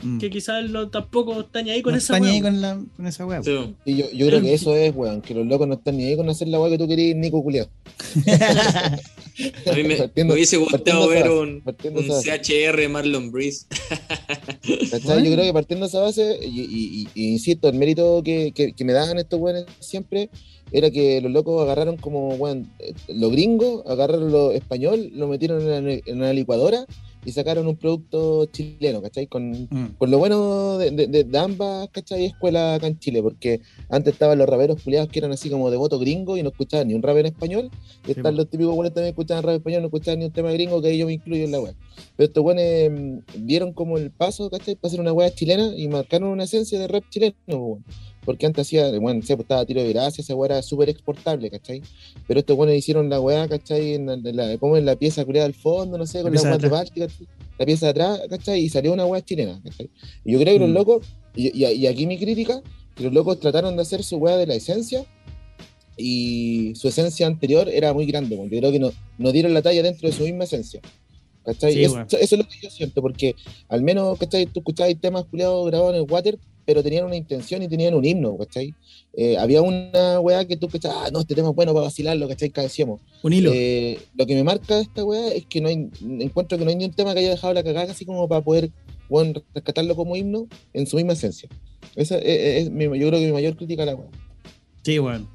Mm. 0.04 0.20
que 0.20 0.30
quizás 0.30 0.70
no, 0.70 0.90
tampoco 0.90 1.40
está 1.42 1.62
ni 1.62 1.72
ahí 1.72 1.82
con 1.82 1.94
no 1.94 1.98
esa 1.98 2.16
está 2.16 2.20
ni 2.20 2.26
weá, 2.28 2.34
ahí 2.36 2.42
con, 2.42 2.62
la, 2.62 2.84
con 2.96 3.08
esa 3.08 3.26
weá. 3.26 3.42
Sí. 3.44 3.76
Y 3.86 3.96
yo, 3.96 4.12
yo 4.12 4.28
creo 4.28 4.42
que 4.42 4.54
eso 4.54 4.76
es, 4.76 4.94
weón, 4.96 5.22
que 5.22 5.34
los 5.34 5.46
locos 5.48 5.68
no 5.68 5.76
están 5.76 5.98
ni 5.98 6.06
ahí 6.06 6.16
con 6.16 6.30
hacer 6.30 6.48
la 6.48 6.60
weá 6.60 6.70
que 6.72 6.78
tú 6.78 6.88
querías, 6.88 7.16
Nico 7.16 7.42
Culeado. 7.44 7.70
A 9.66 9.74
mí 9.76 9.84
me, 9.84 10.34
hubiese 10.34 10.58
gustado 10.58 11.08
ver 11.08 11.26
esa- 11.26 11.32
un, 11.34 11.64
un 11.66 12.22
CHR 12.22 12.90
Marlon 12.90 13.32
Breeze. 13.32 13.66
Bueno. 15.04 15.20
Yo 15.26 15.34
creo 15.34 15.46
que 15.46 15.54
partiendo 15.54 15.86
de 15.86 15.90
esa 15.90 16.00
base, 16.00 16.38
y, 16.42 16.46
y- 16.62 16.68
y- 17.04 17.08
y 17.16 17.32
insisto, 17.34 17.68
el 17.68 17.76
mérito 17.76 18.22
que, 18.24 18.52
que- 18.54 18.74
que 18.74 18.86
me 18.86 18.94
daban 18.94 19.18
estos 19.18 19.40
weones 19.40 19.66
siempre 19.80 20.30
era 20.72 20.90
que 20.92 21.20
los 21.22 21.32
locos 21.32 21.62
agarraron 21.62 21.98
como, 21.98 22.30
weón, 22.36 22.72
eh, 22.80 22.94
lo 23.10 23.30
gringo, 23.30 23.84
agarraron 23.88 24.32
lo 24.32 24.52
español, 24.52 25.10
lo 25.14 25.28
metieron 25.28 25.62
en 25.62 25.68
una, 25.84 25.92
en 25.94 26.18
una 26.18 26.32
licuadora 26.34 26.86
y 27.26 27.32
sacaron 27.32 27.68
un 27.68 27.76
producto 27.78 28.46
chileno, 28.48 29.02
¿cachai? 29.02 29.28
Con, 29.28 29.68
Mm. 29.70 29.96
con 29.98 30.12
lo 30.12 30.18
bueno 30.20 30.78
de, 30.78 30.92
de- 30.92 31.24
de- 31.24 31.38
ambas, 31.38 31.90
¿cachai? 31.92 32.26
Escuelas 32.26 32.78
acá 32.78 32.88
en 32.88 33.00
Chile, 33.00 33.22
porque 33.22 33.62
antes 33.90 34.14
estaban 34.14 34.38
los 34.38 34.48
raperos 34.48 34.82
culiados 34.82 35.10
que 35.10 35.20
eran 35.20 35.32
así 35.32 35.50
como 35.50 35.70
de 35.72 35.78
voto 35.78 36.00
gringo 36.00 36.38
y 36.38 36.44
no 36.44 36.50
escuchaban 36.50 36.88
ni 36.88 36.94
un 36.94 37.02
rap 37.04 37.18
en 37.18 37.26
español, 37.28 37.70
y 38.08 38.12
están 38.12 38.34
po. 38.34 38.38
los 38.38 38.50
típicos 38.50 38.76
buenos 38.76 38.94
también 38.94 39.12
escuchaban 39.12 39.44
rap 39.44 39.56
español, 39.56 39.82
no 39.82 39.88
escuchaban 39.88 40.20
ni 40.20 40.26
un 40.26 40.32
tema 40.32 40.52
gringo, 40.52 40.82
que 40.82 40.88
ahí 40.90 40.98
yo 40.98 41.06
me 41.06 41.14
incluyo 41.14 41.44
en 41.44 41.52
la 41.52 41.60
web. 41.62 41.76
Pero 42.16 42.28
estos 42.28 42.44
buenos 42.44 42.64
vieron 43.38 43.74
como 43.74 43.98
el 43.98 44.12
paso, 44.12 44.50
¿cachai? 44.50 44.76
Para 44.76 44.88
hacer 44.90 45.00
una 45.02 45.14
web 45.14 45.34
chilena 45.34 45.74
y 45.76 45.88
marcaron 45.88 46.30
una 46.30 46.44
esencia 46.44 46.80
de 46.80 46.88
rap 46.88 47.04
chileno, 47.10 47.36
weón. 47.48 47.84
Porque 48.26 48.46
antes 48.46 48.68
hacía, 48.68 48.98
bueno, 49.00 49.22
se 49.22 49.34
estaba 49.34 49.66
tiro 49.66 49.82
de 49.84 49.90
gracia, 49.94 50.22
esa 50.22 50.36
weá 50.36 50.54
era 50.54 50.62
súper 50.62 50.90
exportable, 50.90 51.50
¿cachai? 51.50 51.82
Pero 52.28 52.40
estos 52.40 52.56
buenos 52.58 52.76
hicieron 52.76 53.10
la 53.10 53.20
weá, 53.20 53.48
¿cachai? 53.48 53.94
En, 53.96 54.06
la- 54.06 54.14
en 54.14 54.36
la, 54.36 54.52
en 54.54 54.86
la 54.86 54.96
pieza 54.96 55.26
culiada 55.26 55.46
al 55.48 55.54
fondo, 55.54 55.98
no 55.98 56.06
sé, 56.06 56.22
con 56.22 56.34
la 56.34 56.42
de 56.42 56.48
weá 56.48 56.58
de. 56.58 56.70
Báltica, 56.70 57.08
la 57.60 57.66
pieza 57.66 57.86
de 57.88 57.90
atrás, 57.92 58.22
¿cachai? 58.30 58.62
Y 58.62 58.70
salió 58.70 58.94
una 58.94 59.06
weá 59.06 59.22
chilena, 59.22 59.62
¿cachai? 59.64 59.90
Y 60.24 60.34
yo 60.34 60.40
creo 60.40 60.54
que 60.54 60.60
Mm. 60.60 60.64
los 60.64 60.72
locos, 60.72 61.08
y, 61.36 61.48
y- 61.66 61.66
y 61.74 61.88
aquí 61.88 62.06
mi 62.08 62.18
crítica, 62.18 62.62
que 62.96 63.04
los 63.04 63.14
locos 63.14 63.40
trataron 63.40 63.76
de 63.76 63.82
hacer 63.82 64.04
su 64.04 64.18
weá 64.18 64.38
de 64.38 64.48
la 64.48 64.56
esencia, 64.56 65.06
y 65.96 66.74
su 66.76 66.88
esencia 66.88 67.28
anterior 67.28 67.70
era 67.70 67.94
muy 67.94 68.06
grande, 68.06 68.36
porque 68.36 68.58
creo 68.58 68.72
que 68.72 68.80
no, 68.80 68.92
no 69.18 69.32
dieron 69.32 69.54
la 69.54 69.62
talla 69.62 69.84
dentro 69.84 70.10
de 70.10 70.16
su 70.16 70.24
misma 70.24 70.46
esencia. 70.46 70.82
¿Cachai? 71.46 71.74
Sí, 71.74 71.84
eso, 71.84 72.00
eso 72.02 72.18
es 72.18 72.32
lo 72.32 72.44
que 72.46 72.56
yo 72.64 72.70
siento, 72.70 73.02
porque 73.02 73.36
al 73.68 73.82
menos, 73.84 74.18
¿cachai? 74.18 74.46
Tú 74.46 74.62
escuchabas 74.62 74.96
temas 75.00 75.26
culiados 75.26 75.66
grabados 75.68 75.94
en 75.96 76.02
el 76.02 76.10
water, 76.12 76.40
pero 76.66 76.82
tenían 76.84 77.06
una 77.06 77.16
intención 77.16 77.62
y 77.62 77.68
tenían 77.68 77.94
un 77.94 78.06
himno, 78.06 78.38
¿cachai? 78.38 78.74
Eh, 79.14 79.38
había 79.38 79.62
una 79.62 80.20
weá 80.20 80.46
que 80.46 80.58
tú 80.58 80.68
cachabas, 80.70 81.08
ah, 81.08 81.10
no, 81.12 81.20
este 81.22 81.36
tema 81.36 81.50
es 81.50 81.56
bueno 81.56 81.74
para 81.74 81.86
vacilarlo, 81.86 82.28
¿cachai? 82.28 82.50
Que 82.50 82.62
decíamos. 82.62 83.02
Un 83.22 83.34
hilo. 83.34 83.52
Eh, 83.54 84.00
lo 84.16 84.26
que 84.26 84.36
me 84.36 84.44
marca 84.44 84.76
de 84.76 84.82
esta 84.84 85.04
weá 85.04 85.34
es 85.34 85.46
que 85.46 85.62
no 85.62 85.68
hay, 85.70 85.90
encuentro 86.20 86.58
que 86.58 86.64
no 86.64 86.70
hay 86.70 86.76
ni 86.76 86.86
un 86.86 86.94
tema 86.94 87.14
que 87.14 87.20
haya 87.20 87.30
dejado 87.32 87.54
la 87.54 87.64
cagada 87.64 87.92
así 87.92 88.06
como 88.06 88.28
para 88.28 88.42
poder 88.42 88.72
weón, 89.10 89.34
rescatarlo 89.54 89.96
como 89.96 90.16
himno 90.16 90.48
en 90.74 90.88
su 90.88 90.96
misma 90.96 91.14
esencia. 91.14 91.50
Esa 91.96 92.18
es, 92.18 92.64
es 92.66 92.72
mi- 92.72 92.86
yo 92.86 93.08
creo 93.08 93.20
que 93.20 93.26
mi 93.28 93.32
mayor 93.34 93.56
crítica 93.56 93.84
a 93.84 93.86
la 93.88 93.96
weá. 93.96 94.08
Sí, 94.84 94.98
bueno. 94.98 95.30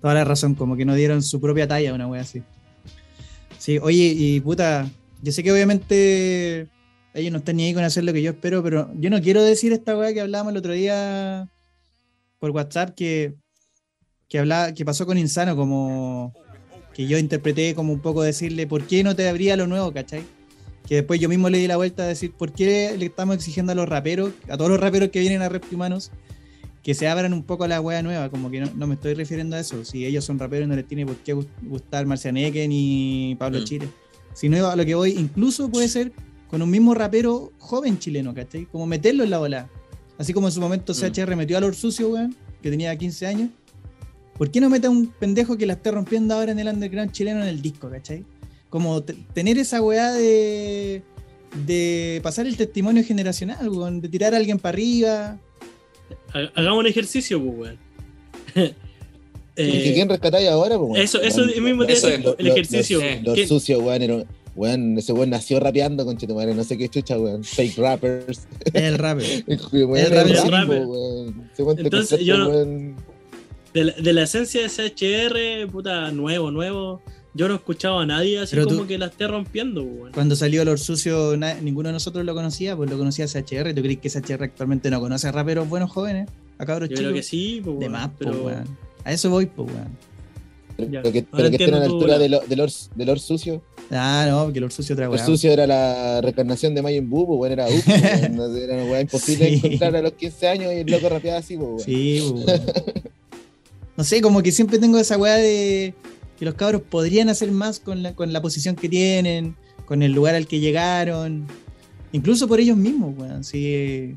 Toda 0.00 0.14
la 0.14 0.24
razón, 0.24 0.54
como 0.54 0.76
que 0.76 0.84
no 0.84 0.94
dieron 0.94 1.22
su 1.22 1.40
propia 1.40 1.66
talla 1.66 1.90
a 1.90 1.94
una 1.94 2.06
wea 2.06 2.20
así. 2.20 2.42
Sí, 3.58 3.78
oye, 3.78 4.14
y 4.16 4.40
puta, 4.40 4.90
yo 5.22 5.32
sé 5.32 5.42
que 5.42 5.50
obviamente 5.50 6.68
ellos 7.14 7.32
no 7.32 7.38
están 7.38 7.56
ni 7.56 7.64
ahí 7.64 7.74
con 7.74 7.84
hacer 7.84 8.04
lo 8.04 8.12
que 8.12 8.22
yo 8.22 8.32
espero, 8.32 8.62
pero 8.62 8.90
yo 8.98 9.08
no 9.10 9.20
quiero 9.22 9.42
decir 9.42 9.72
esta 9.72 9.96
wea 9.96 10.12
que 10.12 10.20
hablábamos 10.20 10.52
el 10.52 10.58
otro 10.58 10.72
día 10.72 11.48
por 12.40 12.50
WhatsApp 12.50 12.94
que, 12.94 13.34
que, 14.28 14.38
hablaba, 14.40 14.72
que 14.74 14.84
pasó 14.84 15.06
con 15.06 15.16
Insano, 15.16 15.56
como 15.56 16.32
que 16.92 17.06
yo 17.06 17.16
interpreté 17.18 17.74
como 17.74 17.92
un 17.92 18.00
poco 18.00 18.22
decirle, 18.22 18.66
¿por 18.66 18.84
qué 18.86 19.02
no 19.02 19.16
te 19.16 19.28
abría 19.28 19.56
lo 19.56 19.66
nuevo, 19.66 19.92
cachai? 19.92 20.22
Que 20.86 20.96
después 20.96 21.18
yo 21.20 21.28
mismo 21.28 21.48
le 21.48 21.58
di 21.58 21.66
la 21.66 21.76
vuelta 21.76 22.02
a 22.02 22.06
decir, 22.06 22.32
¿por 22.32 22.52
qué 22.52 22.94
le 22.98 23.06
estamos 23.06 23.36
exigiendo 23.36 23.72
a 23.72 23.74
los 23.74 23.88
raperos, 23.88 24.32
a 24.48 24.56
todos 24.56 24.70
los 24.70 24.78
raperos 24.80 25.08
que 25.08 25.20
vienen 25.20 25.40
a 25.42 25.48
Reptimanos, 25.48 26.10
que 26.82 26.92
se 26.94 27.08
abran 27.08 27.32
un 27.32 27.42
poco 27.42 27.64
a 27.64 27.68
la 27.68 27.80
wea 27.80 28.02
nueva, 28.02 28.28
como 28.28 28.50
que 28.50 28.60
no, 28.60 28.70
no 28.76 28.86
me 28.86 28.94
estoy 28.94 29.14
refiriendo 29.14 29.56
a 29.56 29.60
eso. 29.60 29.84
Si 29.86 30.04
ellos 30.04 30.24
son 30.24 30.38
raperos, 30.38 30.68
no 30.68 30.76
les 30.76 30.86
tiene 30.86 31.06
por 31.06 31.16
qué 31.16 31.34
gust- 31.34 31.48
gustar 31.62 32.04
Marcianeque 32.04 32.68
ni 32.68 33.34
Pablo 33.38 33.60
Mm. 33.60 33.64
Chile. 33.64 33.88
Sino 34.34 34.66
a 34.68 34.76
lo 34.76 34.84
que 34.84 34.94
voy, 34.94 35.12
incluso 35.12 35.70
puede 35.70 35.88
ser 35.88 36.12
con 36.54 36.62
un 36.62 36.70
mismo 36.70 36.94
rapero 36.94 37.50
joven 37.58 37.98
chileno, 37.98 38.32
¿cachai? 38.32 38.66
Como 38.66 38.86
meterlo 38.86 39.24
en 39.24 39.30
la 39.30 39.38
bola. 39.38 39.68
Así 40.18 40.32
como 40.32 40.46
en 40.46 40.52
su 40.52 40.60
momento 40.60 40.92
Mm. 40.92 40.96
CHR 40.96 41.34
metió 41.34 41.58
a 41.58 41.60
Lord 41.60 41.74
Sucio, 41.74 42.10
weón, 42.10 42.36
que 42.62 42.70
tenía 42.70 42.96
15 42.96 43.26
años. 43.26 43.50
¿Por 44.38 44.52
qué 44.52 44.60
no 44.60 44.70
mete 44.70 44.86
a 44.86 44.90
un 44.90 45.08
pendejo 45.08 45.56
que 45.56 45.66
la 45.66 45.72
esté 45.72 45.90
rompiendo 45.90 46.32
ahora 46.32 46.52
en 46.52 46.60
el 46.60 46.68
underground 46.68 47.10
chileno 47.10 47.42
en 47.42 47.48
el 47.48 47.60
disco, 47.60 47.90
¿cachai? 47.90 48.24
Como 48.70 49.02
te- 49.02 49.14
tener 49.32 49.58
esa 49.58 49.82
weá 49.82 50.12
de, 50.12 51.02
de 51.66 52.20
pasar 52.22 52.46
el 52.46 52.56
testimonio 52.56 53.02
generacional, 53.02 53.68
weón, 53.68 54.00
de 54.00 54.08
tirar 54.08 54.32
a 54.32 54.36
alguien 54.36 54.60
para 54.60 54.74
arriba. 54.74 55.38
Ha- 56.32 56.50
Hagamos 56.54 56.78
un 56.78 56.86
ejercicio, 56.86 57.42
pues, 57.42 57.58
weón. 57.58 57.78
¿Y 59.56 59.62
Eh, 59.62 59.92
quién 59.92 60.08
rescatáis 60.08 60.48
ahora? 60.48 60.78
weón? 60.78 60.96
eso, 61.00 61.20
eso 61.20 61.44
mismo 61.60 61.82
eso 61.82 62.06
es, 62.08 62.14
el 62.14 62.22
lo- 62.22 62.36
ejercicio. 62.38 63.00
eh, 63.00 63.20
Los 63.24 63.34
¿Quién- 63.34 63.48
sucios, 63.48 63.82
weón, 63.82 64.02
era- 64.02 64.24
weón, 64.56 64.98
ese 64.98 65.12
weón 65.12 65.30
nació 65.30 65.60
rapeando 65.60 66.04
con 66.04 66.16
madre, 66.34 66.54
no 66.54 66.64
sé 66.64 66.76
qué 66.78 66.88
chucha, 66.88 67.18
weón. 67.18 67.42
Fake 67.44 67.76
rappers. 67.76 68.46
El 68.72 68.98
rapper. 68.98 69.44
Weón, 69.72 69.96
El 69.96 70.10
rapper, 70.50 70.86
weón. 70.86 71.50
Entonces, 71.58 71.90
concepto, 71.90 72.24
yo 72.24 72.48
weón. 72.48 72.96
de, 73.72 73.84
la, 73.84 73.92
de 73.92 74.12
la 74.12 74.22
esencia 74.22 74.62
de 74.62 74.68
CHR, 74.68 75.70
puta, 75.72 76.10
nuevo, 76.12 76.50
nuevo. 76.50 77.02
Yo 77.36 77.48
no 77.48 77.54
he 77.54 77.56
escuchado 77.56 77.98
a 77.98 78.06
nadie 78.06 78.38
así 78.38 78.54
Pero 78.54 78.66
como 78.68 78.82
tú- 78.82 78.86
que 78.86 78.96
la 78.96 79.06
esté 79.06 79.26
rompiendo, 79.26 79.82
weón. 79.82 80.12
Cuando 80.12 80.36
salió 80.36 80.64
Lord 80.64 80.78
Sucio, 80.78 81.36
na- 81.36 81.54
ninguno 81.54 81.88
de 81.88 81.94
nosotros 81.94 82.24
lo 82.24 82.32
conocía, 82.32 82.76
pues 82.76 82.88
lo 82.88 82.96
conocía 82.96 83.26
CHR. 83.26 83.74
¿Tú 83.74 83.82
crees 83.82 83.98
que 83.98 84.08
CHR 84.08 84.44
actualmente 84.44 84.88
no 84.90 85.00
conoce 85.00 85.26
a 85.26 85.32
raperos 85.32 85.68
buenos 85.68 85.90
jóvenes? 85.90 86.28
A 86.58 86.64
cabros 86.64 86.88
Yo 86.88 86.94
chicos. 86.94 87.10
creo 87.10 87.14
que 87.16 87.22
sí, 87.24 87.60
pues, 87.64 87.80
De 87.80 87.88
más, 87.88 88.10
pues, 88.16 88.30
pero 88.30 88.44
weón. 88.44 88.64
A 89.02 89.12
eso 89.12 89.30
voy, 89.30 89.46
pues, 89.46 89.68
weón. 89.68 90.92
Ya, 90.92 91.02
Pero 91.02 91.12
que, 91.12 91.22
pero 91.30 91.50
que 91.50 91.56
estén 91.56 91.74
a 91.74 91.78
la 91.80 91.84
altura 91.86 92.06
lado. 92.12 92.20
de, 92.22 92.28
lo, 92.28 92.40
de, 92.40 92.56
Lord, 92.56 92.70
de 92.94 93.04
Lord 93.06 93.18
Sucio. 93.20 93.62
Ah, 93.90 94.26
no, 94.28 94.44
porque 94.44 94.60
Lord 94.60 94.72
Sucio 94.72 94.94
Lord 94.96 95.10
weá. 95.10 95.24
Sucio 95.26 95.52
era 95.52 95.66
la 95.66 96.20
reencarnación 96.20 96.74
de 96.74 96.82
Majin 96.82 97.08
Buu, 97.08 97.26
pues, 97.26 97.38
weón, 97.40 97.52
era 97.52 97.68
Up, 97.68 97.82
pues, 97.84 98.30
weón, 98.38 98.56
era 98.56 98.74
una 98.74 98.84
weá 98.90 99.00
imposible 99.02 99.48
Sí. 99.48 99.54
encontrar 99.66 99.96
a 99.96 100.02
los 100.02 100.12
15 100.14 100.48
años 100.48 100.72
y 100.72 100.76
el 100.78 100.86
loco 100.90 101.08
rapeaba 101.08 101.38
así, 101.38 101.56
pues, 101.56 101.68
weón. 101.68 101.80
Sí, 101.80 102.26
pues, 102.32 102.46
weón. 102.46 102.62
No 103.96 104.04
sé, 104.04 104.20
como 104.20 104.42
que 104.42 104.50
siempre 104.52 104.78
tengo 104.78 104.98
esa 104.98 105.16
weá 105.18 105.36
de 105.36 105.94
que 106.38 106.44
los 106.44 106.54
cabros 106.54 106.82
podrían 106.82 107.28
hacer 107.28 107.50
más 107.52 107.78
con 107.78 108.02
la, 108.02 108.14
con 108.14 108.32
la 108.32 108.42
posición 108.42 108.74
que 108.74 108.88
tienen, 108.88 109.54
con 109.86 110.02
el 110.02 110.12
lugar 110.12 110.34
al 110.34 110.46
que 110.48 110.58
llegaron, 110.58 111.46
incluso 112.12 112.48
por 112.48 112.58
ellos 112.58 112.76
mismos, 112.76 113.14
weón. 113.16 113.44
Si, 113.44 114.14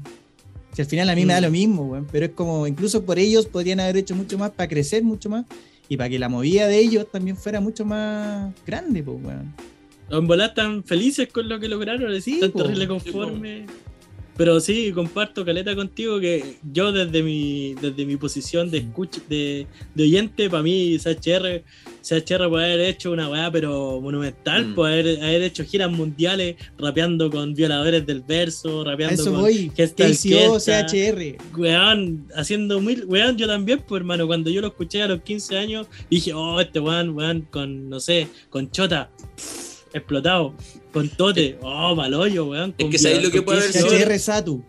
si 0.74 0.82
al 0.82 0.88
final 0.88 1.10
a 1.10 1.16
mí 1.16 1.26
me 1.26 1.34
da 1.34 1.42
Mm. 1.42 1.44
lo 1.44 1.52
mismo, 1.52 1.84
weón, 1.84 2.08
pero 2.12 2.26
es 2.26 2.32
como, 2.32 2.66
incluso 2.66 3.04
por 3.04 3.20
ellos 3.20 3.46
podrían 3.46 3.80
haber 3.80 3.98
hecho 3.98 4.16
mucho 4.16 4.38
más 4.38 4.50
para 4.52 4.68
crecer 4.68 5.04
mucho 5.04 5.30
más 5.30 5.46
y 5.90 5.98
para 5.98 6.10
que 6.10 6.20
la 6.20 6.30
movida 6.30 6.68
de 6.68 6.80
ellos 6.80 7.08
también 7.12 7.38
fuera 7.38 7.60
mucho 7.60 7.86
más 7.86 8.54
grande, 8.66 9.04
pues, 9.04 9.18
weón. 9.24 9.54
En 10.10 10.26
volar 10.28 10.50
están 10.50 10.84
felices 10.84 11.28
con 11.32 11.50
lo 11.50 11.60
que 11.60 11.68
lograron, 11.68 12.22
Sí, 12.22 12.36
están 12.36 12.52
po. 12.52 12.64
terrible 12.64 12.88
conformes. 12.88 13.70
Pero 14.38 14.60
sí, 14.60 14.92
comparto 14.94 15.44
caleta 15.44 15.76
contigo 15.76 16.20
que 16.20 16.58
yo 16.72 16.92
desde 16.92 17.24
mi 17.24 17.74
desde 17.74 18.06
mi 18.06 18.18
posición 18.18 18.70
de 18.70 18.78
escucha, 18.80 19.20
de, 19.28 19.66
de 19.96 20.04
oyente, 20.04 20.50
para 20.50 20.62
mí 20.64 20.98
CHR, 21.00 21.64
CHR 22.04 22.48
puede 22.50 22.74
haber 22.74 22.82
hecho 22.82 23.12
una 23.12 23.30
weá 23.30 23.52
pero 23.52 24.00
monumental, 24.00 24.68
Mm. 24.68 24.76
puede 24.76 24.94
haber, 25.00 25.24
haber 25.24 25.42
hecho 25.44 25.64
giras 25.66 25.92
mundiales 25.92 26.56
rapeando 26.78 27.30
con 27.30 27.54
violadores 27.54 28.06
del 28.06 28.22
verso, 28.22 28.84
rapeando 28.84 29.22
eso 29.22 29.32
con 29.32 29.42
voy. 29.42 29.72
CHR. 29.76 31.38
weón, 31.58 32.28
haciendo 32.36 32.80
mil, 32.80 33.06
weón, 33.06 33.38
yo 33.38 33.48
también, 33.48 33.84
pues 33.88 34.00
hermano, 34.02 34.28
cuando 34.28 34.50
yo 34.50 34.62
lo 34.62 34.68
escuché 34.68 35.02
a 35.02 35.08
los 35.08 35.22
15 35.22 35.58
años, 35.58 35.88
dije, 36.10 36.34
oh, 36.34 36.60
este 36.62 36.80
weón, 36.80 37.10
weón, 37.12 37.42
con, 37.50 37.90
no 37.90 38.00
sé, 38.00 38.28
con 38.50 38.70
chota, 38.72 39.10
pff, 39.36 39.96
explotado, 39.96 40.54
con 40.94 41.10
tote, 41.10 41.58
oh, 41.62 41.96
maloyo, 41.96 42.46
weón. 42.48 42.74
Es 42.78 42.86
que 42.90 42.98
sabéis 43.00 43.24
lo 43.24 43.32
que 43.32 43.42
puede 43.42 43.60
haber 43.60 43.74
sido- 43.74 43.88
CHR 43.90 44.20
Satu. 44.20 44.64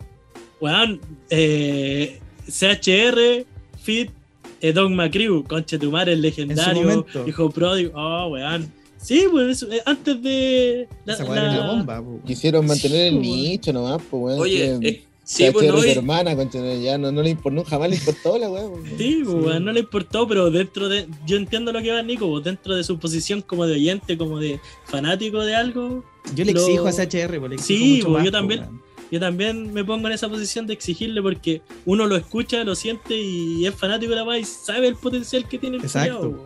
Weón, 0.61 0.99
eh, 1.29 2.19
CHR, 2.47 3.45
Fit, 3.81 4.09
eh, 4.61 4.73
Dogma 4.73 5.09
Crew, 5.09 5.43
conche 5.47 5.77
tu 5.79 5.91
madre, 5.91 6.13
el 6.13 6.21
legendario, 6.21 6.81
momento. 6.83 7.27
hijo 7.27 7.49
pródigo, 7.49 7.91
oh, 7.95 8.27
weón. 8.29 8.71
Sí, 9.01 9.25
pues 9.31 9.63
eh, 9.63 9.81
antes 9.85 10.21
de. 10.21 10.87
la- 11.05 11.17
la- 11.17 11.23
una 11.25 11.67
bomba, 11.71 12.01
po. 12.03 12.19
Quisieron 12.25 12.65
mantener 12.67 13.07
el 13.13 13.13
Sí, 13.13 13.29
weón. 13.29 13.37
nicho 13.41 13.71
nomás, 13.73 14.01
pues, 14.09 14.21
weón. 14.23 14.39
Oye, 14.41 14.77
que- 14.81 14.89
eh, 14.89 15.03
sí, 15.31 15.49
pues 15.53 15.67
no, 15.67 15.77
es 15.77 15.85
y- 15.85 15.97
hermana, 15.99 16.33
ya 16.81 16.97
no, 16.97 17.11
no 17.11 17.21
le 17.21 17.29
importó, 17.29 17.63
jamás 17.63 17.89
le 17.89 17.95
importó 17.97 18.37
la 18.37 18.49
weá, 18.49 18.65
weón. 18.67 18.83
Sí, 18.97 19.21
pues, 19.23 19.55
Sí. 19.57 19.63
no 19.63 19.71
le 19.71 19.79
importó, 19.81 20.27
pero 20.27 20.49
dentro 20.49 20.89
de. 20.89 21.07
Yo 21.27 21.37
entiendo 21.37 21.71
lo 21.71 21.81
que 21.81 21.91
va 21.91 22.01
Nico, 22.01 22.27
pues, 22.29 22.43
dentro 22.43 22.75
de 22.75 22.83
su 22.83 22.97
posición 22.99 23.41
como 23.41 23.65
de 23.67 23.75
oyente, 23.75 24.17
como 24.17 24.39
de 24.39 24.59
fanático 24.85 25.39
de 25.43 25.55
algo, 25.55 26.03
Yo 26.35 26.43
le 26.45 26.53
Lo- 26.53 26.59
exijo 26.61 26.87
a 26.87 26.91
CHR, 26.91 27.39
pues, 27.39 27.49
le 27.49 27.55
exijo 27.55 27.79
Sí, 27.79 27.89
mucho 27.93 28.03
pues, 28.07 28.13
más, 28.15 28.25
yo 28.25 28.31
también. 28.31 28.81
yo 29.11 29.19
también 29.19 29.73
me 29.73 29.83
pongo 29.83 30.07
en 30.07 30.13
esa 30.13 30.29
posición 30.29 30.67
de 30.67 30.73
exigirle 30.73 31.21
porque 31.21 31.61
uno 31.85 32.05
lo 32.07 32.15
escucha, 32.15 32.63
lo 32.63 32.75
siente 32.75 33.15
y 33.19 33.65
es 33.65 33.73
fanático 33.75 34.09
de 34.11 34.15
la 34.17 34.23
weá 34.23 34.37
y 34.39 34.43
sabe 34.45 34.87
el 34.87 34.95
potencial 34.95 35.47
que 35.47 35.57
tiene 35.57 35.77
el 35.77 35.83
Exacto. 35.83 36.45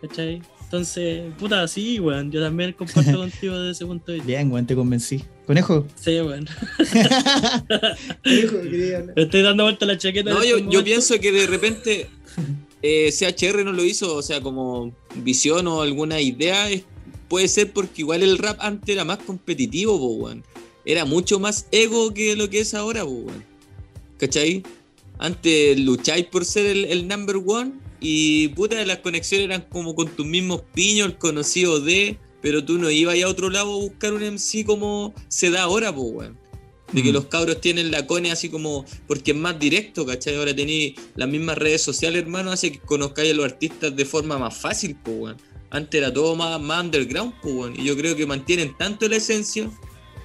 ¿Cachai? 0.00 0.42
Entonces, 0.64 1.32
puta, 1.38 1.66
sí, 1.68 2.00
weón. 2.00 2.30
Yo 2.32 2.42
también 2.42 2.72
comparto 2.72 3.16
contigo 3.18 3.56
desde 3.58 3.70
ese 3.72 3.86
punto 3.86 4.06
de 4.10 4.14
vista. 4.18 4.26
Bien, 4.26 4.50
weón, 4.50 4.66
te 4.66 4.74
convencí. 4.74 5.22
Conejo. 5.46 5.86
Sí, 6.00 6.20
weón. 6.20 6.46
Conejo, 8.24 8.60
quería 8.70 9.04
estoy 9.16 9.42
dando 9.42 9.64
vuelta 9.64 9.84
a 9.84 9.88
la 9.88 9.98
chaqueta. 9.98 10.30
No, 10.30 10.42
yo, 10.44 10.58
momentos. 10.58 10.82
pienso 10.84 11.20
que 11.20 11.32
de 11.32 11.46
repente 11.46 12.06
eh, 12.82 13.10
CHR 13.12 13.64
no 13.64 13.72
lo 13.72 13.84
hizo, 13.84 14.14
o 14.14 14.22
sea, 14.22 14.40
como 14.40 14.94
visión 15.16 15.66
o 15.66 15.82
alguna 15.82 16.20
idea, 16.20 16.70
es- 16.70 16.84
puede 17.28 17.48
ser 17.48 17.72
porque 17.72 18.02
igual 18.02 18.22
el 18.22 18.38
rap 18.38 18.58
antes 18.60 18.88
era 18.94 19.04
más 19.04 19.18
competitivo, 19.18 19.98
po, 19.98 20.06
weón. 20.24 20.44
Era 20.86 21.04
mucho 21.04 21.38
más 21.40 21.66
ego 21.72 22.12
que 22.12 22.36
lo 22.36 22.48
que 22.50 22.60
es 22.60 22.74
ahora, 22.74 23.04
po, 23.04 23.10
weón. 23.10 23.44
¿Cachai? 24.18 24.62
Antes 25.18 25.78
lucháis 25.78 26.26
por 26.26 26.44
ser 26.44 26.66
el, 26.66 26.84
el 26.86 27.06
number 27.08 27.36
one 27.44 27.72
y 28.00 28.48
puta, 28.48 28.84
las 28.84 28.98
conexiones 28.98 29.46
eran 29.46 29.62
como 29.62 29.94
con 29.94 30.08
tus 30.08 30.26
mismos 30.26 30.62
piños, 30.74 31.08
el 31.08 31.16
conocido 31.18 31.80
de, 31.80 32.18
pero 32.44 32.62
tú 32.62 32.76
no 32.76 32.90
ibas 32.90 33.16
a 33.22 33.26
otro 33.26 33.48
lado 33.48 33.72
a 33.72 33.76
buscar 33.78 34.12
un 34.12 34.22
MC 34.22 34.66
como 34.66 35.14
se 35.28 35.48
da 35.50 35.62
ahora, 35.62 35.94
po, 35.94 36.02
weón. 36.02 36.38
De 36.92 37.02
que 37.02 37.08
Mm. 37.08 37.14
los 37.14 37.24
cabros 37.24 37.58
tienen 37.62 37.90
la 37.90 38.06
cone 38.06 38.30
así 38.30 38.50
como, 38.50 38.84
porque 39.08 39.30
es 39.30 39.36
más 39.38 39.58
directo, 39.58 40.04
¿cachai? 40.04 40.36
Ahora 40.36 40.54
tenéis 40.54 40.92
las 41.16 41.26
mismas 41.26 41.56
redes 41.56 41.80
sociales, 41.80 42.20
hermano, 42.22 42.52
hace 42.52 42.70
que 42.70 42.80
conozcáis 42.80 43.32
a 43.32 43.34
los 43.34 43.46
artistas 43.46 43.96
de 43.96 44.04
forma 44.04 44.36
más 44.36 44.54
fácil, 44.58 44.94
pues, 45.02 45.16
weón. 45.18 45.36
Antes 45.70 45.98
era 45.98 46.12
todo 46.12 46.36
más, 46.36 46.60
más 46.60 46.84
underground, 46.84 47.32
pues, 47.40 47.54
weón. 47.54 47.80
Y 47.80 47.84
yo 47.84 47.96
creo 47.96 48.14
que 48.14 48.26
mantienen 48.26 48.76
tanto 48.76 49.08
la 49.08 49.16
esencia 49.16 49.70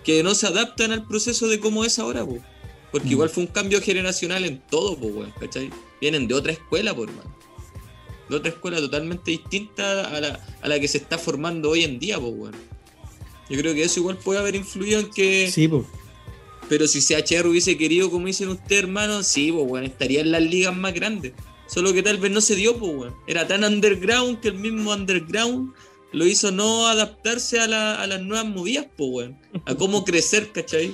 que 0.03 0.22
no 0.22 0.36
se 0.36 0.45
adaptan 0.47 0.91
al 0.91 1.07
proceso 1.07 1.47
de 1.47 1.61
cómo 1.61 1.86
es 1.86 1.97
ahora, 1.99 2.26
pues. 2.26 2.41
Porque 2.91 3.07
Mm. 3.07 3.11
igual 3.11 3.30
fue 3.30 3.43
un 3.43 3.49
cambio 3.49 3.82
generacional 3.82 4.43
en 4.43 4.59
todo, 4.70 4.97
pues, 4.99 5.13
weón, 5.15 5.34
¿cachai? 5.39 5.70
Vienen 6.01 6.28
de 6.28 6.34
otra 6.34 6.51
escuela, 6.51 6.93
por 6.93 7.07
hermano. 7.09 7.34
De 8.30 8.36
otra 8.36 8.49
escuela 8.51 8.77
totalmente 8.77 9.32
distinta 9.32 10.07
a 10.07 10.19
la, 10.21 10.39
a 10.61 10.67
la 10.67 10.80
que 10.80 10.88
se 10.88 10.99
está 10.99 11.17
formando 11.17 11.69
hoy 11.71 11.84
en 11.84 11.97
día, 11.99 12.19
pues, 12.19 12.34
weón. 12.36 12.55
Yo 13.49 13.57
creo 13.59 13.73
que 13.73 13.84
eso 13.84 13.99
igual 13.99 14.17
puede 14.17 14.39
haber 14.39 14.55
influido 14.55 14.99
en 14.99 15.09
que. 15.09 15.49
Sí, 15.51 15.67
pues. 15.67 15.86
Pero 16.67 16.88
si 16.88 17.01
CHR 17.01 17.47
hubiese 17.47 17.75
querido, 17.77 18.11
como 18.11 18.27
dicen 18.27 18.49
ustedes, 18.49 18.84
hermano, 18.84 19.23
sí, 19.23 19.51
pues, 19.51 19.65
weón, 19.67 19.86
estaría 19.86 20.21
en 20.21 20.32
las 20.32 20.43
ligas 20.43 20.75
más 20.77 20.93
grandes. 20.93 21.34
Solo 21.67 21.93
que 21.93 22.03
tal 22.03 22.17
vez 22.17 22.32
no 22.32 22.41
se 22.41 22.55
dio, 22.55 22.77
pues, 22.77 22.91
weón. 22.95 23.15
Era 23.25 23.47
tan 23.47 23.63
underground 23.63 24.39
que 24.39 24.49
el 24.49 24.55
mismo 24.55 24.93
underground 24.93 25.73
lo 26.11 26.25
hizo 26.25 26.51
no 26.51 26.88
adaptarse 26.88 27.59
a, 27.59 27.67
la- 27.67 28.01
a 28.01 28.05
las 28.07 28.21
nuevas 28.21 28.45
movidas, 28.45 28.86
pues, 28.95 29.09
weón. 29.11 29.38
A 29.65 29.73
cómo 29.73 30.03
crecer, 30.05 30.51
¿cachai? 30.51 30.93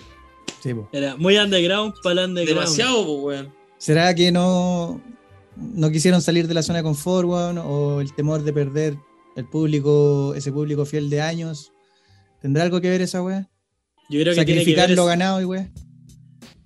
Sí, 0.63 0.73
po. 0.73 0.88
Era 0.93 1.17
muy 1.17 1.38
underground 1.38 1.93
para 2.01 2.21
el 2.23 2.29
underground. 2.29 2.61
Demasiado, 2.61 3.03
pues, 3.05 3.19
weón. 3.41 3.53
¿Será 3.77 4.15
que 4.15 4.31
no, 4.31 5.01
no 5.58 5.89
quisieron 5.91 6.22
salir 6.22 6.47
de 6.47 6.53
la 6.53 6.64
zona 6.64 6.80
de 6.80 6.84
confort, 6.84 7.28
weón? 7.28 7.58
¿O 7.58 8.01
el 8.01 8.14
temor 8.14 8.43
de 8.43 8.53
perder 8.53 8.97
el 9.36 9.45
público, 9.49 10.34
ese 10.36 10.51
público 10.51 10.86
fiel 10.86 11.10
de 11.10 11.22
años? 11.22 11.72
¿Tendrá 12.41 12.64
algo 12.64 12.82
que 12.82 12.89
ver 12.89 13.01
esa 13.01 13.22
weá? 13.24 13.49
Yo 14.10 14.20
creo 14.22 14.36
que 14.36 14.45
tiene 14.45 14.62
que 14.64 14.72
Sacrificar 14.76 14.88
ver 14.89 14.97
lo 14.97 15.03
es- 15.03 15.08
ganado 15.10 15.41
y 15.41 15.45
weá. 15.45 15.72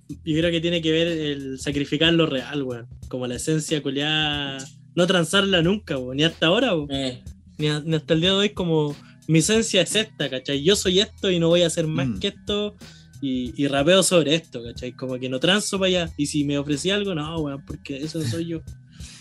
yo 0.08 0.38
creo 0.38 0.50
que 0.50 0.60
tiene 0.60 0.82
que 0.82 0.90
ver 0.92 1.08
el 1.08 1.58
sacrificar 1.60 2.12
lo 2.12 2.26
real, 2.26 2.62
weón. 2.62 2.88
Como 3.08 3.26
la 3.26 3.36
esencia 3.36 3.82
culiada. 3.82 4.58
No 4.94 5.06
transarla 5.06 5.62
nunca, 5.62 5.96
weón. 5.98 6.16
Ni 6.16 6.24
hasta 6.24 6.46
ahora, 6.46 6.74
weón. 6.74 6.90
Eh, 6.90 7.22
Ni, 7.58 7.68
a- 7.68 7.80
ni 7.80 7.94
hasta 7.94 8.14
el 8.14 8.20
día 8.22 8.30
de 8.30 8.36
hoy, 8.36 8.50
como 8.50 8.96
mi 9.28 9.38
esencia 9.40 9.82
es 9.82 9.94
esta, 9.94 10.28
¿cachai? 10.30 10.62
Yo 10.62 10.74
soy 10.76 11.00
esto 11.00 11.30
y 11.30 11.38
no 11.38 11.48
voy 11.48 11.62
a 11.62 11.66
hacer 11.66 11.86
más 11.86 12.08
Mm. 12.08 12.18
que 12.18 12.28
esto. 12.28 12.74
Y, 13.22 13.52
y 13.62 13.68
rapeo 13.68 14.02
sobre 14.02 14.34
esto, 14.34 14.62
¿cachai? 14.64 14.92
Como 14.92 15.18
que 15.18 15.28
no 15.28 15.38
transo 15.40 15.78
para 15.78 15.88
allá. 15.88 16.10
Y 16.16 16.24
si 16.26 16.42
me 16.44 16.56
ofrecí 16.56 16.90
algo, 16.90 17.14
no, 17.14 17.38
weón, 17.40 17.62
porque 17.66 17.98
eso 17.98 18.18
no 18.18 18.24
soy 18.26 18.46
yo. 18.46 18.62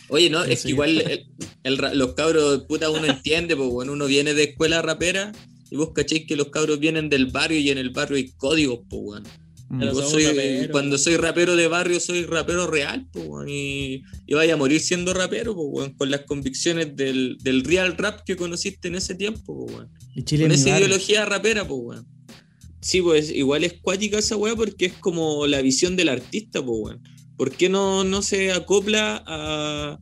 Oye, 0.09 0.29
no, 0.29 0.43
Sí, 0.45 0.51
es 0.53 0.59
sí. 0.59 0.63
que 0.67 0.69
igual 0.71 1.01
el- 1.01 1.25
el 1.63 1.77
ra- 1.77 1.93
los 1.93 2.13
cabros, 2.13 2.63
puta, 2.67 2.89
uno 2.89 3.05
entiende, 3.05 3.55
pues, 3.55 3.69
bueno, 3.69 3.93
uno 3.93 4.05
viene 4.07 4.33
de 4.33 4.43
escuela 4.43 4.81
rapera 4.81 5.31
y 5.71 5.75
vos 5.75 5.91
cachéis 5.93 6.25
que 6.27 6.35
los 6.35 6.49
cabros 6.49 6.79
vienen 6.79 7.09
del 7.09 7.27
barrio 7.27 7.59
y 7.59 7.69
en 7.69 7.77
el 7.77 7.91
barrio 7.91 8.17
hay 8.17 8.29
códigos, 8.37 8.79
pues, 8.89 9.01
weón. 9.03 9.23
Mm. 9.71 9.83
Soy- 10.09 10.25
raperos. 10.25 10.67
cuando 10.71 10.97
soy 10.97 11.15
rapero 11.17 11.55
de 11.55 11.67
barrio, 11.67 11.99
soy 11.99 12.25
rapero 12.25 12.65
real, 12.65 13.05
pues, 13.11 13.47
y, 13.47 14.01
y 14.25 14.33
vaya 14.33 14.55
a 14.55 14.57
morir 14.57 14.81
siendo 14.81 15.13
rapero, 15.13 15.55
pues, 15.55 15.91
con 15.95 16.09
las 16.09 16.21
convicciones 16.21 16.95
del, 16.95 17.37
del 17.41 17.63
real 17.63 17.95
rap 17.95 18.21
que 18.25 18.35
conociste 18.35 18.87
en 18.87 18.95
ese 18.95 19.13
tiempo, 19.13 19.65
pues, 19.67 19.75
weón. 19.77 19.89
Y 20.15 20.23
Chile 20.23 20.45
Con 20.45 20.53
esa 20.53 20.71
barrio. 20.71 20.87
ideología 20.87 21.23
rapera, 21.25 21.67
pues. 21.67 21.99
Sí, 22.81 23.01
pues 23.01 23.29
igual 23.29 23.63
es 23.63 23.73
cuática 23.81 24.17
esa 24.17 24.37
weá 24.37 24.55
porque 24.55 24.85
es 24.87 24.93
como 24.93 25.45
la 25.45 25.61
visión 25.61 25.95
del 25.95 26.09
artista, 26.09 26.65
pues, 26.65 26.79
weón. 26.81 27.03
¿Por 27.39 27.51
qué 27.51 27.69
no, 27.69 28.03
no 28.03 28.21
se 28.21 28.51
acopla 28.51 29.23
a, 29.25 29.97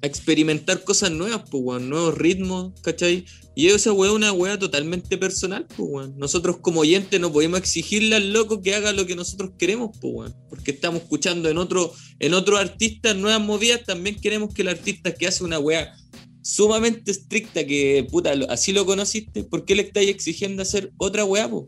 experimentar 0.00 0.84
cosas 0.84 1.10
nuevas, 1.10 1.42
pues? 1.50 1.82
Nuevos 1.82 2.16
ritmos, 2.16 2.80
¿cachai? 2.82 3.24
Y 3.56 3.66
esa 3.66 3.92
weá 3.92 4.10
es 4.10 4.14
una 4.14 4.30
weá 4.30 4.56
totalmente 4.56 5.18
personal, 5.18 5.66
pues, 5.66 5.88
weón. 5.90 6.14
Nosotros 6.16 6.58
como 6.58 6.82
oyentes 6.82 7.18
no 7.18 7.32
podemos 7.32 7.58
exigirle 7.58 8.14
al 8.14 8.32
loco 8.32 8.62
que 8.62 8.76
haga 8.76 8.92
lo 8.92 9.06
que 9.06 9.16
nosotros 9.16 9.54
queremos, 9.58 9.90
pues, 10.00 10.14
weón. 10.14 10.36
Porque 10.48 10.70
estamos 10.70 11.02
escuchando 11.02 11.48
en 11.48 11.58
otro, 11.58 11.92
en 12.20 12.32
otro 12.32 12.58
artista 12.58 13.12
nuevas 13.12 13.40
movidas, 13.40 13.82
también 13.84 14.14
queremos 14.20 14.54
que 14.54 14.62
el 14.62 14.68
artista 14.68 15.12
que 15.12 15.26
hace 15.26 15.42
una 15.42 15.58
weá 15.58 15.96
sumamente 16.42 17.10
estricta 17.10 17.66
que, 17.66 18.06
puta, 18.08 18.34
así 18.50 18.72
lo 18.72 18.86
conociste, 18.86 19.42
¿por 19.42 19.64
qué 19.64 19.74
le 19.74 19.82
estáis 19.82 20.10
exigiendo 20.10 20.62
hacer 20.62 20.92
otra 20.96 21.24
weá, 21.24 21.50
po? 21.50 21.66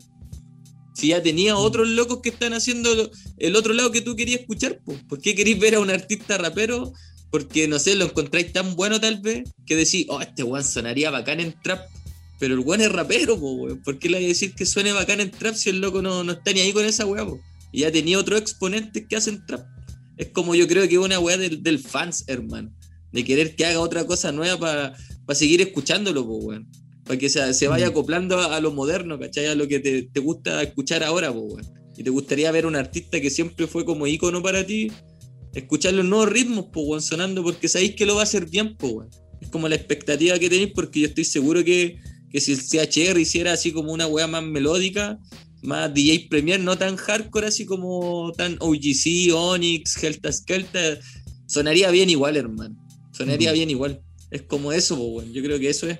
Si 0.99 1.07
ya 1.07 1.23
tenía 1.23 1.55
otros 1.55 1.87
locos 1.87 2.19
que 2.21 2.29
están 2.29 2.53
haciendo 2.53 3.11
el 3.37 3.55
otro 3.55 3.73
lado 3.73 3.91
que 3.91 4.01
tú 4.01 4.15
querías 4.15 4.41
escuchar, 4.41 4.79
po. 4.83 4.95
¿por 5.07 5.21
qué 5.21 5.35
queréis 5.35 5.59
ver 5.59 5.75
a 5.75 5.79
un 5.79 5.89
artista 5.89 6.37
rapero? 6.37 6.93
Porque, 7.31 7.67
no 7.67 7.79
sé, 7.79 7.95
lo 7.95 8.05
encontráis 8.05 8.51
tan 8.51 8.75
bueno 8.75 8.99
tal 8.99 9.21
vez, 9.21 9.43
que 9.65 9.75
decís, 9.75 10.05
oh, 10.09 10.19
este 10.19 10.43
weón 10.43 10.63
sonaría 10.63 11.11
bacán 11.11 11.39
en 11.39 11.55
trap, 11.61 11.87
pero 12.39 12.55
el 12.55 12.59
weón 12.61 12.81
es 12.81 12.91
rapero, 12.91 13.39
po, 13.39 13.51
weón. 13.53 13.81
¿por 13.83 13.99
qué 13.99 14.09
le 14.09 14.15
vais 14.15 14.25
a 14.25 14.29
decir 14.29 14.53
que 14.55 14.65
suene 14.65 14.91
bacán 14.91 15.21
en 15.21 15.31
trap 15.31 15.55
si 15.55 15.69
el 15.69 15.79
loco 15.79 16.01
no, 16.01 16.23
no 16.23 16.31
está 16.31 16.51
ni 16.53 16.61
ahí 16.61 16.73
con 16.73 16.85
esa 16.85 17.05
weá, 17.05 17.25
po? 17.25 17.39
Y 17.71 17.81
ya 17.81 17.91
tenía 17.91 18.17
otros 18.17 18.41
exponentes 18.41 19.05
que 19.07 19.15
hacen 19.15 19.45
trap. 19.45 19.65
Es 20.17 20.29
como 20.29 20.55
yo 20.55 20.67
creo 20.67 20.87
que 20.87 20.95
es 20.95 21.01
una 21.01 21.19
weá 21.19 21.37
del, 21.37 21.61
del 21.63 21.79
fans, 21.79 22.25
hermano 22.27 22.71
de 23.11 23.23
querer 23.23 23.55
que 23.55 23.65
haga 23.65 23.79
otra 23.79 24.05
cosa 24.05 24.31
nueva 24.31 24.95
para 25.25 25.35
seguir 25.35 25.61
escuchándolo, 25.61 26.25
pues, 26.25 26.43
weón. 26.43 26.67
Para 27.09 27.17
que 27.17 27.27
se, 27.27 27.55
se 27.55 27.67
vaya 27.67 27.87
Mm. 27.87 27.89
acoplando 27.89 28.37
a, 28.37 28.55
a 28.55 28.59
lo 28.61 28.71
moderno, 28.71 29.17
¿cachai? 29.17 29.47
A 29.47 29.55
lo 29.55 29.67
que 29.67 29.79
te, 29.79 30.03
te 30.03 30.19
gusta 30.19 30.61
escuchar 30.61 31.03
ahora, 31.03 31.33
pues, 31.33 31.43
weón. 31.53 31.73
Y 31.97 32.03
te 32.03 32.11
gustaría 32.11 32.51
ver 32.51 32.67
un 32.67 32.75
artista 32.75 33.19
que 33.19 33.31
siempre 33.31 33.65
fue 33.65 33.83
como 33.83 34.05
ícono 34.05 34.43
para 34.43 34.63
ti, 34.63 34.91
escuchar 35.55 35.95
los 35.95 36.05
nuevos 36.05 36.29
ritmos, 36.29 36.67
pues, 36.71 36.85
weón, 36.87 37.01
sonando, 37.01 37.41
porque 37.41 37.67
sabéis 37.67 37.95
que 37.95 38.05
lo 38.05 38.13
va 38.13 38.21
a 38.21 38.23
hacer 38.25 38.45
bien, 38.47 38.75
pues, 38.77 38.93
weón. 38.93 39.09
Es 39.41 39.49
como 39.49 39.67
la 39.67 39.73
expectativa 39.75 40.37
que 40.37 40.51
tenéis, 40.51 40.71
porque 40.75 40.99
yo 40.99 41.07
estoy 41.07 41.25
seguro 41.25 41.63
que, 41.63 41.97
que 42.29 42.39
si 42.39 42.51
el 42.51 42.59
CHR 42.61 43.19
hiciera 43.19 43.53
así 43.53 43.71
como 43.71 43.91
una 43.91 44.05
weá 44.05 44.27
más 44.27 44.43
melódica, 44.43 45.17
más 45.63 45.91
DJ 45.91 46.27
Premier, 46.29 46.59
no 46.59 46.77
tan 46.77 46.95
hardcore, 46.95 47.47
así 47.47 47.65
como 47.65 48.31
tan 48.37 48.55
OGC, 48.59 49.33
Onyx, 49.33 50.03
Helta 50.03 50.31
Skelta, 50.31 50.99
sonaría 51.47 51.89
bien 51.89 52.11
igual, 52.11 52.37
hermano. 52.37 52.75
Sonaría 53.11 53.49
Ujú. 53.49 53.57
bien 53.57 53.69
igual. 53.71 54.01
Es 54.29 54.43
como 54.43 54.71
eso, 54.71 54.95
pues, 54.95 55.09
weón. 55.25 55.33
Yo 55.33 55.41
creo 55.41 55.57
que 55.59 55.69
eso 55.71 55.89
es. 55.89 55.97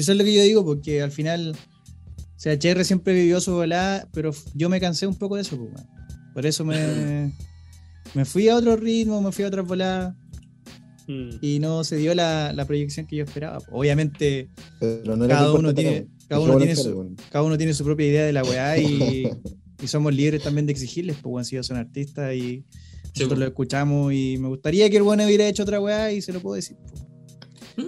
Eso 0.00 0.12
es 0.12 0.18
lo 0.18 0.24
que 0.24 0.34
yo 0.34 0.42
digo, 0.42 0.64
porque 0.64 1.02
al 1.02 1.10
final 1.12 1.56
CHR 2.36 2.84
siempre 2.84 3.14
vivió 3.14 3.40
su 3.40 3.52
volada, 3.52 4.08
pero 4.12 4.32
yo 4.54 4.68
me 4.68 4.80
cansé 4.80 5.06
un 5.06 5.16
poco 5.16 5.36
de 5.36 5.42
eso, 5.42 5.56
pues. 5.58 5.84
Por 6.34 6.46
eso 6.46 6.64
me, 6.64 7.32
me 8.14 8.24
fui 8.24 8.48
a 8.48 8.56
otro 8.56 8.76
ritmo, 8.76 9.20
me 9.20 9.32
fui 9.32 9.44
a 9.44 9.48
otras 9.48 9.66
voladas 9.66 10.14
Mm. 11.10 11.38
y 11.40 11.58
no 11.58 11.84
se 11.84 11.96
dio 11.96 12.14
la, 12.14 12.52
la 12.52 12.66
proyección 12.66 13.06
que 13.06 13.16
yo 13.16 13.24
esperaba. 13.24 13.60
Obviamente, 13.72 14.50
Pero 14.78 15.16
no 15.16 15.24
era 15.24 15.36
cada 15.36 15.54
uno 15.54 15.74
tiene, 15.74 16.06
cada 16.28 16.42
uno 16.42 16.58
tiene 16.58 16.76
su, 16.76 16.90
weón. 16.90 17.16
cada 17.32 17.44
uno 17.44 17.56
tiene 17.56 17.72
su 17.72 17.82
propia 17.82 18.06
idea 18.06 18.24
de 18.26 18.32
la 18.34 18.42
weá 18.44 18.76
y, 18.76 19.26
y 19.82 19.86
somos 19.88 20.14
libres 20.14 20.42
también 20.42 20.66
de 20.66 20.72
exigirles, 20.72 21.16
pues 21.22 21.32
weón, 21.32 21.44
si 21.46 21.56
ellos 21.56 21.66
son 21.66 21.78
artistas 21.78 22.34
y 22.34 22.62
Sí, 23.14 23.22
nosotros 23.22 23.38
po. 23.38 23.40
lo 23.40 23.46
escuchamos 23.46 24.12
y 24.12 24.36
me 24.38 24.48
gustaría 24.48 24.90
que 24.90 24.98
el 24.98 25.02
bueno 25.02 25.24
hubiera 25.24 25.48
hecho 25.48 25.62
otra 25.62 25.80
weá 25.80 26.12
y 26.12 26.20
se 26.20 26.30
lo 26.30 26.40
puedo 26.40 26.56
decir. 26.56 26.76
po. 26.76 27.82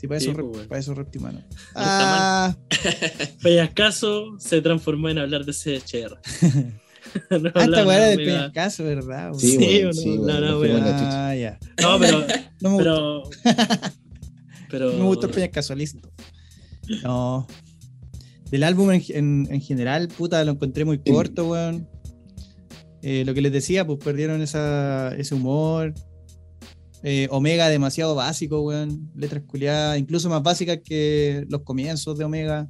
Sí, 0.00 0.08
para 0.08 0.20
Sí, 0.20 0.30
eso, 0.30 0.38
weón. 0.44 0.66
para 0.68 0.78
eso 0.80 0.94
reptimano. 0.94 1.42
Ah, 1.74 2.56
Peñascaso 3.42 4.38
se 4.38 4.62
transformó 4.62 5.08
en 5.10 5.18
hablar 5.18 5.44
de 5.44 5.52
CHR. 5.52 6.18
no 7.30 7.50
ah, 7.54 7.64
esta 7.64 7.64
weá 7.64 7.66
era 7.66 7.84
nada, 7.84 8.06
de 8.06 8.12
amiga. 8.14 8.32
Peñascaso, 8.38 8.84
¿verdad? 8.84 9.32
Sí, 9.36 9.56
Sí, 9.58 9.58
weón, 9.78 9.88
o 9.88 9.92
sí, 9.92 10.16
no, 10.18 10.58
weón, 10.58 10.80
no, 10.80 10.90
no. 10.90 10.96
Ah, 11.10 11.34
ya. 11.34 11.58
No, 11.82 11.98
pero. 11.98 12.26
No 12.60 12.70
me 12.70 12.74
gustó, 12.76 13.30
pero, 13.42 13.60
pero. 14.70 14.92
me 14.92 15.04
gustó 15.04 15.26
el 15.26 15.32
Peñascaso, 15.32 15.74
listo. 15.74 16.10
No. 17.02 17.46
Del 18.50 18.64
álbum 18.64 18.90
en, 18.92 19.02
en- 19.10 19.48
en 19.50 19.60
general, 19.60 20.08
puta, 20.08 20.42
lo 20.44 20.52
encontré 20.52 20.84
muy 20.84 20.98
corto, 20.98 21.48
weón. 21.48 21.88
Eh, 23.02 23.24
lo 23.24 23.32
que 23.32 23.40
les 23.42 23.52
decía, 23.52 23.86
pues 23.86 23.98
perdieron 24.02 24.42
esa, 24.42 25.14
ese 25.16 25.34
humor. 25.34 25.94
Eh, 27.02 27.28
Omega 27.30 27.68
demasiado 27.68 28.14
básico, 28.14 28.60
weón. 28.60 29.10
Letras 29.14 29.42
culiadas, 29.46 29.98
incluso 29.98 30.28
más 30.28 30.42
básicas 30.42 30.80
que 30.84 31.44
los 31.48 31.62
comienzos 31.62 32.16
de 32.18 32.24
Omega. 32.24 32.68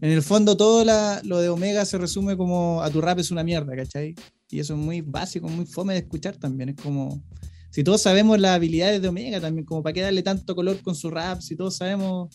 En 0.00 0.10
el 0.10 0.22
fondo, 0.22 0.56
todo 0.56 0.84
la- 0.84 1.20
lo 1.24 1.40
de 1.40 1.48
Omega 1.48 1.84
se 1.84 1.96
resume 1.98 2.36
como 2.36 2.82
a 2.82 2.90
tu 2.90 3.00
rap 3.00 3.20
es 3.20 3.30
una 3.30 3.44
mierda, 3.44 3.76
¿cachai? 3.76 4.14
Y 4.50 4.58
eso 4.58 4.74
es 4.74 4.80
muy 4.80 5.00
básico, 5.00 5.48
muy 5.48 5.64
fome 5.64 5.92
de 5.94 6.00
escuchar 6.00 6.36
también. 6.36 6.70
Es 6.70 6.76
como. 6.76 7.22
Si 7.70 7.82
todos 7.84 8.02
sabemos 8.02 8.38
las 8.38 8.56
habilidades 8.56 9.00
de 9.00 9.08
Omega 9.08 9.40
también, 9.40 9.64
como 9.64 9.82
para 9.82 9.94
qué 9.94 10.00
darle 10.02 10.22
tanto 10.22 10.54
color 10.54 10.82
con 10.82 10.94
su 10.94 11.08
rap, 11.10 11.40
si 11.40 11.56
todos 11.56 11.76
sabemos. 11.76 12.28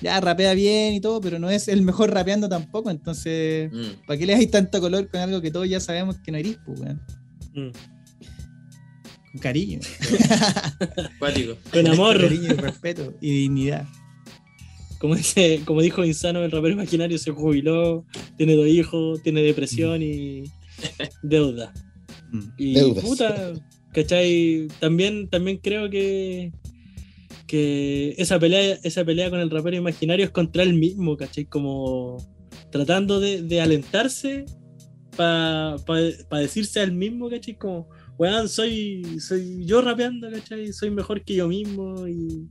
Ya 0.00 0.20
rapea 0.20 0.54
bien 0.54 0.94
y 0.94 1.00
todo, 1.00 1.20
pero 1.20 1.38
no 1.38 1.48
es 1.50 1.68
el 1.68 1.82
mejor 1.82 2.10
rapeando 2.12 2.48
tampoco, 2.48 2.90
entonces. 2.90 3.70
Mm. 3.72 4.06
¿Para 4.06 4.18
qué 4.18 4.26
le 4.26 4.32
dais 4.32 4.50
tanto 4.50 4.80
color 4.80 5.08
con 5.08 5.20
algo 5.20 5.40
que 5.40 5.50
todos 5.52 5.68
ya 5.68 5.78
sabemos 5.78 6.16
que 6.18 6.32
no 6.32 6.38
eres, 6.38 6.58
pues, 6.64 6.80
weón? 6.80 7.00
Mm. 7.54 7.93
Con 9.34 9.40
cariño. 9.40 9.80
Cuático. 11.18 11.56
Con 11.72 11.88
amor. 11.88 12.20
cariño 12.20 12.52
y 12.52 12.56
respeto 12.56 13.14
y 13.20 13.30
dignidad. 13.32 13.84
Como, 15.00 15.16
dice, 15.16 15.60
como 15.64 15.82
dijo 15.82 16.04
Insano, 16.04 16.44
el 16.44 16.52
rapero 16.52 16.74
imaginario 16.74 17.18
se 17.18 17.32
jubiló, 17.32 18.06
tiene 18.36 18.54
dos 18.54 18.68
hijos, 18.68 19.22
tiene 19.24 19.42
depresión 19.42 20.02
y 20.02 20.44
deuda. 21.24 21.72
Mm. 22.30 22.42
Y 22.56 22.74
Deudas. 22.74 23.04
puta, 23.04 23.52
¿cachai? 23.92 24.68
También, 24.78 25.28
también 25.28 25.58
creo 25.58 25.90
que, 25.90 26.52
que 27.48 28.14
esa 28.16 28.38
pelea, 28.38 28.78
esa 28.84 29.04
pelea 29.04 29.30
con 29.30 29.40
el 29.40 29.50
rapero 29.50 29.76
imaginario 29.76 30.24
es 30.26 30.30
contra 30.30 30.62
él 30.62 30.74
mismo, 30.74 31.16
¿cachai? 31.16 31.44
Como 31.46 32.18
tratando 32.70 33.18
de, 33.18 33.42
de 33.42 33.60
alentarse 33.60 34.44
para 35.16 35.76
decirse 36.30 36.78
a 36.78 36.84
él 36.84 36.92
mismo, 36.92 37.28
¿cachai? 37.28 37.58
Como, 37.58 37.88
weón, 38.18 38.48
soy, 38.48 39.20
soy 39.20 39.64
yo 39.64 39.80
rapeando, 39.82 40.30
¿cachai? 40.30 40.72
Soy 40.72 40.90
mejor 40.90 41.22
que 41.22 41.34
yo 41.34 41.48
mismo 41.48 42.06
y... 42.06 42.46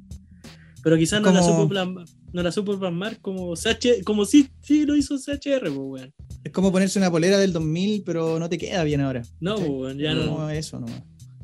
Pero 0.83 0.97
quizás 0.97 1.21
no 1.21 1.31
la 1.31 1.41
supo 1.41 1.69
plasmar. 1.69 2.05
no 2.33 2.43
la 2.43 2.51
supo 2.51 2.77
plasmar 2.77 3.17
como 3.21 3.53
CH, 3.55 4.03
como 4.03 4.25
sí, 4.25 4.49
sí 4.61 4.85
lo 4.85 4.97
hizo 4.97 5.17
CHR, 5.17 5.61
pues, 5.61 5.77
weón. 5.77 6.13
Es 6.43 6.51
como 6.51 6.71
ponerse 6.73 6.99
una 6.99 7.09
polera 7.09 7.37
del 7.37 7.53
2000, 7.53 8.03
pero 8.05 8.37
no 8.37 8.49
te 8.49 8.57
queda 8.57 8.83
bien 8.83 8.99
ahora. 8.99 9.21
No, 9.39 9.55
¿cachai? 9.55 9.67
pues, 9.69 9.79
weón, 9.81 9.97
ya 9.97 10.13
no, 10.13 10.25
no, 10.25 10.49
eso 10.49 10.79
no. 10.81 10.87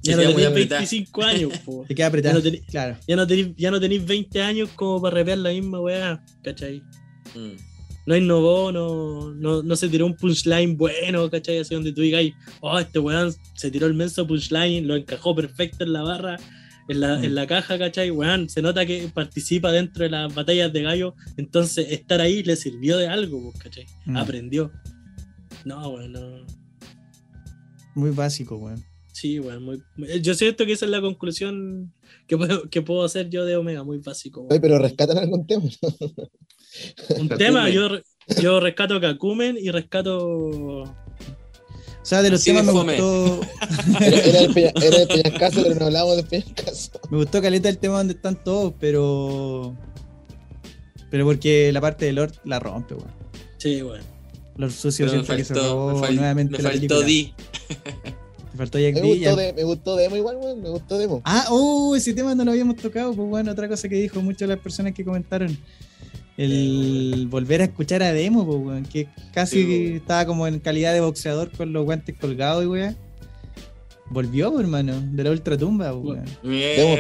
ya 0.02 0.18
no 0.18 0.24
apretada. 0.24 0.80
25 0.82 1.24
años, 1.24 1.54
pues. 1.64 1.88
Te 1.88 1.96
queda 1.96 2.08
apretado. 2.08 2.40
Ya 2.40 2.44
no 2.44 2.58
tení- 2.58 2.66
Claro. 2.66 2.98
Ya 3.08 3.16
no 3.16 3.26
tenéis 3.26 3.48
ya 3.56 3.72
no 3.72 3.80
tenéis 3.80 4.06
20 4.06 4.42
años 4.42 4.70
como 4.76 5.02
para 5.02 5.16
rapear 5.20 5.38
la 5.38 5.52
misma 5.52 5.80
weá, 5.80 6.22
¿cachai? 6.44 6.82
Mm. 7.34 7.69
No 8.10 8.18
innovó, 8.18 8.72
no, 8.72 9.36
no, 9.36 9.62
no 9.62 9.76
se 9.76 9.88
tiró 9.88 10.08
un 10.08 10.16
punchline 10.16 10.76
bueno, 10.78 11.30
¿cachai? 11.30 11.60
Así 11.60 11.76
donde 11.76 11.94
tú 11.94 12.02
digas, 12.02 12.24
oh, 12.60 12.80
este 12.80 12.98
weón 12.98 13.32
se 13.54 13.70
tiró 13.70 13.86
el 13.86 13.94
menso 13.94 14.26
punchline, 14.26 14.88
lo 14.88 14.96
encajó 14.96 15.36
perfecto 15.36 15.84
en 15.84 15.94
la 15.94 16.02
barra, 16.02 16.38
en 16.88 17.02
la, 17.02 17.20
Mm. 17.20 17.24
en 17.26 17.36
la 17.36 17.46
caja, 17.46 17.78
¿cachai? 17.78 18.10
Weón, 18.10 18.50
se 18.50 18.64
nota 18.64 18.84
que 18.88 19.12
participa 19.14 19.72
dentro 19.72 20.04
de 20.06 20.10
las 20.10 20.34
batallas 20.34 20.74
de 20.74 20.82
gallo, 20.82 21.14
entonces 21.38 21.92
estar 21.92 22.20
ahí 22.20 22.42
le 22.42 22.56
sirvió 22.56 22.98
de 22.98 23.06
algo, 23.08 23.52
pues, 23.52 23.64
¿cachai? 23.64 23.86
Mm. 24.08 24.18
Aprendió. 24.18 24.72
No, 25.64 25.90
weón, 25.90 26.12
no. 26.12 26.48
Muy 27.94 28.10
básico, 28.10 28.56
weón. 28.58 28.84
Sí, 29.14 29.40
weón, 29.40 29.62
muy... 29.64 29.84
Yo 30.24 30.34
siento 30.34 30.66
que 30.66 30.72
esa 30.72 30.86
es 30.86 30.92
la 30.92 31.02
conclusión 31.02 31.94
que 32.26 32.38
puedo, 32.38 32.68
que 32.72 32.82
puedo 32.82 33.04
hacer 33.04 33.30
yo 33.30 33.46
de 33.46 33.56
Omega, 33.56 33.84
muy 33.84 34.00
básico. 34.00 34.40
weón. 34.42 34.52
Oye, 34.52 34.62
pero 34.62 34.80
rescatan 34.80 35.20
algún 35.20 35.46
tema. 35.46 35.66
Un 37.10 37.28
Kakumen. 37.28 37.38
tema, 37.38 37.70
yo, 37.70 37.90
yo 38.42 38.60
rescato 38.60 39.00
Kakumen 39.02 39.58
y 39.60 39.70
rescato. 39.72 40.18
O 40.26 40.86
sea, 42.10 42.22
de 42.22 42.30
los 42.32 42.42
Así 42.42 42.52
de 42.54 42.60
temas 42.62 42.74
me 42.86 43.00
gustó, 43.00 43.42
Era, 44.02 44.18
era 44.18 44.40
el, 44.40 44.54
Peña- 44.54 44.72
era 44.82 44.98
el 45.02 45.08
Peñascaso, 45.08 45.62
pero 45.64 45.76
no 45.76 45.86
hablábamos 45.88 46.16
de 46.18 46.24
Peñascaso. 46.24 46.92
me 47.12 47.18
gustó 47.18 47.42
Caleta 47.42 47.70
el 47.70 47.78
tema 47.78 47.98
donde 47.98 48.14
están 48.14 48.42
todos, 48.44 48.74
pero. 48.80 49.76
Pero 51.12 51.26
porque 51.26 51.72
la 51.72 51.82
parte 51.82 52.06
de 52.06 52.14
Lord 52.14 52.34
la 52.46 52.60
rompe, 52.60 52.94
weón. 52.96 53.12
Sí, 53.58 53.82
weón. 53.84 54.02
Lord 54.58 54.72
Sucio 54.72 55.06
Pero 55.08 55.20
me 55.20 55.26
siento 55.26 55.38
que 55.38 55.44
se 55.46 55.54
faltó, 55.54 55.70
robó 55.72 56.00
me 56.02 56.08
fal- 56.08 56.16
nuevamente 56.16 56.58
me 56.58 56.64
la 56.64 56.70
faltó 56.70 57.00
película. 57.00 57.06
Di. 57.06 57.34
Te 58.52 58.58
faltó 58.58 58.80
Jack 58.80 58.96
Me 58.96 59.02
D. 59.02 59.08
gustó, 59.08 59.22
ya. 59.22 59.36
de, 59.36 59.54
me 59.54 59.64
gustó 59.64 59.96
Demo 59.96 60.16
igual, 60.18 60.38
weón. 60.38 60.62
Me 60.62 60.70
gustó 60.70 60.98
Demo. 60.98 61.22
Ah, 61.26 61.46
oh, 61.50 61.96
ese 61.96 62.14
tema 62.14 62.34
no 62.36 62.44
lo 62.46 62.52
habíamos 62.52 62.76
tocado, 62.78 63.14
pues 63.14 63.28
bueno, 63.28 63.52
otra 63.52 63.68
cosa 63.68 63.88
que 63.90 63.96
dijo 63.96 64.22
muchas 64.22 64.42
de 64.42 64.56
las 64.56 64.60
personas 64.60 64.94
que 64.94 65.04
comentaron. 65.06 65.58
El 66.40 67.28
volver 67.30 67.60
a 67.60 67.66
escuchar 67.66 68.02
a 68.02 68.14
Demo, 68.14 68.44
weón, 68.44 68.84
que 68.86 69.10
casi 69.34 69.62
Sí, 69.62 69.94
estaba 69.96 70.26
como 70.26 70.48
en 70.48 70.60
calidad 70.60 70.94
de 70.94 71.02
boxeador 71.02 71.52
con 71.52 71.74
los 71.74 71.84
guantes 71.84 72.16
colgados 72.18 72.64
y 72.64 72.68
weón. 72.68 72.96
Volvió, 74.12 74.60
hermano, 74.60 75.00
de 75.12 75.24
la 75.24 75.30
ultratumba, 75.30 75.94
weón. 75.94 76.24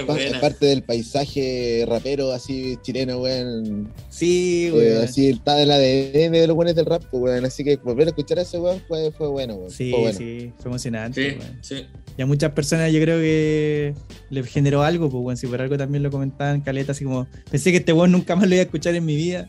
Pa- 0.05 0.13
buena. 0.13 0.39
parte 0.39 0.67
del 0.67 0.83
paisaje 0.83 1.83
rapero 1.87 2.31
así 2.31 2.77
chileno, 2.83 3.17
weón. 3.17 3.91
Sí, 4.09 4.67
Eh, 4.67 4.71
weón. 4.71 5.03
así 5.03 5.29
está 5.29 5.55
del 5.55 5.71
ADN 5.71 6.31
de 6.39 6.45
los 6.47 6.55
buenos 6.55 6.75
del 6.75 6.85
rap, 6.85 7.03
pues, 7.09 7.23
weón. 7.23 7.45
Así 7.45 7.63
que 7.63 7.77
volver 7.77 8.07
a 8.07 8.09
escuchar 8.11 8.37
a 8.37 8.43
ese 8.43 8.59
weón 8.59 8.79
fue, 8.87 9.11
fue 9.11 9.27
bueno, 9.27 9.55
weón. 9.55 9.71
Sí, 9.71 9.89
fue 9.89 9.99
bueno. 10.01 10.17
sí, 10.19 10.51
fue 10.59 10.69
emocionante, 10.69 11.31
Sí, 11.31 11.37
weón. 11.39 11.57
sí. 11.61 11.85
Y 12.15 12.21
a 12.21 12.25
muchas 12.27 12.51
personas 12.51 12.91
yo 12.93 12.99
creo 13.01 13.17
que 13.19 13.95
les 14.29 14.45
generó 14.45 14.83
algo, 14.83 15.09
pues, 15.09 15.23
weón. 15.23 15.37
Si 15.37 15.47
por 15.47 15.61
algo 15.61 15.77
también 15.77 16.03
lo 16.03 16.11
comentaban 16.11 16.61
Caleta, 16.61 16.91
así 16.91 17.05
como, 17.05 17.25
pensé 17.49 17.71
que 17.71 17.77
este 17.77 17.91
weón 17.91 18.11
nunca 18.11 18.35
más 18.35 18.47
lo 18.47 18.53
iba 18.53 18.61
a 18.61 18.65
escuchar 18.65 18.93
en 18.93 19.05
mi 19.05 19.15
vida. 19.15 19.47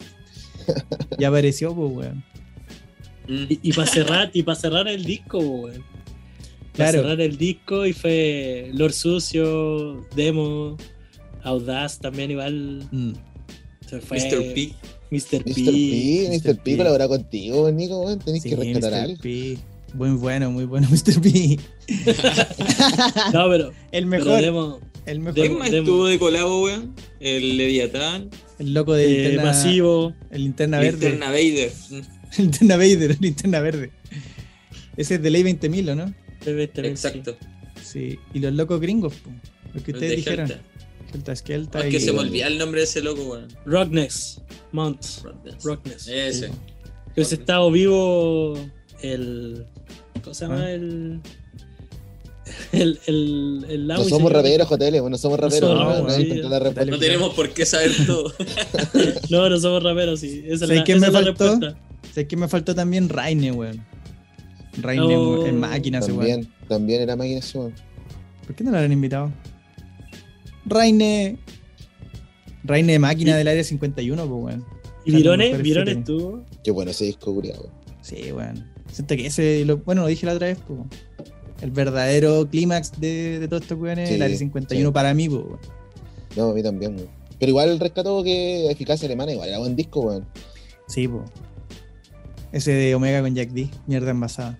Y 1.18 1.24
apareció, 1.24 1.74
pues, 1.74 1.92
weón. 1.92 2.24
Mm. 3.28 3.46
Y, 3.50 3.60
y 3.62 3.72
para 3.74 3.86
cerrar, 3.86 4.30
y 4.32 4.42
para 4.44 4.58
cerrar 4.58 4.88
el 4.88 5.04
disco, 5.04 5.38
weón. 5.38 5.84
Para 6.80 6.92
Claro. 6.92 7.08
cerrar 7.08 7.20
el 7.20 7.36
disco 7.38 7.86
y 7.86 7.92
fue 7.92 8.70
Lord 8.74 8.92
Sucio, 8.92 10.06
Demo, 10.16 10.76
Audaz 11.42 11.98
también 11.98 12.30
igual. 12.30 12.88
Mm. 12.90 13.12
Se 13.88 14.00
fue 14.00 14.18
Mr. 14.18 14.54
P. 14.54 14.72
Mr. 15.10 15.42
P. 15.44 15.50
Mr. 15.50 16.56
P, 16.62 16.76
Mr. 16.78 17.02
P 17.02 17.08
contigo, 17.08 17.70
Nico, 17.72 18.00
weón. 18.02 18.18
Tenés 18.20 18.42
Sí, 18.42 18.50
que 18.50 18.56
rescatar 18.56 18.92
Mr. 18.92 18.98
algo. 19.00 19.22
P. 19.22 19.58
Muy 19.94 20.10
bueno, 20.10 20.50
muy 20.52 20.64
bueno, 20.66 20.88
Mr. 20.90 21.20
P. 21.20 21.58
No, 23.32 23.48
pero, 23.48 23.72
El 23.92 24.06
pero 24.06 24.06
mejor, 24.06 24.40
Demo, 24.40 24.80
el 25.06 25.20
mejor. 25.20 25.34
Demo- 25.34 25.42
¿Quién 25.46 25.58
más 25.58 25.70
Demo. 25.70 25.82
estuvo 25.84 26.06
de 26.06 26.18
colabo, 26.18 26.62
weón? 26.64 26.94
El 27.20 27.56
Leviatán. 27.56 28.30
El 28.58 28.74
loco 28.74 28.92
de 28.94 29.04
eh, 29.06 29.08
linterna, 29.22 29.44
Masivo. 29.44 30.14
el 30.30 30.42
linterna 30.44 30.78
verde. 30.78 31.10
Linterna 31.10 31.26
Vader. 31.30 31.72
Linterna 32.38 32.76
Vader, 32.76 33.16
linterna 33.20 33.60
verde. 33.60 33.90
Ese 34.96 35.14
es 35.16 35.22
de 35.22 35.30
ley 35.30 35.42
20.000, 35.42 35.90
¿o 35.90 35.94
no? 35.96 36.14
Debe 36.44 36.70
sí. 36.74 36.80
Exacto. 36.82 37.36
Sí. 37.82 38.18
Y 38.34 38.38
los 38.40 38.52
locos 38.54 38.80
gringos, 38.80 39.14
po. 39.14 39.30
Lo 39.74 39.82
que 39.82 39.92
ustedes 39.92 40.10
de 40.10 40.16
dijeron. 40.16 40.50
Helta. 40.50 40.62
Kelta 41.12 41.36
Skelta 41.36 41.88
y. 41.88 41.90
que 41.90 42.00
se 42.00 42.12
me 42.12 42.20
olvidó 42.20 42.46
el 42.46 42.58
nombre 42.58 42.80
de 42.80 42.84
ese 42.84 43.02
loco, 43.02 43.22
weón. 43.24 43.48
Rockness. 43.64 44.40
Mount. 44.72 45.04
Rockness. 45.24 45.64
Rockness. 45.64 46.08
Ese. 46.08 46.48
Que 46.48 47.20
hubiese 47.20 47.34
estado 47.36 47.70
vivo 47.70 48.56
el. 49.02 49.66
¿Cómo 50.22 50.34
se 50.34 50.44
llama? 50.46 50.60
Ah. 50.62 50.70
El. 50.70 51.20
El. 52.72 52.98
El. 53.06 53.66
el 53.68 53.86
No 53.86 54.04
somos 54.04 54.32
raperos, 54.32 54.68
JL, 54.68 54.94
weón. 54.94 55.10
No 55.10 55.18
somos 55.18 55.38
No 55.38 55.44
raperos. 55.48 55.70
weón, 55.70 56.04
no 56.04 56.10
sí. 56.10 56.86
No 56.90 56.98
tenemos 56.98 57.34
por 57.34 57.50
qué 57.50 57.66
saber 57.66 57.92
todo. 58.06 58.32
No, 59.30 59.48
no 59.48 59.58
somos 59.58 59.82
raperos, 59.82 60.20
sí. 60.20 60.42
Esa 60.44 60.52
es 60.54 60.60
¿Sabes 60.60 60.76
la, 60.78 60.84
quién 60.84 60.98
esa 60.98 61.10
me 61.10 61.18
es 61.18 61.24
la 61.24 61.34
faltó? 61.34 61.44
respuesta. 61.50 61.80
¿Sabes 62.12 62.28
que 62.28 62.36
me 62.36 62.48
faltó 62.48 62.74
también? 62.74 63.08
Raine, 63.08 63.52
weón. 63.52 63.84
Raine 64.80 65.16
Oh. 65.16 65.46
en 65.46 65.58
máquina, 65.60 65.98
ese 65.98 66.12
weón. 66.12 66.20
También, 66.28 66.52
también 66.68 67.02
era 67.02 67.16
máquina 67.16 67.38
ese 67.38 67.58
weón. 67.58 67.74
¿Por 68.46 68.54
qué 68.56 68.64
no 68.64 68.70
lo 68.70 68.76
habrán 68.78 68.92
invitado? 68.92 69.30
Raine. 70.66 71.38
Raine 72.64 72.92
de 72.92 72.98
máquina 72.98 73.32
Y- 73.32 73.34
del 73.38 73.48
área 73.48 73.64
51, 73.64 74.26
pues, 74.26 74.42
weón. 74.44 74.64
¿Y 75.04 75.12
Virone? 75.16 75.56
¿Virone 75.56 75.92
estuvo? 75.92 76.44
Qué 76.62 76.70
bueno 76.70 76.90
ese 76.90 77.06
disco, 77.06 77.34
culiado. 77.34 77.62
weón. 77.62 77.74
Sí, 78.02 78.32
weón. 78.32 78.70
Siento 78.92 79.16
que 79.16 79.26
ese, 79.26 79.64
lo- 79.64 79.78
bueno, 79.78 80.02
lo 80.02 80.08
dije 80.08 80.26
la 80.26 80.34
otra 80.34 80.48
vez, 80.48 80.58
pues. 80.66 80.80
El 81.62 81.70
verdadero 81.70 82.48
clímax 82.48 82.98
de, 83.00 83.38
de 83.38 83.48
todos 83.48 83.62
estos 83.62 83.78
weones, 83.78 84.08
Sí, 84.08 84.14
el 84.14 84.22
área 84.22 84.36
51 84.36 84.88
sí. 84.88 84.92
para 84.92 85.14
mí, 85.14 85.28
pues, 85.28 85.42
weón. 85.44 85.58
No, 86.36 86.50
a 86.50 86.54
mí 86.54 86.62
también, 86.62 86.94
weón. 86.96 87.08
Pero 87.38 87.50
igual 87.50 87.78
rescató 87.80 88.22
que 88.22 88.70
Eficacia 88.70 89.06
Alemana 89.06 89.32
igual 89.32 89.48
era 89.48 89.58
buen 89.58 89.74
disco, 89.76 90.00
weón. 90.00 90.26
Sí, 90.88 91.08
pues. 91.08 91.22
Ese 92.52 92.72
de 92.72 92.94
Omega 92.94 93.20
con 93.22 93.34
Jack 93.34 93.50
D, 93.50 93.68
mierda 93.86 94.10
envasada. 94.10 94.58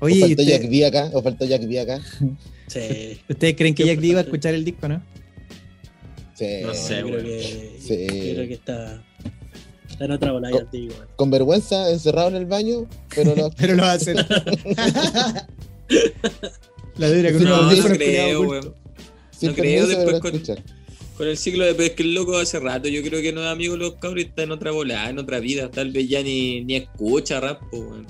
O 0.00 0.06
Oye, 0.06 0.16
¿y 0.16 0.20
faltó 0.20 0.42
usted- 0.42 0.52
Jack 0.60 0.62
D 0.70 0.86
acá, 0.86 1.10
o 1.12 1.22
faltó 1.22 1.44
Jack 1.46 1.62
D 1.62 1.80
acá. 1.80 2.00
Sí. 2.68 3.20
¿ustedes 3.28 3.54
creen 3.54 3.76
que 3.76 3.86
Jack 3.86 4.00
D 4.00 4.08
iba 4.08 4.18
a 4.18 4.24
escuchar 4.24 4.52
el 4.52 4.64
disco, 4.64 4.88
no? 4.88 5.00
Sí. 6.34 6.46
No 6.64 6.74
sé, 6.74 6.98
yo 6.98 7.06
creo 7.06 7.22
que, 7.22 7.76
Sí. 7.80 8.00
yo 8.02 8.34
creo 8.34 8.48
que 8.48 8.54
está, 8.54 9.04
está 9.88 10.04
en 10.04 10.10
otra 10.10 10.32
bola, 10.32 10.48
digo. 10.72 10.92
weón. 10.94 11.08
Con 11.14 11.30
vergüenza, 11.30 11.88
encerrado 11.92 12.28
en 12.28 12.34
el 12.34 12.46
baño, 12.46 12.86
pero 13.14 13.36
no. 13.36 13.50
Pero 13.56 13.76
lo 13.76 13.84
va 13.84 13.92
a 13.92 13.94
hacer. 13.94 14.16
la 16.98 17.08
dura 17.08 17.32
con 17.32 17.44
No, 17.44 17.70
no 17.72 17.82
creo, 17.96 18.40
weón. 18.42 18.74
no 19.42 19.54
creo, 19.54 19.86
después 19.86 20.12
lo 20.12 20.20
con- 20.20 20.34
escuchar. 20.34 20.62
Con 21.16 21.28
el 21.28 21.38
ciclo 21.38 21.64
de 21.64 21.74
pesca 21.74 22.02
el 22.02 22.14
loco 22.14 22.36
hace 22.36 22.60
rato, 22.60 22.88
yo 22.88 23.02
creo 23.02 23.22
que 23.22 23.32
no 23.32 23.40
es 23.40 23.46
amigo 23.46 23.72
de 23.72 23.80
los 23.80 23.94
cabros 23.94 24.22
y 24.22 24.26
está 24.26 24.42
en 24.42 24.50
otra 24.50 24.70
bola, 24.70 25.08
en 25.08 25.18
otra 25.18 25.40
vida. 25.40 25.70
Tal 25.70 25.90
vez 25.90 26.08
ya 26.08 26.22
ni, 26.22 26.62
ni 26.64 26.76
escucha 26.76 27.40
rap, 27.40 27.62
po, 27.70 27.78
weón. 27.78 28.06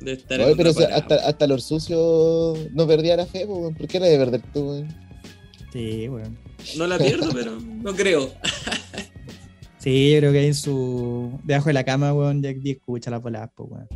Debe 0.00 0.12
estar 0.12 0.40
Oye, 0.40 0.50
en 0.50 0.56
pero 0.56 0.70
o 0.70 0.72
sea, 0.72 0.88
hasta, 0.94 1.14
hasta 1.16 1.46
los 1.46 1.64
sucios 1.64 2.58
no 2.72 2.86
perdía 2.86 3.16
la 3.16 3.26
fe, 3.26 3.46
po, 3.46 3.58
weón. 3.58 3.74
¿por 3.74 3.86
qué 3.86 4.00
la 4.00 4.06
de 4.06 4.18
perder 4.18 4.42
tú, 4.52 4.70
weón? 4.70 4.88
Sí, 5.72 6.08
weón. 6.08 6.36
No 6.76 6.86
la 6.88 6.98
pierdo, 6.98 7.30
pero 7.32 7.58
no 7.60 7.94
creo. 7.94 8.32
Sí, 9.78 10.10
yo 10.10 10.18
creo 10.18 10.32
que 10.32 10.44
en 10.44 10.54
su. 10.56 11.38
Debajo 11.44 11.68
de 11.68 11.72
la 11.72 11.84
cama, 11.84 12.12
weón, 12.12 12.42
Jack 12.42 12.56
D 12.56 12.72
escucha 12.72 13.12
las 13.12 13.22
bolas, 13.22 13.48
pues, 13.54 13.70
weón. 13.70 13.88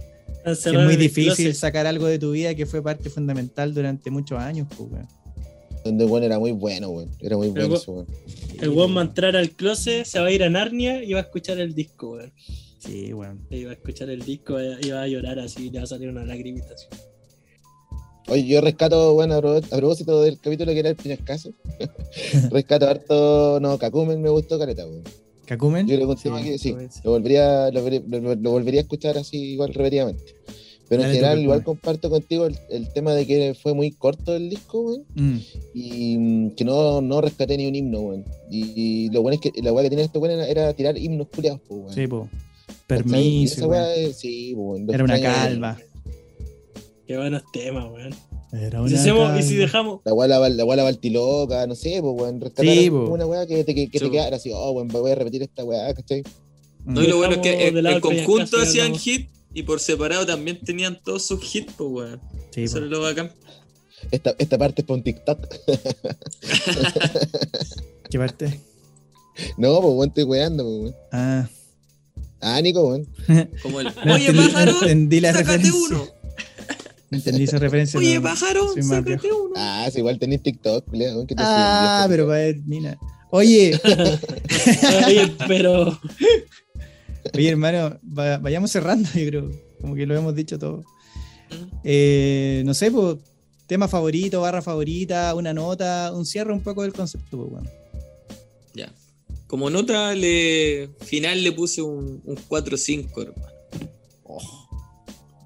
Es 0.44 0.72
muy 0.72 0.96
difícil 0.96 1.54
sacar 1.56 1.86
algo 1.86 2.06
de 2.06 2.20
tu 2.20 2.30
vida 2.30 2.54
que 2.54 2.66
fue 2.66 2.82
parte 2.82 3.10
fundamental 3.10 3.74
durante 3.74 4.08
muchos 4.10 4.38
años, 4.38 4.68
pues, 4.76 4.90
weón. 4.90 5.08
Donde 5.84 6.04
weón 6.04 6.22
era 6.24 6.38
muy 6.38 6.52
bueno, 6.52 6.90
weón. 6.90 7.10
Era 7.20 7.36
muy 7.36 7.48
bueno 7.48 7.74
ese 7.76 7.90
weón. 7.90 8.06
El 8.60 8.70
weón 8.70 8.96
va 8.96 9.00
a 9.00 9.04
entrar 9.04 9.36
al 9.36 9.50
closet, 9.50 10.04
se 10.04 10.20
va 10.20 10.26
a 10.26 10.30
ir 10.30 10.42
a 10.44 10.50
Narnia 10.50 11.02
y 11.02 11.12
va 11.12 11.20
a 11.20 11.22
escuchar 11.22 11.58
el 11.58 11.74
disco, 11.74 12.10
weón. 12.12 12.32
Sí, 12.78 13.12
weón. 13.12 13.46
Y 13.50 13.64
va 13.64 13.70
a 13.70 13.74
escuchar 13.74 14.10
el 14.10 14.22
disco 14.24 14.56
y 14.60 14.90
va 14.90 15.02
a 15.02 15.06
llorar 15.08 15.38
así, 15.40 15.70
le 15.70 15.78
va 15.78 15.84
a 15.84 15.86
salir 15.86 16.08
una 16.08 16.24
lagrimita 16.24 16.74
así. 16.74 16.86
Oye, 18.28 18.46
yo 18.46 18.60
rescato, 18.60 19.14
bueno, 19.14 19.34
a 19.34 19.40
pro- 19.40 19.56
a 19.56 19.60
propósito 19.76 20.22
del 20.22 20.38
capítulo 20.38 20.72
que 20.72 20.78
era 20.78 20.88
el 20.90 20.96
Piñascaso, 20.96 21.50
rescato 22.50 22.88
harto, 22.88 23.58
no, 23.60 23.76
Kakumen 23.78 24.22
me 24.22 24.28
gustó 24.30 24.58
caleta, 24.58 24.86
weón. 24.86 25.02
¿Kakumen? 25.44 25.88
Yo 25.88 25.96
le 25.96 26.06
conté 26.06 26.22
Sí, 26.22 26.44
que 26.44 26.58
sí, 26.58 26.74
volvería, 27.04 27.70
lo, 27.72 27.82
volvería- 27.82 28.02
lo- 28.20 28.34
lo 28.36 28.50
volvería 28.52 28.80
a 28.80 28.84
escuchar 28.84 29.18
así 29.18 29.36
igual 29.54 29.74
repetidamente. 29.74 30.36
Pero 30.92 31.02
en 31.04 31.08
Dale, 31.08 31.14
general, 31.20 31.38
igual 31.40 31.64
comparto 31.64 32.10
contigo 32.10 32.44
el, 32.46 32.58
el 32.68 32.92
tema 32.92 33.14
de 33.14 33.26
que 33.26 33.54
fue 33.60 33.72
muy 33.72 33.92
corto 33.92 34.36
el 34.36 34.50
disco, 34.50 34.80
weón, 34.82 35.04
Mm, 35.14 35.36
y 35.72 36.18
mm, 36.18 36.50
que 36.54 36.64
no, 36.66 37.00
no 37.00 37.20
rescaté 37.22 37.56
ni 37.56 37.66
un 37.66 37.74
himno, 37.74 38.00
weón. 38.00 38.24
Y, 38.50 38.72
y 38.76 39.08
lo 39.10 39.22
bueno 39.22 39.36
es 39.36 39.40
que 39.40 39.62
la 39.62 39.72
weá 39.72 39.82
que 39.84 39.88
tenía 39.90 40.04
este 40.04 40.18
weón 40.18 40.34
era, 40.38 40.46
era 40.46 40.72
tirar 40.74 40.98
himnos 40.98 41.28
culiados, 41.34 41.60
pues, 41.66 41.80
weón. 41.80 41.94
sí. 41.94 42.02
Y 42.02 42.74
Permiso, 42.86 43.54
esa 43.56 43.66
weón. 43.66 43.82
weá, 43.84 44.12
sí, 44.12 44.52
pues, 44.54 44.82
lo 44.82 44.92
Era 44.92 45.04
una 45.04 45.20
calva. 45.20 45.78
Qué 47.06 47.16
buenos 47.16 47.42
temas, 47.52 47.90
weón. 47.90 48.14
Era 48.52 48.82
Y 48.84 48.88
si, 48.88 48.92
una 48.94 49.00
hacemos- 49.00 49.40
y 49.40 49.42
si 49.44 49.56
dejamos. 49.56 50.00
La 50.04 50.12
weá 50.12 50.28
la, 50.28 50.38
la, 50.48 50.64
la 50.76 50.82
Baltiloca, 50.82 51.66
no 51.66 51.74
sé, 51.74 51.98
pues, 52.02 52.14
weón. 52.20 52.40
Rescatar 52.40 52.66
Sí, 52.74 52.90
po. 52.90 53.04
una 53.08 53.24
weá 53.26 53.46
que 53.46 53.64
te, 53.64 53.74
que, 53.74 53.88
que 53.88 53.98
Sí, 53.98 54.04
te 54.04 54.10
quedara 54.10 54.36
así, 54.36 54.50
oh, 54.54 54.72
weón, 54.72 54.88
voy 54.88 55.10
a 55.10 55.14
repetir 55.14 55.42
esta 55.42 55.64
weá, 55.64 55.92
¿cachai? 55.94 56.20
Mm. 56.84 56.92
No, 56.94 57.02
y 57.02 57.06
lo 57.06 57.16
bueno 57.16 57.34
es 57.36 57.40
que 57.40 57.68
en, 57.68 57.86
en 57.86 58.00
conjunto 58.00 58.58
hacían 58.60 58.94
hit 58.94 59.28
y 59.54 59.62
por 59.62 59.80
separado 59.80 60.26
también 60.26 60.60
tenían 60.64 61.00
todos 61.02 61.24
sus 61.26 61.54
hits, 61.54 61.72
pues, 61.76 61.90
weón. 61.90 62.20
Sí, 62.50 62.64
Eso 62.64 62.78
es 62.78 62.84
lo 62.84 63.00
bacán. 63.00 63.32
Esta, 64.10 64.34
esta 64.38 64.58
parte 64.58 64.82
es 64.82 64.86
para 64.86 64.96
un 64.96 65.04
TikTok. 65.04 65.46
¿Qué 68.10 68.18
parte? 68.18 68.60
No, 69.56 69.80
pues, 69.80 69.94
weón, 69.94 70.08
estoy 70.08 70.24
weando, 70.24 70.64
pues, 70.64 70.76
weón. 70.80 70.94
Ah, 71.12 71.48
Ah, 72.44 72.60
Nico, 72.60 72.82
weón. 72.88 73.06
Como 73.62 73.80
el, 73.80 73.86
No 74.04 74.14
oye, 74.14 74.30
entendí- 74.32 74.52
pájaro, 74.52 74.72
entendí 74.82 75.20
la 75.20 75.32
sácate 75.32 75.56
referencia. 75.58 75.96
uno. 75.96 76.06
no 77.10 77.16
entendí 77.18 77.44
esa 77.44 77.58
referencia. 77.58 77.98
Oye, 78.00 78.16
no. 78.16 78.22
pájaro, 78.22 78.68
sácate 78.82 79.32
uno. 79.32 79.52
Ah, 79.56 79.88
sí, 79.92 79.98
igual 79.98 80.18
tenés 80.18 80.42
TikTok, 80.42 80.92
weón, 80.92 81.26
que 81.26 81.34
te 81.36 81.42
Ah, 81.44 82.06
pero 82.08 82.26
ver, 82.26 82.56
mina. 82.66 82.98
Oye, 83.30 83.80
Oye, 85.06 85.34
pero. 85.48 85.98
Oye, 87.34 87.48
hermano, 87.48 87.98
va- 88.18 88.38
vayamos 88.38 88.70
cerrando, 88.70 89.08
yo 89.14 89.26
creo. 89.26 89.50
Como 89.80 89.94
que 89.94 90.06
lo 90.06 90.16
hemos 90.16 90.34
dicho 90.34 90.58
todo. 90.58 90.84
Eh, 91.84 92.62
no 92.64 92.72
sé, 92.74 92.90
pues, 92.90 93.16
tema 93.66 93.88
favorito, 93.88 94.40
barra 94.40 94.62
favorita, 94.62 95.34
una 95.34 95.52
nota, 95.52 96.12
un 96.14 96.24
cierre 96.24 96.52
un 96.52 96.60
poco 96.62 96.82
del 96.82 96.92
concepto, 96.92 97.36
pues, 97.38 97.50
bueno. 97.50 97.70
Ya. 98.74 98.92
Como 99.46 99.68
nota 99.68 100.14
le, 100.14 100.88
final 101.00 101.42
le 101.42 101.52
puse 101.52 101.82
un, 101.82 102.22
un 102.24 102.36
4-5, 102.48 103.22
hermano. 103.22 103.52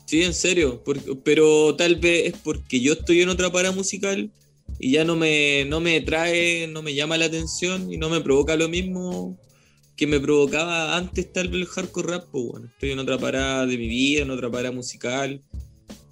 Sí, 0.07 0.23
en 0.23 0.35
serio. 0.35 0.83
porque- 0.85 1.17
pero 1.25 1.75
tal 1.75 1.97
vez 1.97 2.33
es 2.35 2.41
porque 2.41 2.81
yo 2.81 2.93
estoy 2.93 3.23
en 3.23 3.29
otra 3.29 3.51
para 3.51 3.73
musical 3.73 4.31
y 4.79 4.93
ya 4.93 5.05
no 5.05 5.17
me, 5.17 5.65
no 5.65 5.81
me 5.81 6.01
trae, 6.03 6.69
no 6.69 6.83
me 6.83 6.95
llama 6.95 7.17
la 7.17 7.25
atención 7.25 7.93
y 7.93 7.97
no 7.97 8.09
me 8.09 8.21
provoca 8.21 8.55
lo 8.57 8.69
mismo 8.69 9.37
que 9.97 10.07
me 10.07 10.21
provocaba 10.21 10.97
antes 10.97 11.33
tal 11.33 11.49
vez 11.49 11.63
el 11.63 11.67
hardcore 11.67 12.09
rap. 12.09 12.27
Pues 12.31 12.45
bueno, 12.45 12.67
estoy 12.67 12.91
en 12.91 12.99
otra 12.99 13.19
parada 13.19 13.67
de 13.67 13.79
mi 13.79 13.89
vida, 13.89 14.23
en 14.23 14.31
otra 14.31 14.51
parada 14.51 14.73
musical. 14.73 15.41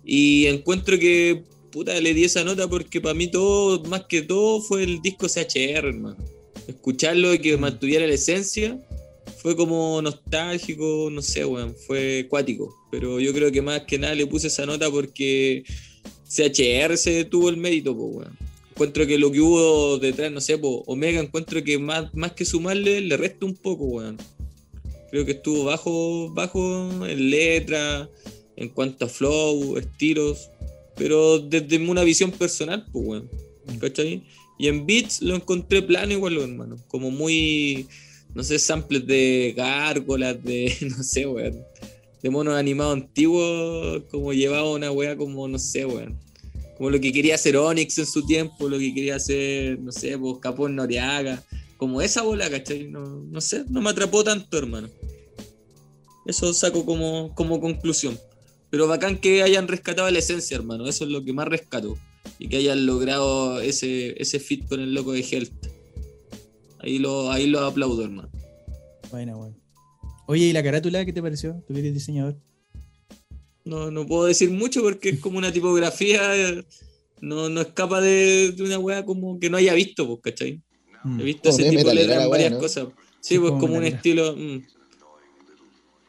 Y 0.04 0.46
encuentro 0.46 0.98
que 0.98 1.44
puta 1.70 1.98
le 2.00 2.14
di 2.14 2.24
esa 2.24 2.44
nota 2.44 2.68
porque 2.68 3.00
para 3.00 3.14
mí 3.14 3.28
todo, 3.30 3.82
más 3.84 4.04
que 4.04 4.22
todo, 4.22 4.60
fue 4.60 4.84
el 4.84 5.02
disco 5.02 5.28
CHR, 5.28 5.86
hermano. 5.88 6.16
Escucharlo 6.66 7.34
y 7.34 7.40
que 7.40 7.56
mantuviera 7.56 8.06
la 8.06 8.14
esencia 8.14 8.78
fue 9.44 9.54
como 9.56 10.00
nostálgico, 10.00 11.10
no 11.12 11.20
sé, 11.20 11.44
weón, 11.44 11.74
fue 11.86 12.26
cuático. 12.30 12.74
Pero 12.90 13.20
yo 13.20 13.34
creo 13.34 13.52
que 13.52 13.60
más 13.60 13.82
que 13.82 13.98
nada 13.98 14.14
le 14.14 14.26
puse 14.26 14.46
esa 14.46 14.64
nota 14.64 14.90
porque 14.90 15.64
CHR 16.26 16.96
se 16.96 17.26
tuvo 17.26 17.50
el 17.50 17.58
mérito, 17.58 17.94
pues, 17.94 18.16
weón. 18.16 18.43
Encuentro 18.74 19.06
que 19.06 19.18
lo 19.18 19.30
que 19.30 19.40
hubo 19.40 19.98
detrás, 19.98 20.32
no 20.32 20.40
sé, 20.40 20.58
po, 20.58 20.82
Omega, 20.88 21.20
encuentro 21.20 21.62
que 21.62 21.78
más, 21.78 22.12
más 22.12 22.32
que 22.32 22.44
sumarle, 22.44 23.00
le 23.02 23.16
resta 23.16 23.46
un 23.46 23.54
poco, 23.54 23.84
weón. 23.84 24.18
Creo 25.12 25.24
que 25.24 25.30
estuvo 25.30 25.62
bajo, 25.62 26.30
bajo 26.34 27.06
en 27.06 27.30
letra, 27.30 28.10
en 28.56 28.68
cuanto 28.70 29.04
a 29.04 29.08
flow, 29.08 29.78
estilos, 29.78 30.50
pero 30.96 31.38
desde 31.38 31.78
una 31.88 32.02
visión 32.02 32.32
personal, 32.32 32.84
pues, 32.92 33.06
weón. 33.06 33.30
¿Cachai? 33.78 34.24
Y 34.58 34.66
en 34.66 34.84
beats 34.84 35.22
lo 35.22 35.36
encontré 35.36 35.80
plano 35.80 36.12
igual, 36.12 36.36
hermano. 36.36 36.76
Como 36.88 37.12
muy, 37.12 37.86
no 38.34 38.42
sé, 38.42 38.58
samples 38.58 39.06
de 39.06 39.54
gárgolas, 39.56 40.42
de, 40.42 40.76
no 40.80 41.00
sé, 41.04 41.28
weón. 41.28 41.64
De 42.24 42.28
monos 42.28 42.54
animados 42.54 42.94
antiguos, 42.94 44.02
como 44.10 44.32
llevaba 44.32 44.68
una 44.72 44.90
wea 44.90 45.16
como, 45.16 45.46
no 45.46 45.60
sé, 45.60 45.86
weón. 45.86 46.18
Como 46.76 46.90
lo 46.90 47.00
que 47.00 47.12
quería 47.12 47.36
hacer 47.36 47.56
Onyx 47.56 47.98
en 47.98 48.06
su 48.06 48.26
tiempo, 48.26 48.68
lo 48.68 48.78
que 48.78 48.92
quería 48.92 49.16
hacer, 49.16 49.78
no 49.80 49.92
sé, 49.92 50.18
pues 50.18 50.38
Capón 50.40 50.74
Noriaga. 50.74 51.42
Como 51.76 52.00
esa 52.00 52.22
bola, 52.22 52.50
¿cachai? 52.50 52.88
No, 52.88 53.04
no 53.04 53.40
sé, 53.40 53.64
no 53.68 53.80
me 53.80 53.90
atrapó 53.90 54.24
tanto, 54.24 54.58
hermano. 54.58 54.88
Eso 56.26 56.52
saco 56.54 56.84
como, 56.84 57.34
como 57.34 57.60
conclusión. 57.60 58.18
Pero 58.70 58.88
bacán 58.88 59.18
que 59.18 59.42
hayan 59.42 59.68
rescatado 59.68 60.10
la 60.10 60.18
esencia, 60.18 60.56
hermano. 60.56 60.86
Eso 60.88 61.04
es 61.04 61.10
lo 61.10 61.22
que 61.24 61.32
más 61.32 61.46
rescato. 61.46 61.96
Y 62.38 62.48
que 62.48 62.56
hayan 62.56 62.86
logrado 62.86 63.60
ese, 63.60 64.20
ese 64.20 64.40
fit 64.40 64.66
con 64.66 64.80
el 64.80 64.94
loco 64.94 65.12
de 65.12 65.20
Health. 65.20 65.52
Ahí 66.80 66.98
lo, 66.98 67.30
ahí 67.30 67.46
lo 67.46 67.60
aplaudo, 67.60 68.02
hermano. 68.02 68.30
Bueno, 69.10 69.38
bueno. 69.38 69.56
Oye, 70.26 70.46
¿y 70.46 70.52
la 70.52 70.62
carátula 70.62 71.04
qué 71.04 71.12
te 71.12 71.22
pareció? 71.22 71.62
Tú 71.68 71.76
eres 71.76 71.94
diseñador. 71.94 72.36
No, 73.64 73.90
no 73.90 74.06
puedo 74.06 74.26
decir 74.26 74.50
mucho 74.50 74.82
porque 74.82 75.10
es 75.10 75.20
como 75.20 75.38
una 75.38 75.52
tipografía. 75.52 76.20
No, 77.20 77.48
no 77.48 77.60
escapa 77.62 78.00
de, 78.00 78.52
de 78.52 78.62
una 78.62 78.78
wea 78.78 79.04
como 79.04 79.38
que 79.40 79.48
no 79.48 79.56
haya 79.56 79.72
visto, 79.74 80.06
pues, 80.06 80.20
¿cachai? 80.22 80.60
Mm. 81.04 81.20
He 81.20 81.24
visto 81.24 81.50
Como 81.50 81.58
ese 81.62 81.70
tipo 81.70 81.88
de 81.88 81.94
letras 81.94 82.16
en 82.16 82.20
wea, 82.22 82.28
varias 82.28 82.52
¿no? 82.52 82.58
cosas. 82.58 82.88
Sí, 83.20 83.34
Sí, 83.34 83.38
pues 83.38 83.50
como 83.52 83.60
como 83.62 83.76
un 83.76 83.84
estilo. 83.84 84.36
mm. 84.36 84.62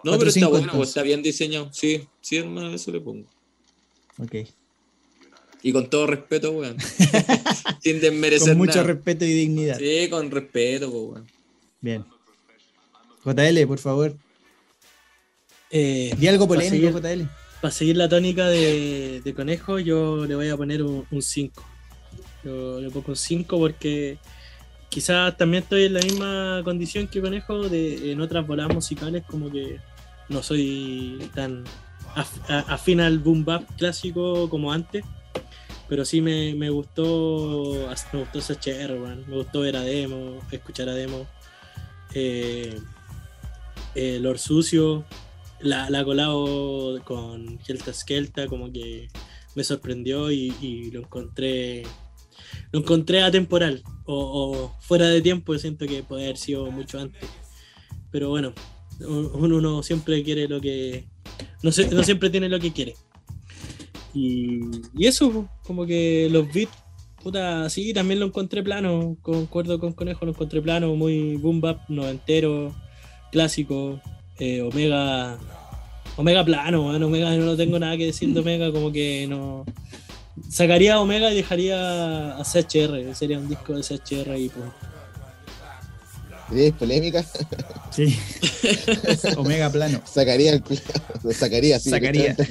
No, 0.04 0.18
pero 0.20 0.30
está 0.30 0.48
bueno, 0.48 0.72
pues, 0.76 0.90
está 0.90 1.02
bien 1.02 1.24
diseñado. 1.24 1.72
Sí, 1.74 2.08
sí, 2.22 2.38
hermano, 2.38 2.74
eso 2.76 2.92
le 2.92 3.00
pongo. 3.00 3.28
Ok. 4.20 4.36
Y 5.64 5.72
con 5.72 5.90
todo 5.90 6.06
respeto, 6.06 6.52
weón. 6.52 6.78
Sin 7.82 8.00
desmerecer 8.00 8.50
Con 8.50 8.58
mucho 8.58 8.76
nada. 8.80 8.84
respeto 8.84 9.26
y 9.26 9.34
dignidad. 9.34 9.80
Sí, 9.80 10.08
con 10.10 10.30
respeto, 10.30 10.92
pues, 10.92 11.04
weón. 11.04 11.28
Bien. 11.82 12.06
JL, 13.24 13.66
por 13.68 13.80
favor. 13.80 14.16
Eh, 15.72 16.14
Di 16.20 16.28
algo 16.28 16.48
polémico. 16.48 17.00
JL. 17.00 17.28
Para 17.66 17.74
seguir 17.74 17.98
la 17.98 18.08
tónica 18.08 18.46
de, 18.48 19.34
conejo, 19.36 19.80
yo 19.80 20.28
le 20.28 20.36
voy 20.36 20.50
a 20.50 20.56
poner 20.56 20.84
un 20.84 21.20
5. 21.20 21.64
Yo 22.44 22.80
le 22.80 22.92
pongo 22.92 23.06
un 23.08 23.16
5 23.16 23.58
porque 23.58 24.20
quizás 24.88 25.36
también 25.36 25.64
estoy 25.64 25.86
en 25.86 25.96
la 25.96 26.00
misma 26.02 26.62
condición 26.64 27.08
que 27.08 27.22
conejo 27.22 27.66
en 27.66 28.22
otras 28.22 28.46
voladas 28.46 28.72
musicales, 28.72 29.24
como 29.26 29.52
que 29.52 29.80
no 30.30 30.44
soy 30.44 31.28
tan 31.34 31.64
af- 32.16 32.66
afín 32.68 33.02
al 33.02 33.18
boom 33.18 33.44
bap 33.44 33.64
clásico 33.78 34.48
como 34.48 34.72
antes. 34.72 35.04
Pero 35.90 36.06
sí 36.06 36.22
me, 36.22 36.70
gustó 36.70 37.90
me 38.14 38.20
gustó 38.20 38.38
SHR, 38.38 38.94
me 39.28 39.38
gustó 39.38 39.62
ver 39.62 39.78
a 39.78 39.82
demo, 39.82 40.38
escuchar 40.52 40.88
a 40.88 40.94
demo. 40.94 41.26
Eh, 42.14 42.80
eh, 43.96 44.20
Lord 44.22 44.38
Sucio, 44.38 45.04
la, 45.60 45.90
la 45.90 46.04
colado 46.04 47.02
con 47.04 47.60
Gelta 47.60 47.94
Skelta 47.94 48.48
como 48.48 48.72
que 48.72 49.08
me 49.56 49.64
sorprendió 49.64 50.32
y, 50.32 50.92
lo 50.92 51.02
encontré 51.02 51.84
lo 52.72 52.80
encontré 52.80 53.22
atemporal 53.22 53.84
o, 54.06 54.16
o 54.16 54.76
fuera 54.82 55.08
de 55.08 55.22
tiempo 55.22 55.58
siento 55.58 55.88
que 55.88 56.04
puede 56.04 56.26
haber 56.26 56.38
sido 56.38 56.70
mucho 56.72 57.00
antes. 57.00 57.30
Pero 58.12 58.30
bueno 58.30 58.54
uno, 59.00 59.58
uno 59.58 59.84
siempre 59.84 60.24
quiere 60.24 60.48
lo 60.48 60.62
que 60.62 61.06
no, 61.64 61.72
no 61.92 62.04
siempre 62.04 62.30
tiene 62.30 62.50
lo 62.50 62.60
que 62.60 62.72
quiere. 62.72 62.96
Y, 64.14 64.62
y 64.98 65.08
eso 65.08 65.50
como 65.64 65.86
que 65.86 66.30
los 66.32 66.52
beats 66.54 66.72
puta 67.22 67.70
sí 67.70 67.94
también 67.94 68.20
lo 68.20 68.28
encontré 68.28 68.64
plano 68.64 69.18
concuerdo 69.22 69.80
con 69.80 69.94
Conejo 69.94 70.26
lo 70.26 70.32
encontré 70.32 70.62
plano 70.62 70.96
muy 70.96 71.36
boom 71.38 71.60
bap 71.60 71.90
noventero 71.90 72.74
clásico 73.32 74.00
eh, 74.40 74.62
Omega 74.62 75.38
Omega 76.18 76.46
plano, 76.46 76.88
weón, 76.88 77.04
Omega 77.04 77.36
no 77.36 77.58
tengo 77.58 77.78
nada 77.78 77.98
que 77.98 78.06
decir 78.06 78.34
de 78.34 78.40
Omega, 78.40 78.72
como 78.72 78.92
que 78.92 79.28
no 79.28 79.66
sacaría 80.50 80.96
a 80.96 81.02
Omega 81.02 81.32
y 81.32 81.36
dejaría 81.36 82.38
a 82.38 82.44
CHR, 82.44 83.14
sería 83.14 83.38
un 83.38 83.50
disco 83.50 83.74
de 83.74 83.82
CHR 83.82 84.38
y. 84.38 84.52
¿Queréis 86.50 86.74
polémica? 86.74 87.26
Sí. 87.92 88.18
Omega 89.38 89.70
plano. 89.70 90.00
Sacaría 90.06 90.54
el. 90.54 90.64
Lo 91.24 91.34
sacaría, 91.34 91.80
sí. 91.80 91.90
Sacaría. 91.90 92.36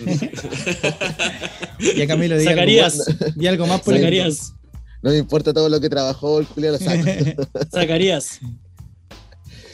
Ya 1.96 2.06
Camilo, 2.06 2.38
di 2.38 2.46
algo, 2.46 2.60
Sacarías, 2.60 3.04
di 3.34 3.46
algo 3.46 3.66
más 3.66 3.80
polémico. 3.82 4.06
sacarías, 4.06 4.54
No 5.02 5.10
me 5.10 5.18
importa 5.18 5.52
todo 5.52 5.68
lo 5.68 5.80
que 5.80 5.90
trabajó 5.90 6.38
el 6.38 6.46
culiao, 6.46 6.72
lo 6.72 6.78
saco. 6.78 7.02
sacarías. 7.72 8.40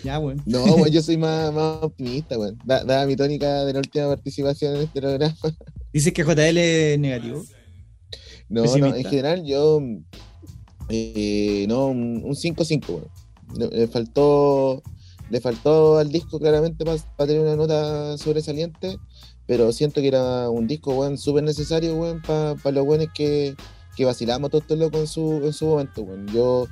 Ya, 0.05 0.19
bueno. 0.19 0.43
No, 0.47 0.65
weón, 0.65 0.91
yo 0.91 1.03
soy 1.03 1.17
más, 1.17 1.53
más 1.53 1.83
optimista, 1.83 2.39
weón. 2.39 2.59
Da- 2.65 2.85
Dada 2.85 3.07
mi 3.07 3.17
tónica 3.17 3.65
de 3.65 3.73
la 3.73 3.79
última 3.81 4.09
participación 4.09 4.77
en 4.77 4.83
este 4.83 5.01
programa. 5.01 5.37
Dices 5.93 6.13
que 6.13 6.23
JL 6.25 6.57
es 6.59 6.99
negativo. 6.99 7.45
No, 8.49 8.63
no, 8.79 8.87
en 8.97 9.05
general 9.11 9.45
yo. 9.45 9.81
eh, 10.89 11.67
no, 11.69 11.87
un 11.89 12.23
un 12.25 12.35
5-5, 12.35 12.89
weón. 12.89 13.09
Le, 13.57 13.69
le 13.69 13.89
faltó. 13.89 14.83
Le 15.31 15.41
faltó 15.41 15.99
al 15.99 16.11
disco 16.11 16.41
claramente 16.41 16.85
para 16.85 16.99
tener 17.27 17.41
una 17.41 17.55
nota 17.57 18.19
sobresaliente. 18.19 18.99
Pero 19.47 19.73
siento 19.73 20.01
que 20.01 20.09
era 20.09 20.49
un 20.51 20.67
disco, 20.67 20.95
weón, 20.95 21.19
súper 21.19 21.43
necesario, 21.45 21.95
weón, 21.97 22.21
para 22.23 22.55
los 22.73 22.85
buenos 22.87 23.09
que, 23.15 23.55
que 23.97 24.05
vacilamos 24.05 24.51
todos 24.51 24.63
estos 24.63 24.79
locos 24.79 25.01
en 25.01 25.07
su, 25.09 25.33
en 25.45 25.53
su 25.53 25.67
momento, 25.67 26.03
weón. 26.03 26.27
Yo 26.29 26.67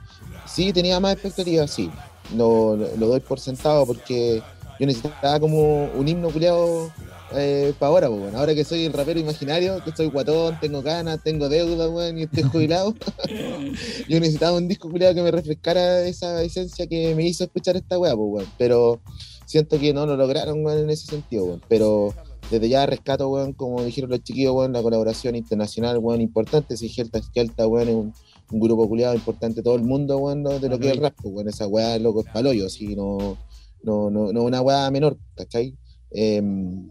sí 0.47 0.73
tenía 0.73 0.99
más 1.01 1.15
expectativas, 1.15 1.71
sí. 1.73 1.91
Lo, 2.37 2.77
lo- 2.77 3.07
doy 3.09 3.21
por 3.21 3.41
sentado 3.41 3.87
porque 3.87 4.43
yo 4.79 4.87
necesitaba 4.87 5.41
como 5.41 5.85
un 5.87 6.07
himno 6.09 6.31
culiado 6.31 6.91
eh, 7.33 7.75
para 7.79 7.91
ahora, 7.91 8.09
pues, 8.09 8.21
bueno. 8.21 8.39
ahora 8.39 8.55
que 8.55 8.65
soy 8.65 8.85
el 8.87 8.93
rapero 8.93 9.21
imaginario, 9.21 9.83
que 9.85 9.93
soy 9.93 10.07
guatón, 10.07 10.59
tengo 10.61 10.81
ganas, 10.83 11.23
tengo 11.23 11.49
deuda, 11.49 11.89
weón, 11.89 12.19
y 12.19 12.23
estoy 12.23 12.45
jubilado, 12.45 12.95
yo 14.09 14.21
necesitaba 14.21 14.57
un 14.57 14.69
disco 14.69 14.89
culiado 14.91 15.15
que 15.15 15.23
me 15.23 15.31
refrescara 15.31 16.03
esa 16.07 16.43
esencia 16.43 16.87
que 16.87 17.15
me 17.15 17.27
hizo 17.27 17.45
escuchar 17.45 17.77
esta 17.77 17.99
weá, 17.99 18.15
pues, 18.17 18.29
weón. 18.31 18.47
pero 18.57 19.01
siento 19.45 19.79
que 19.79 19.93
no 19.93 20.07
lo 20.07 20.17
lograron, 20.17 20.65
weón, 20.65 20.79
en 20.79 20.91
ese 20.91 21.07
sentido, 21.07 21.45
weón. 21.45 21.63
pero 21.69 22.15
desde 22.51 22.69
ya 22.69 22.87
rescato, 22.87 23.29
weón, 23.29 23.53
como 23.53 23.83
dijeron 23.85 24.11
los 24.11 24.23
chiquillos, 24.23 24.55
weón, 24.55 24.73
la 24.73 24.83
colaboración 24.83 25.37
internacional, 25.37 25.99
weón, 25.99 26.21
importante, 26.23 26.77
si 26.79 26.89
Gelta 26.89 27.21
Gelta, 27.35 27.67
weón, 27.67 27.89
es 27.89 27.95
un, 27.95 28.15
un 28.51 28.61
grupo 28.61 28.89
culiado 28.89 29.15
importante 29.15 29.63
todo 29.63 29.77
el 29.77 29.83
mundo, 29.83 30.19
weón, 30.19 30.43
de 30.43 30.69
lo 30.69 30.79
que 30.79 30.89
es 30.89 30.93
el 30.95 31.03
rap, 31.03 31.15
pues, 31.21 31.35
weón, 31.35 31.49
esa 31.49 31.67
weá, 31.67 31.99
loco, 31.99 32.21
es 32.21 32.33
paloyo, 32.33 32.67
así, 32.67 32.97
no, 32.97 33.37
no, 33.83 34.11
no, 34.11 34.33
no 34.33 34.43
una 34.43 34.61
weá 34.63 34.91
menor, 34.91 35.19
¿cachai? 35.35 35.75
Em, 36.11 36.89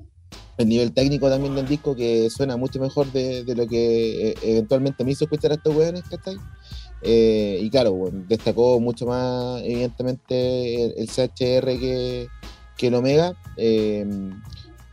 el 0.57 0.67
nivel 0.67 0.91
técnico 0.93 1.29
también 1.29 1.55
del 1.55 1.67
disco 1.67 1.95
que 1.95 2.29
suena 2.29 2.57
mucho 2.57 2.79
mejor 2.79 3.11
de, 3.11 3.43
de 3.43 3.55
lo 3.55 3.67
que 3.67 4.29
eh, 4.29 4.35
eventualmente 4.43 5.03
me 5.03 5.11
hizo 5.11 5.25
escuchar 5.25 5.51
a 5.51 5.55
estos 5.55 5.75
weones, 5.75 6.03
¿cachai? 6.09 6.37
Eh, 7.01 7.59
y 7.61 7.69
claro, 7.69 7.93
bueno, 7.93 8.25
destacó 8.27 8.79
mucho 8.79 9.05
más 9.05 9.61
evidentemente 9.63 10.83
el, 10.83 10.93
el 10.97 11.07
CHR 11.07 11.79
que, 11.79 12.27
que 12.75 12.87
el 12.87 12.95
Omega, 12.95 13.35
eh, 13.55 14.05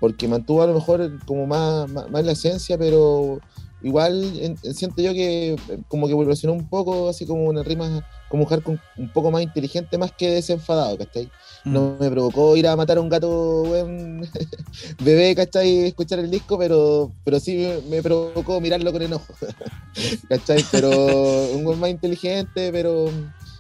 porque 0.01 0.29
mantuvo 0.29 0.63
a 0.63 0.67
lo 0.67 0.75
mejor 0.75 1.25
como 1.25 1.47
más, 1.47 1.89
más, 1.91 2.11
más 2.11 2.25
la 2.25 2.33
esencia, 2.33 2.77
pero 2.77 3.41
igual 3.85 4.39
en- 4.41 4.57
siento 4.75 5.01
yo 5.03 5.13
que 5.13 5.53
eh, 5.53 5.57
como 5.89 6.07
que 6.07 6.13
evolucionó 6.13 6.55
un 6.55 6.69
poco, 6.69 7.09
así 7.09 7.27
como 7.27 7.45
una 7.45 7.63
rima, 7.63 8.05
como 8.29 8.43
un 8.45 8.49
hardcore 8.49 8.79
un 8.97 9.13
poco 9.13 9.31
más 9.31 9.43
inteligente, 9.43 9.99
más 9.99 10.11
que 10.13 10.31
desenfadado, 10.31 10.99
¿cachai? 10.99 11.27
Mm. 11.65 11.73
No 11.73 11.97
me 12.01 12.11
provocó 12.11 12.57
ir 12.57 12.67
a 12.67 12.75
matar 12.77 12.99
a 12.99 13.01
un 13.01 13.09
gato 13.09 13.63
weón, 13.63 14.29
bebé, 15.05 15.35
¿cachai? 15.35 15.85
Escuchar 15.87 16.19
el 16.19 16.31
disco, 16.31 16.59
pero, 16.59 17.13
pero 17.25 17.39
sí 17.39 17.57
me, 17.57 17.97
me 17.97 18.03
provocó 18.03 18.61
mirarlo 18.61 18.91
con 18.91 19.03
enojo, 19.03 19.33
¿cachai? 20.29 20.65
Pero 20.73 21.49
un 21.53 21.67
weón 21.67 21.79
más 21.79 21.91
inteligente, 21.91 22.71
pero 22.73 23.11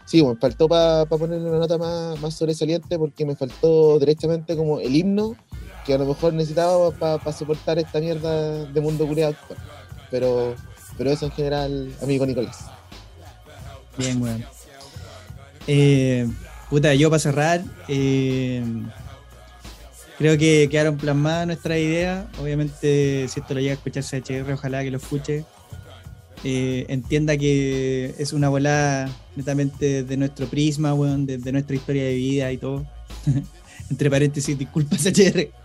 sí, 0.07 0.20
bueno, 0.22 0.39
faltó 0.41 0.68
para 0.68 1.05
ponerle 1.07 1.49
una 1.49 1.59
nota 1.59 1.79
más, 1.79 2.20
más 2.20 2.35
sobresaliente 2.35 2.99
porque 2.99 3.25
me 3.27 3.37
faltó 3.37 3.99
derechamente 3.99 4.57
como 4.57 4.81
el 4.81 4.97
himno 4.97 5.37
que 5.85 5.93
a 5.95 5.99
lo 5.99 6.07
mejor 6.07 6.33
necesitaba 6.33 6.91
para 6.93 7.33
soportar 7.33 7.79
esta 7.79 8.01
mierda 8.01 8.64
de 8.64 8.81
mundo 8.81 9.07
culiado 9.07 9.33
actual. 9.33 9.59
Pero, 10.15 10.55
pero 10.97 11.11
eso 11.11 11.27
en 11.27 11.33
general, 11.33 11.93
amigo 12.01 12.25
Nicolás. 12.25 12.67
Bien, 13.99 14.23
weón. 14.23 14.45
Eh, 15.67 16.29
puta, 16.71 16.95
yo 16.95 17.11
para 17.11 17.19
cerrar, 17.19 17.65
eh, 17.89 18.62
creo 20.17 20.39
que 20.39 20.69
quedaron 20.71 20.99
plasmadas 20.99 21.49
nuestras 21.49 21.79
ideas. 21.79 22.27
Obviamente, 22.41 23.27
si 23.27 23.41
esto 23.41 23.55
lo 23.55 23.61
llega 23.61 23.73
a 23.73 23.75
escuchar 23.75 24.05
CHR, 24.05 24.53
ojalá 24.53 24.85
que 24.85 24.93
lo 24.93 24.99
escuche. 24.99 25.45
Eh, 26.45 26.87
entienda 26.91 27.37
que 27.37 28.15
es 28.17 28.33
una 28.33 28.49
volada 28.49 29.11
netamente 29.35 30.05
de 30.05 30.17
nuestro 30.17 30.47
prisma, 30.47 30.95
weón, 30.95 31.27
de, 31.27 31.51
nuestra 31.51 31.75
historia 31.75 32.05
de 32.05 32.15
vida 32.15 32.53
y 32.53 32.59
todo. 32.59 32.87
Entre 33.91 34.09
paréntesis, 34.09 34.57
disculpas, 34.57 35.03
CHR. 35.03 35.49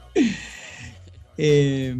Eh, 1.41 1.95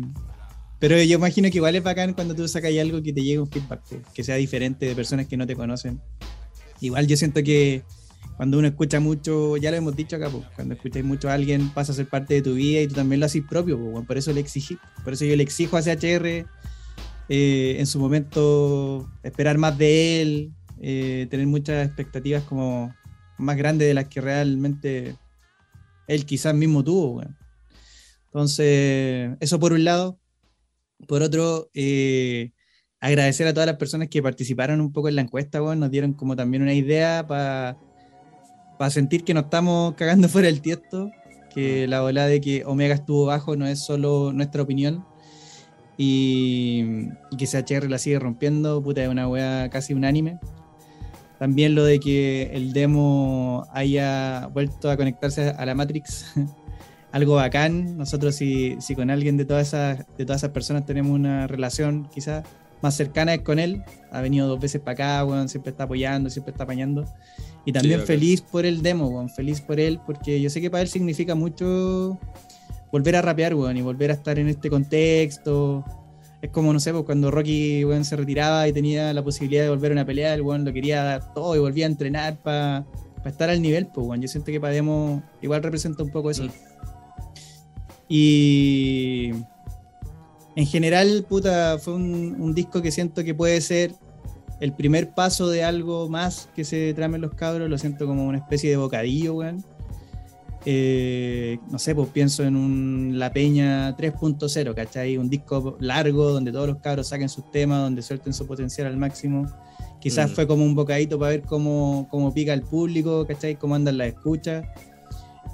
pero 0.80 1.02
yo 1.02 1.18
imagino 1.18 1.50
que 1.50 1.58
igual 1.58 1.76
es 1.76 1.84
bacán 1.84 2.14
cuando 2.14 2.34
tú 2.36 2.48
sacas 2.48 2.72
algo 2.80 3.02
que 3.04 3.14
te 3.14 3.22
llegue 3.22 3.40
un 3.40 3.50
feedback, 3.50 3.82
que- 4.14 4.24
sea 4.24 4.36
diferente 4.36 4.86
de 4.86 4.96
personas 4.96 5.28
que 5.28 5.38
no 5.38 5.46
te 5.46 5.56
conocen. 5.56 6.00
Igual 6.82 7.08
yo 7.08 7.18
siento 7.18 7.44
que 7.44 7.84
cuando 8.38 8.58
uno 8.58 8.68
escucha 8.68 9.00
mucho, 9.02 9.58
ya 9.58 9.72
lo 9.72 9.78
hemos 9.78 9.96
dicho 9.96 10.16
acá, 10.16 10.30
pues, 10.30 10.46
cuando 10.56 10.74
escucháis 10.76 11.04
mucho 11.04 11.30
a 11.30 11.34
alguien 11.34 11.70
pasa 11.70 11.92
a 11.92 11.96
ser 11.96 12.08
parte 12.08 12.36
de 12.36 12.42
tu 12.42 12.54
vida 12.54 12.82
y 12.82 12.88
tú 12.88 12.96
también 12.96 13.20
lo 13.20 13.26
haces 13.26 13.44
propio, 13.50 13.78
por 14.08 14.18
eso 14.18 14.32
le 14.32 14.40
exigí, 14.40 14.78
por 15.04 15.14
eso 15.14 15.26
yo 15.26 15.36
le 15.36 15.44
exijo 15.44 15.76
a 15.76 15.82
CHR 15.82 16.46
eh, 17.28 17.76
en 17.80 17.86
su 17.86 18.00
momento 18.00 19.10
esperar 19.24 19.58
más 19.58 19.78
de 19.78 20.22
él, 20.22 20.52
eh, 20.82 21.28
tener 21.30 21.48
muchas 21.48 21.86
expectativas 21.86 22.44
como 22.44 22.96
más 23.38 23.58
grandes 23.58 23.88
de 23.88 23.94
las 23.94 24.08
que 24.08 24.22
realmente 24.22 25.16
él 26.08 26.26
quizás 26.26 26.56
mismo 26.56 26.84
tuvo. 26.84 27.22
Entonces, 28.26 29.32
eso 29.40 29.60
por 29.60 29.74
un 29.74 29.84
lado. 29.84 30.18
Por 31.08 31.24
otro, 31.24 31.70
eh, 31.74 32.52
agradecer 33.00 33.48
a 33.48 33.54
todas 33.54 33.68
las 33.68 33.78
personas 33.78 34.10
que 34.10 34.22
participaron 34.22 34.82
un 34.82 34.92
poco 34.92 35.10
en 35.10 35.16
la 35.16 35.22
encuesta, 35.22 35.62
weón, 35.62 35.80
nos 35.80 35.92
dieron 35.92 36.14
como 36.14 36.36
también 36.36 36.62
una 36.62 36.74
idea 36.74 37.26
para 37.28 37.78
sentir 38.90 39.24
que 39.24 39.34
nos 39.34 39.46
estamos 39.46 39.96
cagando 39.96 40.30
fuera 40.30 40.48
del 40.48 40.62
tiesto, 40.62 41.12
que 41.54 41.88
la 41.88 42.02
bola 42.02 42.28
de 42.28 42.42
que 42.42 42.64
Omega 42.66 42.96
estuvo 42.96 43.26
bajo 43.26 43.56
no 43.56 43.68
es 43.68 43.80
solo 43.80 44.32
nuestra 44.34 44.62
opinión. 44.62 45.06
Y, 46.02 47.10
y 47.30 47.36
que 47.38 47.46
CHR 47.46 47.90
la 47.90 47.98
sigue 47.98 48.20
rompiendo, 48.20 48.82
puta, 48.82 49.04
es 49.04 49.10
una 49.10 49.28
wea 49.28 49.70
casi 49.70 49.94
unánime. 49.94 50.40
También 51.40 51.74
lo 51.74 51.86
de 51.86 52.02
que 52.02 52.52
el 52.54 52.74
demo 52.74 53.66
haya 53.72 54.48
vuelto 54.48 54.92
a 54.92 54.98
conectarse 54.98 55.50
a 55.50 55.66
la 55.66 55.74
Matrix, 55.74 56.34
algo 57.12 57.36
bacán. 57.36 57.98
Nosotros 57.98 58.36
si, 58.36 58.78
si 58.80 58.96
con 58.96 59.10
alguien 59.10 59.38
de 59.38 59.46
todas, 59.46 59.70
esas, 59.70 60.06
de 60.18 60.26
todas 60.26 60.42
esas 60.42 60.52
personas 60.52 60.86
tenemos 60.86 61.12
una 61.12 61.48
relación 61.48 62.08
quizás 62.14 62.44
más 62.82 62.96
cercana 62.96 63.34
es 63.34 63.42
con 63.42 63.60
él. 63.60 63.84
Ha 64.12 64.22
venido 64.22 64.48
dos 64.48 64.60
veces 64.60 64.82
para 64.82 64.94
acá, 64.94 65.26
weón, 65.26 65.50
siempre 65.50 65.72
está 65.72 65.84
apoyando, 65.84 66.30
siempre 66.30 66.52
está 66.52 66.64
apañando. 66.64 67.06
Y 67.66 67.72
también 67.72 68.02
feliz 68.02 68.42
por 68.42 68.66
el 68.66 68.82
demo, 68.82 69.08
weón, 69.08 69.30
feliz 69.30 69.62
por 69.62 69.80
él, 69.80 70.00
porque 70.06 70.42
yo 70.42 70.50
sé 70.50 70.62
que 70.62 70.72
para 70.72 70.82
él 70.82 70.88
significa 70.88 71.36
mucho 71.36 72.18
volver 72.92 73.16
a 73.16 73.22
rapear, 73.22 73.54
weón, 73.54 73.78
y 73.78 73.82
volver 73.82 74.12
a 74.12 74.14
estar 74.14 74.40
en 74.40 74.48
este 74.48 74.70
contexto. 74.70 75.84
Es 76.42 76.52
como, 76.52 76.72
no 76.72 76.80
sé, 76.80 76.94
pues 76.94 77.04
cuando 77.04 77.32
Rocky, 77.32 77.84
weón, 77.84 78.06
se 78.06 78.16
retiraba 78.16 78.68
y 78.68 78.74
tenía 78.74 79.14
la 79.14 79.24
posibilidad 79.24 79.64
de 79.64 79.70
volver 79.70 79.92
a 79.92 79.96
una 79.96 80.06
pelea, 80.06 80.34
el 80.34 80.42
weón 80.42 80.64
lo 80.64 80.72
quería 80.72 81.04
dar 81.04 81.34
todo 81.34 81.56
y 81.56 81.60
volvía 81.60 81.86
a 81.86 81.90
entrenar 81.90 82.38
para 82.42 82.86
estar 83.26 83.50
al 83.50 83.62
nivel, 83.62 83.88
pues, 83.88 84.08
weón. 84.08 84.22
Yo 84.22 84.28
siento 84.30 84.52
que 84.52 84.60
para 84.60 84.74
Demo 84.74 85.22
igual 85.42 85.62
representa 85.62 86.02
un 86.02 86.12
poco 86.12 86.32
eso. 86.32 86.46
Mm. 86.46 86.69
Y 88.10 89.32
en 90.56 90.66
general, 90.66 91.26
puta, 91.30 91.78
fue 91.80 91.94
un, 91.94 92.36
un 92.40 92.54
disco 92.54 92.82
que 92.82 92.92
siento 92.92 93.24
que 93.24 93.34
puede 93.36 93.62
ser 93.62 93.94
el 94.60 94.74
primer 94.74 95.12
paso 95.12 95.48
de 95.50 95.64
algo 95.64 96.10
más 96.10 96.50
que 96.56 96.66
se 96.66 96.94
tramen 96.94 97.22
los 97.22 97.34
cabros. 97.36 97.70
Lo 97.70 97.78
siento 97.78 98.06
como 98.08 98.26
una 98.28 98.40
especie 98.40 98.70
de 98.70 98.78
bocadillo, 98.78 99.36
weón. 99.36 99.64
Eh, 100.66 101.58
no 101.72 101.80
sé, 101.80 101.96
pues 101.96 102.10
pienso 102.10 102.44
en 102.44 102.58
un 102.58 103.14
La 103.18 103.32
Peña 103.32 103.96
3.0, 103.96 104.76
¿cachai? 104.76 105.18
Un 105.18 105.30
disco 105.30 105.78
largo 105.80 106.32
donde 106.32 106.52
todos 106.52 106.68
los 106.68 106.78
cabros 106.80 107.08
saquen 107.08 107.30
sus 107.30 107.50
temas, 107.52 107.82
donde 107.82 108.02
suelten 108.02 108.34
su 108.34 108.46
potencial 108.46 108.88
al 108.88 108.98
máximo. 108.98 109.48
Quizás 110.02 110.32
Mm. 110.32 110.34
fue 110.34 110.48
como 110.48 110.66
un 110.66 110.76
bocadito 110.76 111.18
para 111.18 111.32
ver 111.32 111.42
cómo, 111.44 112.08
cómo 112.12 112.34
pica 112.34 112.54
el 112.54 112.64
público, 112.64 113.26
¿cachai? 113.26 113.56
Cómo 113.56 113.76
andan 113.76 113.98
las 113.98 114.10
escuchas. 114.10 114.66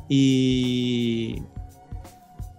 Y, 0.10 1.42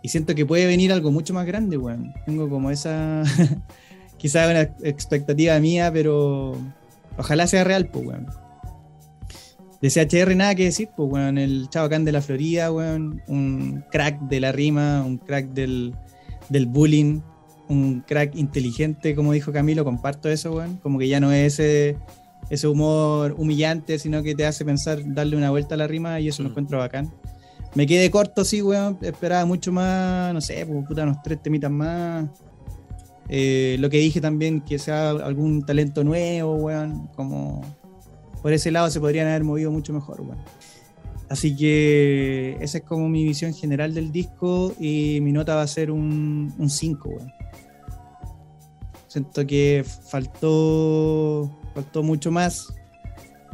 y 0.06 0.08
siento 0.08 0.36
que 0.36 0.46
puede 0.46 0.66
venir 0.66 0.92
algo 0.92 1.10
mucho 1.10 1.34
más 1.34 1.46
grande, 1.46 1.76
weón. 1.76 2.14
Tengo 2.26 2.48
como 2.48 2.70
esa. 2.70 3.24
quizás 4.18 4.48
una 4.48 4.60
expectativa 4.88 5.58
mía, 5.58 5.90
pero 5.92 6.56
ojalá 7.18 7.48
sea 7.48 7.64
real, 7.64 7.88
pues, 7.88 8.06
weón. 8.06 8.26
De 9.82 9.90
CHR 9.90 10.36
nada 10.36 10.54
que 10.54 10.62
decir, 10.62 10.90
pues, 10.96 11.10
weón. 11.10 11.38
El 11.38 11.68
Chabacán 11.70 12.04
de 12.04 12.12
la 12.12 12.22
Florida, 12.22 12.70
weón. 12.70 13.20
Un 13.26 13.82
crack 13.90 14.20
de 14.20 14.38
la 14.38 14.52
rima, 14.52 15.02
un 15.04 15.18
crack 15.18 15.48
del, 15.48 15.92
del 16.50 16.66
bullying, 16.66 17.20
un 17.68 18.04
crack 18.06 18.36
inteligente, 18.36 19.16
como 19.16 19.32
dijo 19.32 19.50
Camilo. 19.52 19.84
Comparto 19.84 20.28
eso, 20.28 20.52
weón. 20.52 20.76
Como 20.76 21.00
que 21.00 21.08
ya 21.08 21.18
no 21.18 21.32
es 21.32 21.54
ese, 21.54 21.96
ese 22.48 22.68
humor 22.68 23.34
humillante, 23.38 23.98
sino 23.98 24.22
que 24.22 24.36
te 24.36 24.46
hace 24.46 24.64
pensar, 24.64 25.00
darle 25.04 25.36
una 25.36 25.50
vuelta 25.50 25.74
a 25.74 25.78
la 25.78 25.88
rima 25.88 26.20
y 26.20 26.28
eso 26.28 26.44
lo 26.44 26.50
Mm. 26.50 26.52
encuentro 26.52 26.78
bacán. 26.78 27.12
Me 27.76 27.86
quedé 27.86 28.10
corto, 28.10 28.42
sí, 28.42 28.62
weón. 28.62 28.96
Esperaba 29.02 29.44
mucho 29.44 29.70
más, 29.70 30.32
no 30.32 30.40
sé, 30.40 30.64
pues, 30.64 30.86
puta, 30.86 31.02
unos 31.02 31.18
tres 31.22 31.42
temitas 31.42 31.70
más. 31.70 32.26
Eh, 33.28 33.76
lo 33.80 33.90
que 33.90 33.98
dije 33.98 34.18
también, 34.18 34.62
que 34.62 34.78
sea 34.78 35.10
algún 35.10 35.62
talento 35.62 36.02
nuevo, 36.02 36.54
weón. 36.54 37.08
Como 37.14 37.60
por 38.40 38.54
ese 38.54 38.70
lado 38.70 38.88
se 38.88 38.98
podrían 38.98 39.28
haber 39.28 39.44
movido 39.44 39.70
mucho 39.70 39.92
mejor, 39.92 40.22
weón. 40.22 40.38
Así 41.28 41.54
que 41.54 42.56
esa 42.62 42.78
es 42.78 42.84
como 42.84 43.10
mi 43.10 43.24
visión 43.24 43.52
general 43.52 43.92
del 43.92 44.10
disco 44.10 44.74
y 44.80 45.18
mi 45.20 45.32
nota 45.32 45.54
va 45.56 45.62
a 45.62 45.66
ser 45.66 45.90
un 45.90 46.54
5, 46.66 47.08
weón. 47.10 47.32
Siento 49.06 49.46
que 49.46 49.84
faltó, 50.08 51.54
faltó 51.74 52.02
mucho 52.02 52.30
más. 52.30 52.72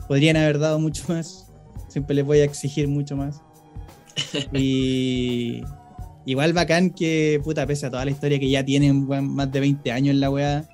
Podrían 0.07 0.37
haber 0.37 0.61
dado 0.61 0.79
mucho 0.79 1.03
más. 1.09 1.51
Siempre 1.89 2.15
les 2.15 2.25
voy 2.25 2.39
a 2.39 2.45
exigir 2.45 2.87
mucho 2.87 3.17
más. 3.17 3.43
Y 4.53 5.63
igual 6.27 6.53
bacán 6.53 6.91
que, 6.91 7.41
puta, 7.43 7.67
pese 7.67 7.87
a 7.87 7.91
toda 7.91 8.05
la 8.05 8.11
historia 8.11 8.39
que 8.39 8.49
ya 8.49 8.65
tienen, 8.65 9.07
más 9.07 9.51
de 9.51 9.61
20 9.61 9.91
años 9.93 10.15
en 10.15 10.21
la 10.21 10.31
weá, 10.31 10.65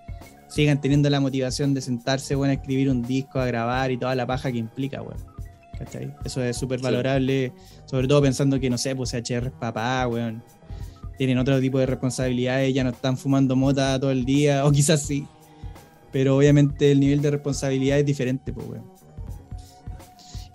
sigan 0.49 0.81
teniendo 0.81 1.09
la 1.11 1.21
motivación 1.21 1.75
de 1.75 1.81
sentarse, 1.81 2.37
weón, 2.37 2.51
a 2.51 2.55
escribir 2.55 2.91
un 2.91 3.03
disco, 3.03 3.39
a 3.39 3.47
grabar 3.47 3.91
y 3.91 3.99
toda 3.99 4.15
la 4.15 4.27
paja 4.27 4.51
que 4.51 4.59
implica, 4.59 5.03
weón. 5.03 5.19
¿cachai? 5.79 6.13
Eso 6.25 6.43
es 6.43 6.57
súper 6.57 6.81
valorable, 6.81 7.53
sobre 7.85 8.09
todo 8.09 8.21
pensando 8.21 8.59
que, 8.59 8.69
no 8.69 8.77
sé, 8.77 8.97
pues 8.97 9.11
CHR 9.11 9.47
es 9.47 9.53
papá, 9.53 10.07
weón. 10.09 10.43
Tienen 11.17 11.39
otro 11.39 11.61
tipo 11.61 11.79
de 11.79 11.87
responsabilidades, 11.87 12.75
ya 12.75 12.85
no 12.85 12.91
están 12.91 13.17
fumando 13.17 13.57
mota 13.57 13.99
todo 13.99 14.11
el 14.11 14.25
día, 14.25 14.65
o 14.67 14.73
quizás 14.73 15.03
sí. 15.03 15.27
Pero 16.13 16.37
obviamente 16.37 16.91
el 16.91 17.01
nivel 17.01 17.21
de 17.21 17.31
responsabilidad 17.31 17.99
es 17.99 18.07
diferente, 18.07 18.53
pues, 18.53 18.67
weón. 18.67 18.98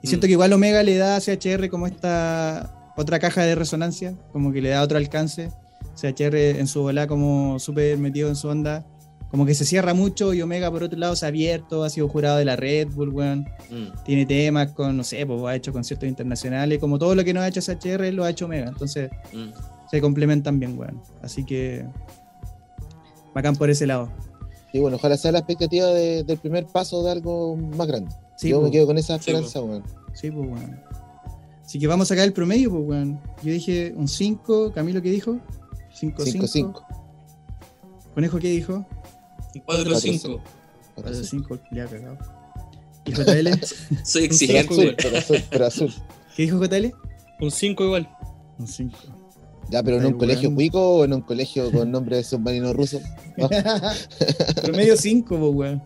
Y 0.04 0.08
siento 0.08 0.26
Mm. 0.26 0.28
que 0.28 0.32
igual 0.34 0.54
Omega 0.54 0.84
le 0.84 0.98
da 0.98 1.16
a 1.16 1.20
CHR 1.22 1.70
como 1.70 1.88
esta 1.88 2.92
otra 2.96 3.18
caja 3.18 3.42
de 3.44 3.56
resonancia, 3.56 4.14
como 4.32 4.52
que 4.52 4.62
le 4.62 4.70
da 4.70 4.84
otro 4.84 4.98
alcance. 5.00 5.50
CHR 5.96 6.60
en 6.60 6.68
su 6.68 6.82
bola 6.84 7.08
como 7.08 7.58
súper 7.60 7.98
metido 7.98 8.30
en 8.30 8.36
su 8.36 8.48
onda, 8.50 8.86
como 9.32 9.46
que 9.48 9.56
se 9.56 9.66
cierra 9.66 9.94
mucho 9.96 10.34
y 10.34 10.42
Omega 10.44 10.70
por 10.70 10.84
otro 10.84 11.00
lado 11.00 11.16
se 11.16 11.26
ha 11.26 11.30
abierto, 11.30 11.84
ha 11.84 11.90
sido 11.90 12.08
jurado 12.08 12.38
de 12.38 12.46
la 12.46 12.56
Red 12.56 12.90
Bull, 12.90 13.10
weón. 13.10 13.48
Mm. 13.72 14.04
Tiene 14.06 14.26
temas 14.28 14.72
con, 14.74 14.96
no 14.98 15.04
sé, 15.04 15.26
pues 15.26 15.42
ha 15.46 15.56
hecho 15.56 15.72
conciertos 15.74 16.08
internacionales, 16.08 16.78
como 16.80 17.00
todo 17.00 17.16
lo 17.16 17.24
que 17.24 17.34
no 17.34 17.42
ha 17.42 17.48
hecho 17.48 17.62
CHR 17.62 18.12
lo 18.12 18.24
ha 18.26 18.30
hecho 18.30 18.46
Omega, 18.46 18.68
entonces 18.68 19.10
Mm. 19.34 19.50
se 19.90 20.02
complementan 20.02 20.60
bien, 20.60 20.78
weón. 20.78 21.02
Así 21.24 21.44
que 21.46 21.86
bacán 23.34 23.56
por 23.56 23.70
ese 23.70 23.88
lado. 23.88 24.12
Y 24.72 24.80
bueno, 24.80 24.98
ojalá 24.98 25.18
sea 25.18 25.32
la 25.32 25.40
expectativa 25.40 25.88
de- 25.88 26.24
del 26.24 26.38
primer 26.38 26.66
paso 26.66 27.04
de 27.04 27.12
algo 27.12 27.56
más 27.56 27.88
grande. 27.88 28.12
Sí, 28.38 28.50
Yo 28.50 28.58
me 28.58 28.62
pues. 28.64 28.72
quedo 28.74 28.88
con 28.88 28.98
esa 28.98 29.14
Sí, 29.16 29.20
esperanza, 29.32 29.62
weón. 29.62 29.84
Sí, 30.14 30.32
pues, 30.32 30.48
weón. 30.50 30.80
Así 31.66 31.80
que 31.80 31.88
vamos 31.88 32.08
a 32.08 32.10
sacar 32.10 32.26
el 32.26 32.34
promedio, 32.34 32.70
pues, 32.72 32.84
weón. 32.86 33.20
Yo 33.44 33.52
dije 33.54 33.94
un 33.96 34.08
5, 34.08 34.72
Camilo, 34.74 35.02
¿qué 35.02 35.10
dijo? 35.12 35.40
5, 35.94 36.24
5. 36.26 36.46
5-5. 36.48 36.86
Conejo, 38.14 38.40
¿qué 38.40 38.50
dijo? 38.50 38.86
4-5. 39.56 40.40
4, 40.96 41.24
5, 41.24 41.60
ya 41.72 41.86
cagado. 41.88 42.18
¿Y 43.06 43.12
JL? 43.12 43.50
Soy 44.04 44.22
Pero 44.22 44.26
exigente. 44.26 44.74
azul, 44.74 44.96
pero 44.98 45.18
azul, 45.18 45.44
pero 45.50 45.66
azul. 45.66 45.94
¿Qué 46.36 46.44
dijo 46.44 46.58
JL? 46.64 46.94
Un 47.42 47.52
5 47.52 47.84
igual. 47.84 48.10
Un 48.60 48.68
5. 48.68 48.98
Ya, 49.70 49.82
pero 49.82 49.98
en 49.98 50.04
Ay, 50.04 50.12
un 50.12 50.18
colegio 50.20 50.50
weón. 50.50 50.56
cuico 50.56 50.96
o 50.98 51.06
en 51.06 51.14
un 51.14 51.22
colegio 51.22 51.72
con 51.72 51.90
nombre 51.92 52.18
de 52.18 52.24
submarino 52.24 52.74
ruso. 52.74 53.00
No, 53.38 53.50
Promedio 54.62 54.96
5, 54.98 55.28
pues, 55.40 55.54
weón. 55.54 55.84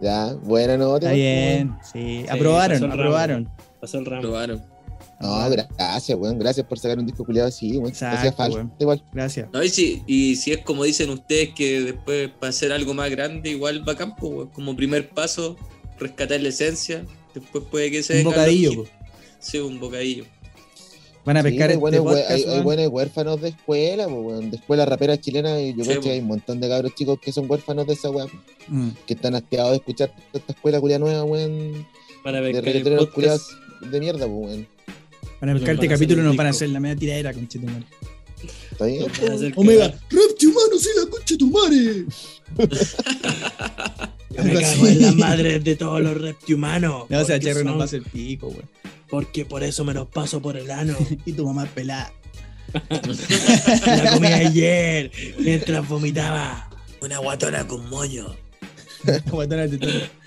Ya, 0.00 0.34
buena 0.34 0.76
nota. 0.76 1.06
Está 1.06 1.12
bien, 1.12 1.76
sí. 1.92 2.24
Aprobaron, 2.28 2.78
pasó 2.78 2.84
el 2.84 2.90
ramo. 2.90 3.02
aprobaron. 3.02 3.48
Pasó 3.80 3.98
el 3.98 4.06
ramo. 4.06 4.22
Probaron. 4.22 4.78
No, 5.20 5.50
gracias, 5.50 6.16
weón. 6.16 6.38
Gracias 6.38 6.64
por 6.66 6.78
sacar 6.78 6.98
un 6.98 7.06
disco 7.06 7.24
culiado 7.24 7.48
así, 7.48 7.76
weón. 7.76 7.92
Hacía 7.92 8.32
falta 8.32 8.68
igual. 8.78 9.02
Gracias. 9.12 9.48
No, 9.52 9.62
y, 9.62 9.68
si, 9.68 10.02
y 10.06 10.36
si 10.36 10.52
es 10.52 10.58
como 10.58 10.84
dicen 10.84 11.10
ustedes 11.10 11.50
que 11.54 11.80
después 11.80 12.30
para 12.38 12.50
hacer 12.50 12.72
algo 12.72 12.94
más 12.94 13.10
grande, 13.10 13.50
igual 13.50 13.86
va 13.86 13.92
a 13.92 13.96
campo, 13.96 14.28
weón. 14.28 14.48
como 14.50 14.76
primer 14.76 15.10
paso, 15.10 15.56
rescatar 15.98 16.40
la 16.40 16.50
esencia, 16.50 17.04
después 17.34 17.64
puede 17.70 17.90
que 17.90 18.02
se 18.02 18.18
Un 18.18 18.24
bocadillo. 18.24 18.84
Sí, 19.40 19.58
un 19.58 19.80
bocadillo. 19.80 20.24
Van 21.24 21.36
a 21.36 21.42
pescar 21.42 21.70
hay, 21.70 21.76
este 21.76 21.98
podcast, 21.98 22.30
hay, 22.30 22.60
buenos 22.62 22.88
huérfanos 22.88 23.40
de 23.40 23.50
escuela, 23.50 24.04
pues, 24.04 24.18
weón. 24.18 24.50
De 24.50 24.56
escuela 24.56 24.86
rapera 24.86 25.20
chilena, 25.20 25.60
y 25.60 25.74
yo 25.74 25.84
Sí, 25.84 25.90
creo 25.90 26.00
que 26.00 26.10
hay 26.10 26.20
un 26.20 26.26
montón 26.26 26.60
de 26.60 26.68
cabros 26.68 26.94
chicos 26.94 27.18
que 27.20 27.32
son 27.32 27.50
huérfanos 27.50 27.86
de 27.86 27.92
esa 27.92 28.10
weón. 28.10 28.30
Mm. 28.68 28.88
Que 29.06 29.14
están 29.14 29.34
hastiados 29.34 29.70
de 29.72 29.76
escuchar 29.76 30.14
esta 30.32 30.52
escuela 30.52 30.80
culia 30.80 30.98
nueva, 30.98 31.24
weón. 31.24 31.86
Para 32.24 32.40
De 32.40 32.52
ver 32.52 32.64
que 32.64 32.70
el 32.70 32.98
podcast. 32.98 33.50
de 33.90 34.00
mierda, 34.00 34.26
pues, 34.26 34.30
weón. 34.30 34.66
Van 35.40 35.50
a 35.50 35.54
pescar 35.54 35.74
este 35.74 35.88
capítulo 35.88 36.22
nos 36.22 36.36
van 36.36 36.48
a 36.48 36.50
hacer 36.50 36.68
la 36.70 36.80
media 36.80 36.96
tiradera, 36.96 37.32
conchetumare. 37.32 37.84
¿Está 38.72 38.86
bien? 38.86 39.04
hacer 39.10 39.52
Omega. 39.56 39.94
Repti 40.10 40.46
humano, 40.46 40.78
sí, 40.78 40.88
la 40.96 41.10
concha 41.10 41.34
de 41.34 41.38
tu 41.38 41.50
madre. 41.50 42.04
Me 44.44 44.60
cago 44.60 44.86
en 44.86 45.64
de 45.64 45.76
todos 45.76 46.00
los 46.00 46.20
reptihumanos. 46.20 47.10
No, 47.10 47.20
o 47.20 47.24
sea, 47.24 47.40
Cherry 47.40 47.64
nos 47.64 47.76
va 47.76 47.82
a 47.82 47.84
hacer 47.84 48.02
pico, 48.02 48.48
weón. 48.48 48.68
Porque 49.08 49.44
por 49.44 49.62
eso 49.62 49.84
me 49.84 49.94
los 49.94 50.06
paso 50.08 50.40
por 50.42 50.56
el 50.56 50.70
ano. 50.70 50.96
Y 51.26 51.32
tu 51.32 51.46
mamá 51.46 51.64
es 51.64 51.70
pelada. 51.70 52.12
La 53.86 54.12
comí 54.12 54.26
ayer 54.26 55.10
mientras 55.38 55.88
vomitaba. 55.88 56.68
Una 57.00 57.18
guatona 57.18 57.66
con 57.66 57.88
moño. 57.88 58.34
Guatona 59.30 59.66
de. 59.66 60.04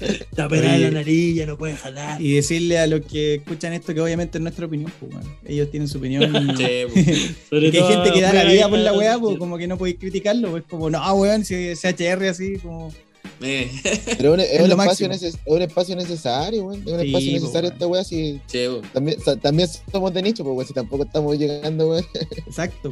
Está 0.00 0.48
pelada 0.48 0.76
la 0.78 0.90
nariz, 0.90 1.36
ya 1.36 1.46
no 1.46 1.56
puede 1.56 1.74
jalar. 1.76 2.20
Y 2.20 2.34
decirle 2.34 2.78
a 2.78 2.86
los 2.86 3.00
que 3.06 3.36
escuchan 3.36 3.72
esto 3.72 3.94
que 3.94 4.00
obviamente 4.00 4.38
es 4.38 4.42
nuestra 4.42 4.66
opinión, 4.66 4.92
pues, 5.00 5.12
weón. 5.12 5.24
Ellos 5.46 5.70
tienen 5.70 5.88
su 5.88 5.98
opinión. 5.98 6.22
y- 6.24 6.56
Sí, 6.56 6.66
pues. 6.92 7.30
Sobre 7.48 7.70
que 7.70 7.78
hay 7.80 7.92
gente 7.94 8.12
que 8.12 8.20
da 8.20 8.32
la 8.32 8.44
vida 8.44 8.68
por 8.68 8.78
la 8.78 8.92
weá, 8.92 9.18
pues 9.18 9.38
como 9.38 9.56
que 9.56 9.66
no 9.66 9.78
podéis 9.78 9.98
criticarlo, 9.98 10.50
pues 10.50 10.64
como, 10.68 10.90
no, 10.90 11.14
weón, 11.14 11.44
si 11.44 11.54
es 11.54 11.80
CHR 11.80 12.28
así, 12.28 12.58
como. 12.58 12.92
Eh, 13.40 13.70
Pero 14.16 14.34
es 14.34 14.34
un, 14.34 14.40
es 14.40 14.50
Es 14.52 14.60
un 14.62 14.68
lo 14.68 14.74
espacio 14.82 15.08
máximo. 15.08 15.08
neces- 15.30 15.38
es 15.44 15.52
un 15.52 15.62
espacio 15.62 15.96
necesario, 15.96 16.64
weón. 16.64 16.82
Es 16.86 16.92
un 16.92 17.00
Sí, 17.00 17.06
espacio 17.06 17.32
necesario 17.32 17.70
esta 17.70 17.86
weá. 17.86 18.04
Si 18.04 18.40
sí, 18.46 18.68
también, 18.92 19.18
también 19.42 19.68
somos 19.90 20.14
de 20.14 20.22
nicho, 20.22 20.44
pues. 20.44 20.68
Si 20.68 20.74
tampoco 20.74 21.04
estamos 21.04 21.36
llegando, 21.38 21.90
weón, 21.90 22.04
Exacto, 22.46 22.90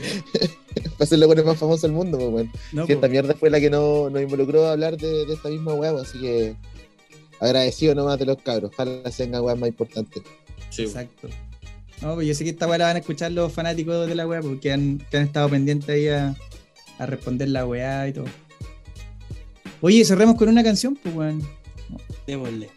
para 0.98 1.06
ser 1.08 1.18
los 1.18 1.44
más 1.44 1.56
famosos 1.58 1.82
del 1.82 1.92
mundo, 1.92 2.18
pues, 2.18 2.30
weón. 2.32 2.52
No, 2.72 2.84
esta 2.86 3.08
mierda 3.08 3.34
fue 3.34 3.50
la 3.50 3.60
que 3.60 3.70
no, 3.70 4.10
nos 4.10 4.20
involucró 4.22 4.66
a 4.66 4.72
hablar 4.72 4.96
de, 4.96 5.26
de 5.26 5.34
esta 5.34 5.48
misma 5.48 5.74
weá, 5.74 5.92
así 6.00 6.18
que 6.20 6.54
agradecido 7.40 7.94
nomás 7.94 8.18
de 8.18 8.26
los 8.26 8.36
cabros. 8.38 8.70
Ojalá 8.74 9.10
se 9.10 9.24
vengan 9.24 9.42
weas 9.42 9.58
más 9.58 9.68
importantes. 9.68 10.22
Sí. 10.70 10.82
Exacto. 10.82 11.28
No, 12.00 12.14
pues 12.14 12.26
yo 12.26 12.34
sé 12.34 12.42
que 12.44 12.50
esta 12.50 12.66
weá 12.66 12.78
la 12.78 12.86
van 12.86 12.96
a 12.96 12.98
escuchar 12.98 13.30
los 13.32 13.52
fanáticos 13.52 14.08
de 14.08 14.14
la 14.16 14.26
weá, 14.26 14.40
porque 14.40 14.72
han, 14.72 14.98
que 15.10 15.18
han 15.18 15.24
estado 15.24 15.48
pendientes 15.48 15.88
ahí 15.88 16.08
a, 16.08 16.34
a 16.98 17.06
responder 17.06 17.48
la 17.48 17.64
weá 17.66 18.08
y 18.08 18.12
todo. 18.12 18.24
Oye, 19.82 20.04
cerremos 20.04 20.36
con 20.36 20.48
una 20.48 20.62
canción, 20.64 20.96
pues 20.96 21.14
weón. 21.14 21.42
Démosle. 22.26 22.70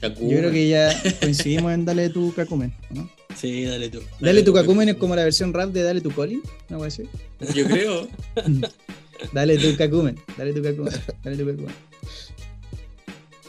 Yo 0.00 0.10
creo 0.16 0.50
que 0.50 0.68
ya 0.68 0.92
coincidimos 1.20 1.72
en 1.72 1.84
Dale 1.84 2.08
tu 2.08 2.32
Kakumen, 2.34 2.72
¿no? 2.90 3.08
Sí, 3.36 3.64
dale 3.64 3.88
tú. 3.88 4.00
Dale 4.20 4.42
tu 4.42 4.52
Kakumen 4.52 4.88
es 4.88 4.94
como 4.96 5.14
la 5.14 5.22
versión 5.24 5.52
rap 5.52 5.70
de 5.70 5.82
Dale 5.82 6.00
tu 6.00 6.10
Colin, 6.10 6.42
¿no 6.68 6.78
voy 6.78 6.84
a 6.86 6.90
decir? 6.90 7.08
Yo 7.54 7.64
creo. 7.66 8.08
Dale 9.32 9.58
tu 9.58 9.76
Kakumen, 9.76 10.16
dale 10.36 10.52
tu 10.52 10.62
Kakumen, 10.62 10.92
dale 11.24 11.36
tu 11.36 11.44
Kakumen. 11.46 11.74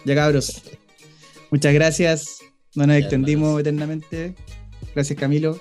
Ya 0.04 0.16
cabros. 0.16 0.64
Muchas 1.52 1.74
gracias. 1.76 2.40
No 2.74 2.88
nos 2.88 2.96
Ya, 2.96 3.00
extendimos 3.02 3.60
eternamente. 3.62 4.34
Gracias 4.96 5.20
Camilo. 5.20 5.60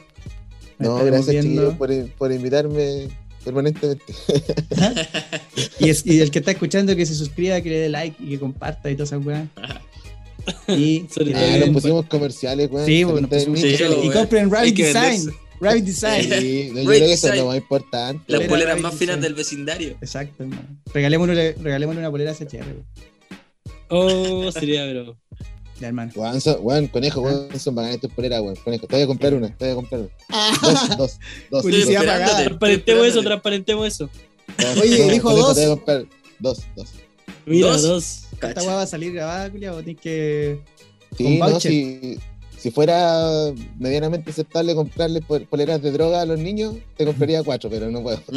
Nos 0.79 0.89
No, 0.89 1.05
gracias 1.05 1.29
viendo. 1.45 1.73
chiquillos 1.73 1.75
por, 1.75 2.09
por 2.17 2.33
invitarme 2.33 3.09
permanentemente. 3.49 4.05
Y, 5.81 5.89
es- 5.91 6.05
y 6.07 6.21
el 6.21 6.31
que 6.31 6.39
está 6.41 6.51
escuchando 6.53 6.95
que 6.97 7.07
se 7.07 7.15
suscriba, 7.15 7.61
que 7.61 7.71
le 7.71 7.79
dé 7.79 7.89
like 7.89 8.17
y 8.23 8.31
que 8.31 8.39
comparta 8.39 8.91
y 8.91 8.95
todas 8.95 9.11
esas 9.13 9.25
weas. 9.25 9.49
Y, 10.69 11.07
Ah, 11.35 11.57
nos 11.61 11.69
pusimos 11.71 12.07
comerciales, 12.07 12.69
weón. 12.71 12.87
Sí, 12.87 13.05
bueno, 13.05 13.29
pusimos 13.29 13.61
comerciales. 13.61 13.99
y 14.05 14.11
compren 14.11 14.51
Rabbit 14.51 14.77
Design. 14.77 15.31
Rabbit 15.61 15.85
Design. 15.85 16.23
Sí, 16.41 16.71
no, 16.73 16.83
yo 16.83 16.89
creo 16.89 17.01
que 17.01 17.13
eso 17.13 17.33
es 17.33 17.37
lo 17.39 17.47
más 17.47 17.57
importante. 17.57 18.23
Las 18.29 18.41
Polera 18.43 18.49
poleras 18.49 18.71
Rabbit 18.75 18.83
más 18.85 18.95
finas 18.95 19.17
Design. 19.17 19.23
del 19.23 19.35
vecindario. 19.35 19.89
Exacto, 20.01 20.43
hermano. 20.45 20.63
Regalémosle, 20.95 21.53
regalémosle 21.61 22.01
una 22.01 22.11
polera 22.11 22.31
a 22.31 22.35
CHR. 22.35 22.57
weón. 22.57 22.87
Oh, 23.91 24.53
sería, 24.53 24.87
bro. 24.91 25.19
Ya, 25.81 25.89
hermano. 25.89 26.13
Weón, 26.15 26.39
weón, 26.61 26.87
conejo, 26.89 27.21
weón, 27.21 27.59
son 27.59 27.75
bacanas 27.75 28.01
tus 28.01 28.11
poleras, 28.11 28.41
weón. 28.41 28.57
Conejo, 28.57 28.87
te 28.87 28.97
voy 28.97 29.03
a 29.03 29.07
comprar 29.07 29.35
una, 29.35 29.57
te 29.57 29.65
voy 29.65 29.73
a 29.73 29.75
comprar 29.77 30.01
una. 30.01 30.11
Dos, 30.61 30.97
dos, 30.97 31.19
dos. 31.51 31.63
Publicidad 31.63 32.01
dos, 32.01 32.11
pagada. 32.11 32.45
Transparentemos 32.45 33.07
eso, 33.07 33.23
transparentemos 33.23 33.87
eso. 33.87 34.11
Oye, 34.83 35.11
dijo 35.13 35.35
dos. 35.35 35.55
Te 35.55 35.67
voy 35.67 35.73
a 35.73 35.77
comprar 35.77 36.05
dos, 36.39 36.63
dos. 36.75 36.89
Mira, 37.47 37.69
Dos. 37.69 37.83
dos. 37.83 38.25
Esta 38.43 38.63
weá 38.63 38.75
va 38.75 38.83
a 38.83 38.87
salir 38.87 39.13
grabada, 39.13 39.51
culiao. 39.51 39.83
Tienes 39.83 40.03
que. 40.03 40.61
Sí, 41.17 41.39
Con 41.39 41.51
no. 41.51 41.59
Si, 42.59 42.71
fuera 42.71 43.53
medianamente 43.79 44.31
aceptable 44.31 44.75
comprarle 44.75 45.21
pol- 45.23 45.47
poleras 45.49 45.81
de 45.83 45.93
droga 45.93 46.21
a 46.23 46.27
los 46.27 46.39
niños, 46.39 46.75
te 46.97 47.05
compraría 47.05 47.43
cuatro, 47.43 47.71
pero 47.71 47.91
no 47.91 48.03
puedo. 48.03 48.21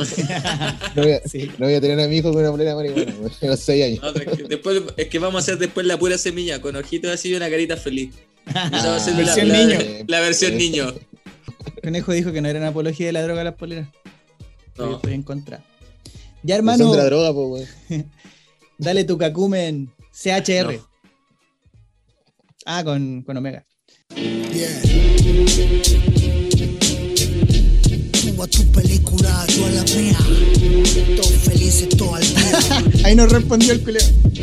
No 0.95 1.03
voy 1.03 1.11
a, 1.13 1.21
Sí. 1.27 1.49
no 1.57 1.65
voy 1.65 1.75
a 1.75 1.81
tener 1.81 1.99
a 1.99 2.07
mi 2.07 2.17
hijo 2.17 2.31
con 2.31 2.41
una 2.41 2.51
polera 2.51 2.71
de 2.71 2.75
marihuana, 2.75 3.29
a 3.41 3.45
los 3.45 3.59
seis 3.59 3.85
años. 3.85 3.99
No, 4.01 4.09
es, 4.21 4.37
que 4.37 4.43
después, 4.43 4.81
es 4.97 5.07
que 5.07 5.19
vamos 5.19 5.35
a 5.35 5.39
hacer 5.43 5.57
después 5.57 5.85
la 5.85 5.97
pura 5.97 6.17
semilla, 6.17 6.61
con 6.61 6.75
ojitos 6.75 7.11
así 7.11 7.29
y 7.29 7.35
una 7.35 7.49
carita 7.49 7.77
feliz. 7.77 8.13
Esa 8.47 8.89
va 8.89 8.95
a 8.95 8.99
ser 8.99 9.13
la, 9.15 9.19
Versión 9.23 9.47
la- 9.49 9.57
niño. 9.65 9.79
la 10.07 10.19
versión 10.19 10.57
niño. 10.57 10.93
Conejo 11.83 12.11
dijo 12.11 12.31
que 12.31 12.41
no 12.41 12.47
era 12.49 12.59
una 12.59 12.69
apología 12.69 13.07
de 13.07 13.11
la 13.13 13.21
droga 13.23 13.41
a 13.41 13.45
las 13.45 13.55
poleras. 13.55 13.87
No. 14.77 14.95
estoy 14.95 15.13
en 15.13 15.23
contra. 15.23 15.63
Ya, 16.43 16.55
Son 16.55 16.59
hermano, 16.69 16.91
de 16.91 16.97
la 16.97 17.05
droga, 17.05 17.33
pues, 17.33 17.69
dale 18.77 19.03
tu 19.03 19.17
Kakumen 19.17 19.91
CHR. 20.11 20.73
No. 20.73 20.87
Ah, 22.65 22.83
con, 22.83 23.21
con 23.23 23.37
Omega. 23.37 23.65
Yeah. 24.53 26.20
A 28.41 28.47
tu 28.47 28.65
película, 28.71 29.45
yo 29.55 29.67
a 29.67 29.69
la 29.69 29.83
mía. 29.83 30.17
Todos 31.15 31.31
felices 31.43 31.89
todo 31.89 32.17
el 32.17 32.27
día. 32.27 32.83
Ahí 33.05 33.15
nos 33.15 33.31
respondió 33.31 33.71
el 33.71 33.81
culeo. 33.81 34.01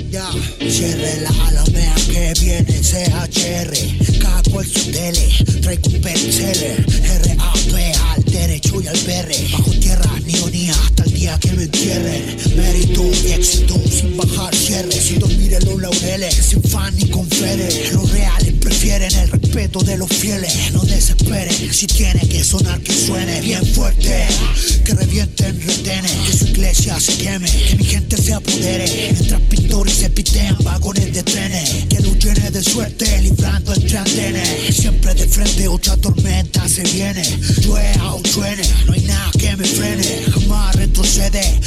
Ya, 0.09 0.31
cierre 0.61 1.21
la 1.23 1.31
alamea 1.49 1.95
que 2.07 2.33
viene 2.41 2.81
CHR. 2.81 4.19
Cada 4.21 4.43
cual 4.53 4.67
su 4.67 4.93
tele, 4.93 5.29
traigo 5.63 5.89
un 5.89 6.01
bestseller. 6.01 6.87
R.A.P. 7.25 7.93
al 8.15 8.25
derecho 8.25 8.81
y 8.81 8.87
al 8.87 8.99
BR. 8.99 9.35
Bajo 9.53 9.71
tierra, 9.73 10.11
ni 10.25 10.39
unía 10.43 10.75
hasta 10.75 11.03
el 11.03 11.13
día 11.13 11.39
que 11.41 11.53
me 11.55 11.65
entierren. 11.65 12.37
Mérito 12.57 13.03
y 13.03 13.33
éxito 13.33 13.81
sin 13.91 14.17
bajar 14.17 14.55
cierre, 14.55 14.93
sin 14.93 15.19
dormir 15.19 15.55
en 15.55 15.65
los 15.65 15.81
laureles, 15.81 16.35
sin 16.35 16.63
fan 16.63 16.95
ni 16.95 17.09
con 17.09 17.29
fere. 17.29 17.91
Los 17.93 18.09
reales 18.13 18.53
prefieren 18.61 19.13
el 19.13 19.29
respeto 19.29 19.81
de 19.81 19.99
los 19.99 20.09
fieles. 20.09 20.73
No 20.73 20.83
desesperen, 20.83 21.75
si 21.75 21.89
tiene 21.89 22.21
que 22.29 22.45
sonar 22.45 22.81
que 22.81 22.93
suene 22.93 23.41
bien 23.41 23.67
fuerte. 23.67 23.88
Que 23.97 24.95
revienten 24.95 25.61
retenes, 25.61 26.13
que 26.13 26.33
su 26.33 26.47
iglesia 26.47 26.99
se 27.01 27.17
queme, 27.17 27.51
que 27.51 27.77
mi 27.77 27.85
gente 27.85 28.17
se 28.17 28.35
apodere. 28.35 29.13
Mientras 29.13 29.41
pintores 29.43 29.95
se 29.95 30.11
pitean 30.11 30.57
vagones 30.63 31.13
de 31.13 31.23
trenes, 31.23 31.87
que 31.89 31.99
llene 32.29 32.51
de 32.51 32.63
suerte, 32.63 33.23
librando 33.23 33.73
entre 33.75 33.99
andenes. 33.99 34.77
Siempre 34.77 35.15
de 35.15 35.27
frente, 35.27 35.69
otra 35.69 35.97
tormenta 35.97 36.69
se 36.69 36.83
viene. 36.83 37.23
Llueva 37.63 38.15
o 38.15 38.21
truene, 38.21 38.63
no 38.87 38.93
hay 38.93 39.01
nada 39.03 39.31
que 39.39 39.57
me 39.57 39.65
frene. 39.65 40.05
Jamás 40.33 40.75
retrocede, 40.77 41.61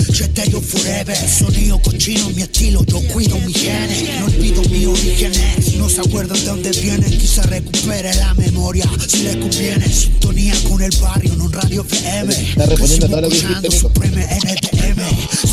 yo 0.49 0.61
forever. 0.61 1.17
Sonido 1.17 1.80
cochino, 1.82 2.30
mi 2.32 2.43
estilo, 2.43 2.86
yo 2.86 3.01
cuido 3.07 3.38
mi 3.39 3.53
genes. 3.53 4.19
No 4.19 4.26
olvido 4.26 4.61
mis 4.63 4.88
orígenes. 4.88 5.76
No 5.76 5.89
se 5.89 6.01
acuerdan 6.01 6.38
de 6.38 6.45
dónde 6.45 6.72
vienen, 6.72 7.17
quizá 7.17 7.43
recupere 7.43 8.13
la 8.15 8.34
memoria. 8.36 8.89
Si 9.07 9.24
les 9.24 9.38
conviene, 9.38 9.88
sintonía 9.88 10.53
con 10.69 10.82
el 10.82 10.95
barrio, 10.97 11.30
radio 11.51 11.81
FM. 11.81 12.33
Está 12.33 12.65
respondiendo 12.65 13.05
a 13.05 13.09
todo 13.09 13.21
lo 13.21 13.29
que. 13.29 13.37
Si 13.37 13.45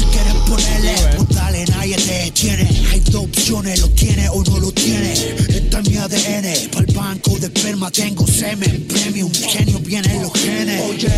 quieren 0.04 0.36
ponerle, 0.46 0.94
dale, 1.30 1.64
nadie 1.66 1.96
te 1.96 2.12
detiene. 2.24 2.68
Hay 2.92 3.00
dos 3.00 3.24
opciones, 3.24 3.80
lo 3.80 3.88
tiene 3.90 4.28
o 4.28 4.42
no 4.44 4.58
lo 4.58 4.72
tiene. 4.72 5.12
Esta 5.12 5.80
es 5.80 5.88
mi 5.88 5.96
ADN, 5.96 6.70
pa'l 6.70 6.86
banco 6.94 7.38
de 7.38 7.46
esperma 7.46 7.90
tengo 7.90 8.26
semen. 8.26 8.86
Premium, 8.88 9.32
genio 9.32 9.78
vienen 9.80 10.22
los 10.22 10.32
genes. 10.32 10.82
Oye, 10.88 11.08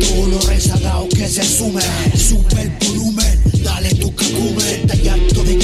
todos 0.00 0.28
los 0.28 0.46
rezagados 0.46 1.08
que 1.10 1.28
se 1.28 1.44
sumen. 1.44 1.84
Sube 2.16 2.62
el 2.62 2.70
volumen, 2.86 3.42
dale 3.62 3.94
tu 3.94 4.14
cacumen. 4.14 4.90
Está 4.90 5.12
harto 5.12 5.44
de 5.44 5.54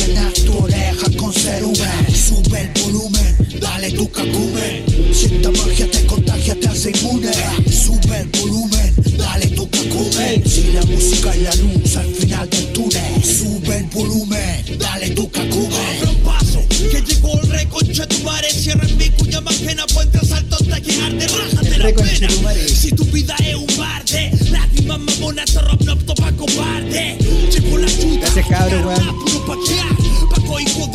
tu 0.45 0.59
oreja 0.59 1.07
con 1.17 1.33
cerumen. 1.33 2.15
Sube 2.15 2.61
el 2.61 2.71
volumen, 2.83 3.37
dale 3.61 3.91
tu 3.91 4.09
cacumen. 4.11 4.92
Si 5.13 5.27
esta 5.27 5.51
magia 5.51 5.91
te 5.91 6.07
contagia, 6.07 6.55
te 6.59 6.69
hace 6.69 6.91
inmune. 6.91 7.31
Sube 7.71 8.19
el 8.19 8.29
volumen, 8.41 8.95
dale 9.19 9.47
tu 9.49 9.69
cacumen. 9.69 10.43
Si 10.49 10.73
la 10.73 10.83
música 10.83 11.35
es 11.35 11.43
la 11.43 11.55
luz 11.57 11.97
al 11.97 12.15
final 12.15 12.51
del 12.51 12.73
túnel. 12.73 13.25
Sube 13.25 13.77
el 13.79 13.85
volumen, 13.85 14.79
dale 14.79 15.11
tu 15.11 15.31
cacumen. 15.31 15.73
Abra 15.99 16.11
un 16.11 16.17
paso, 16.23 16.65
que 16.69 17.03
llegó 17.03 17.41
el 17.41 17.51
rey 17.51 17.67
concha 17.67 18.07
tu 18.07 18.19
madre 18.25 18.49
Cierra 18.51 18.87
en 18.87 18.97
mi 18.97 19.11
cuya 19.11 19.41
más 19.41 19.55
pena 19.57 19.87
Puente 19.87 20.19
asalto 20.19 20.57
hasta 20.57 20.79
llegar 20.79 21.13
de 21.13 21.27
rajas 21.29 21.63
de 21.63 21.79
la 21.79 21.93
pena. 21.93 22.29
Si 22.67 22.91
tu 22.93 23.05
vida 23.07 23.35
es 23.45 23.55
un 23.55 23.67
bar 23.77 24.05
de 24.05 24.31
Lágrimas 24.51 24.99
mamonas 24.99 25.53
te 25.53 25.61
rob 25.61 25.83
no 25.83 25.93
opto 25.93 26.15
pa' 26.15 26.33
cobarde 26.33 27.19
Llegó 27.53 27.79
la 27.79 27.87
chuta 27.87 28.21
Gracias, 28.21 28.47
cabro, 28.49 28.77
llegaron 28.77 28.87
weón. 28.87 29.09
a 29.09 29.13
puro 29.13 29.47
paquear 29.47 29.87
Paco 30.31 30.61
hijo 30.61 30.87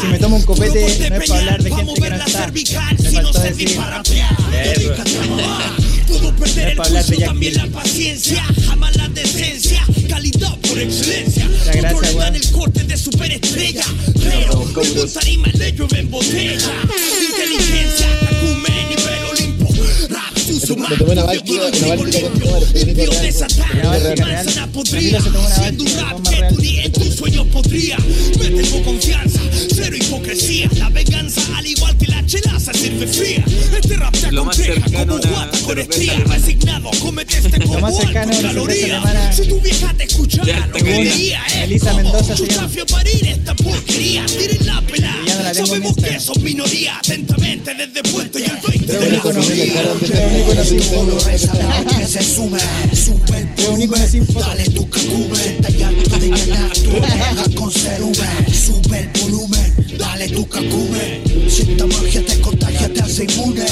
Si 0.00 0.06
me 0.08 0.18
tomo 0.18 0.36
un 0.36 0.42
copete, 0.42 1.10
no 1.10 1.16
es 1.16 1.28
pa' 1.28 1.38
hablar 1.38 1.62
de 1.62 1.70
gente 1.70 2.00
que 2.00 2.10
no 2.10 2.16
está. 2.16 2.50
Me 2.50 3.10
faltó 3.10 3.40
decir. 3.40 3.76
para 3.76 4.02
mamá 5.28 5.76
Puedo 6.08 6.36
perder 6.36 6.68
el 6.68 6.76
Jack 6.76 7.24
también 7.24 7.54
la 7.54 7.66
paciencia. 7.66 8.44
Jamás 8.66 8.96
la 8.96 9.08
decencia. 9.08 9.84
Calidad 10.08 10.56
por 10.58 10.78
excelencia. 10.78 11.48
Le 11.72 12.14
dan 12.14 12.36
el 12.36 12.50
corte 12.50 12.84
de 12.84 12.96
superestrella. 12.96 13.84
Pero 14.14 14.72
con 14.72 15.12
tarima 15.12 15.48
le 15.54 15.72
llueve 15.72 16.00
en 16.00 16.10
botella. 16.10 16.72
Inteligencia, 17.30 18.06
acumen, 18.30 18.84
suso, 18.98 19.23
Me 20.46 20.96
tomé 20.98 21.12
una 21.12 21.24
báltica, 21.24 21.62
una 21.86 21.96
con 21.96 22.10
tu 22.10 22.20
madre, 22.46 22.66
Siendo 24.84 25.84
un 25.84 25.96
rap 25.96 26.28
que 26.28 26.42
tú 26.50 26.60
ni 26.60 26.78
en 26.80 26.92
tus 26.92 27.14
sueños 27.14 27.46
podría 27.46 27.96
Me 28.38 28.50
tengo 28.50 28.82
confianza, 28.82 29.40
cero 29.74 29.96
hipocresía. 29.96 30.68
La 30.76 30.90
venganza, 30.90 31.40
al 31.56 31.66
igual 31.66 31.96
que 31.96 32.08
la 32.08 32.26
chela, 32.26 32.60
se 32.60 32.74
sirve 32.74 33.06
fría. 33.06 33.44
Este 33.74 33.96
rap 33.96 34.14
te 34.14 34.32
Lo 34.32 34.42
aconseja 34.42 35.06
como 35.06 35.18
guata 35.18 35.58
con 35.60 35.78
estría. 35.78 36.14
Resignado, 36.18 36.90
comete 37.00 37.38
este 37.38 37.60
combo 37.60 37.86
alto. 37.86 38.66
Si 39.32 39.48
tu 39.48 39.60
vieja 39.60 39.94
te 39.94 40.04
escuchara, 40.04 40.68
Elisa 41.62 41.94
Mendoza 41.94 42.34
parir 42.90 43.28
esta 43.28 43.54
porquería. 43.54 44.26
Tiren 44.26 44.66
la 44.66 44.82
Sabemos 45.54 45.94
que 45.94 46.18
son 46.18 46.42
minoría. 46.42 46.98
Atentamente 46.98 47.74
desde 47.74 48.02
puesto 48.10 48.38
y 48.40 48.42
el 48.42 48.58
20 48.66 48.98
de 48.98 49.10
la 49.10 49.20
Nico 50.34 50.54
no- 50.54 50.64
familia. 50.64 50.64
Creo 50.64 50.64
un 50.64 50.64
icono 50.64 50.64
sin 50.64 50.78
Todos 50.90 51.06
los 51.06 51.22
foto. 51.22 51.30
rezagados 51.30 51.94
que 51.94 52.06
se. 52.06 52.22
Sube 53.04 53.38
el 53.38 53.48
Creo 53.54 53.72
un 53.72 53.82
icono 53.82 54.06
sin 54.06 54.26
volumen, 54.26 54.34
foto. 54.34 54.46
dale 54.48 54.64
tu. 54.70 54.84
Está 55.44 55.88
harto 55.88 56.18
de 56.18 56.28
llenar 56.30 56.70
tu 56.72 56.90
oreja 56.90 57.44
con 57.54 57.70
cerumen. 57.70 58.54
Sube 58.54 58.98
el 59.00 59.20
volumen, 59.22 59.74
dale 59.98 60.28
tu 60.28 60.48
cacumen. 60.48 61.22
Si 61.48 61.62
esta 61.62 61.86
magia 61.86 62.24
te 62.26 62.40
contagia, 62.40 62.92
te 62.92 63.00
hace 63.00 63.24
inmune. 63.24 63.64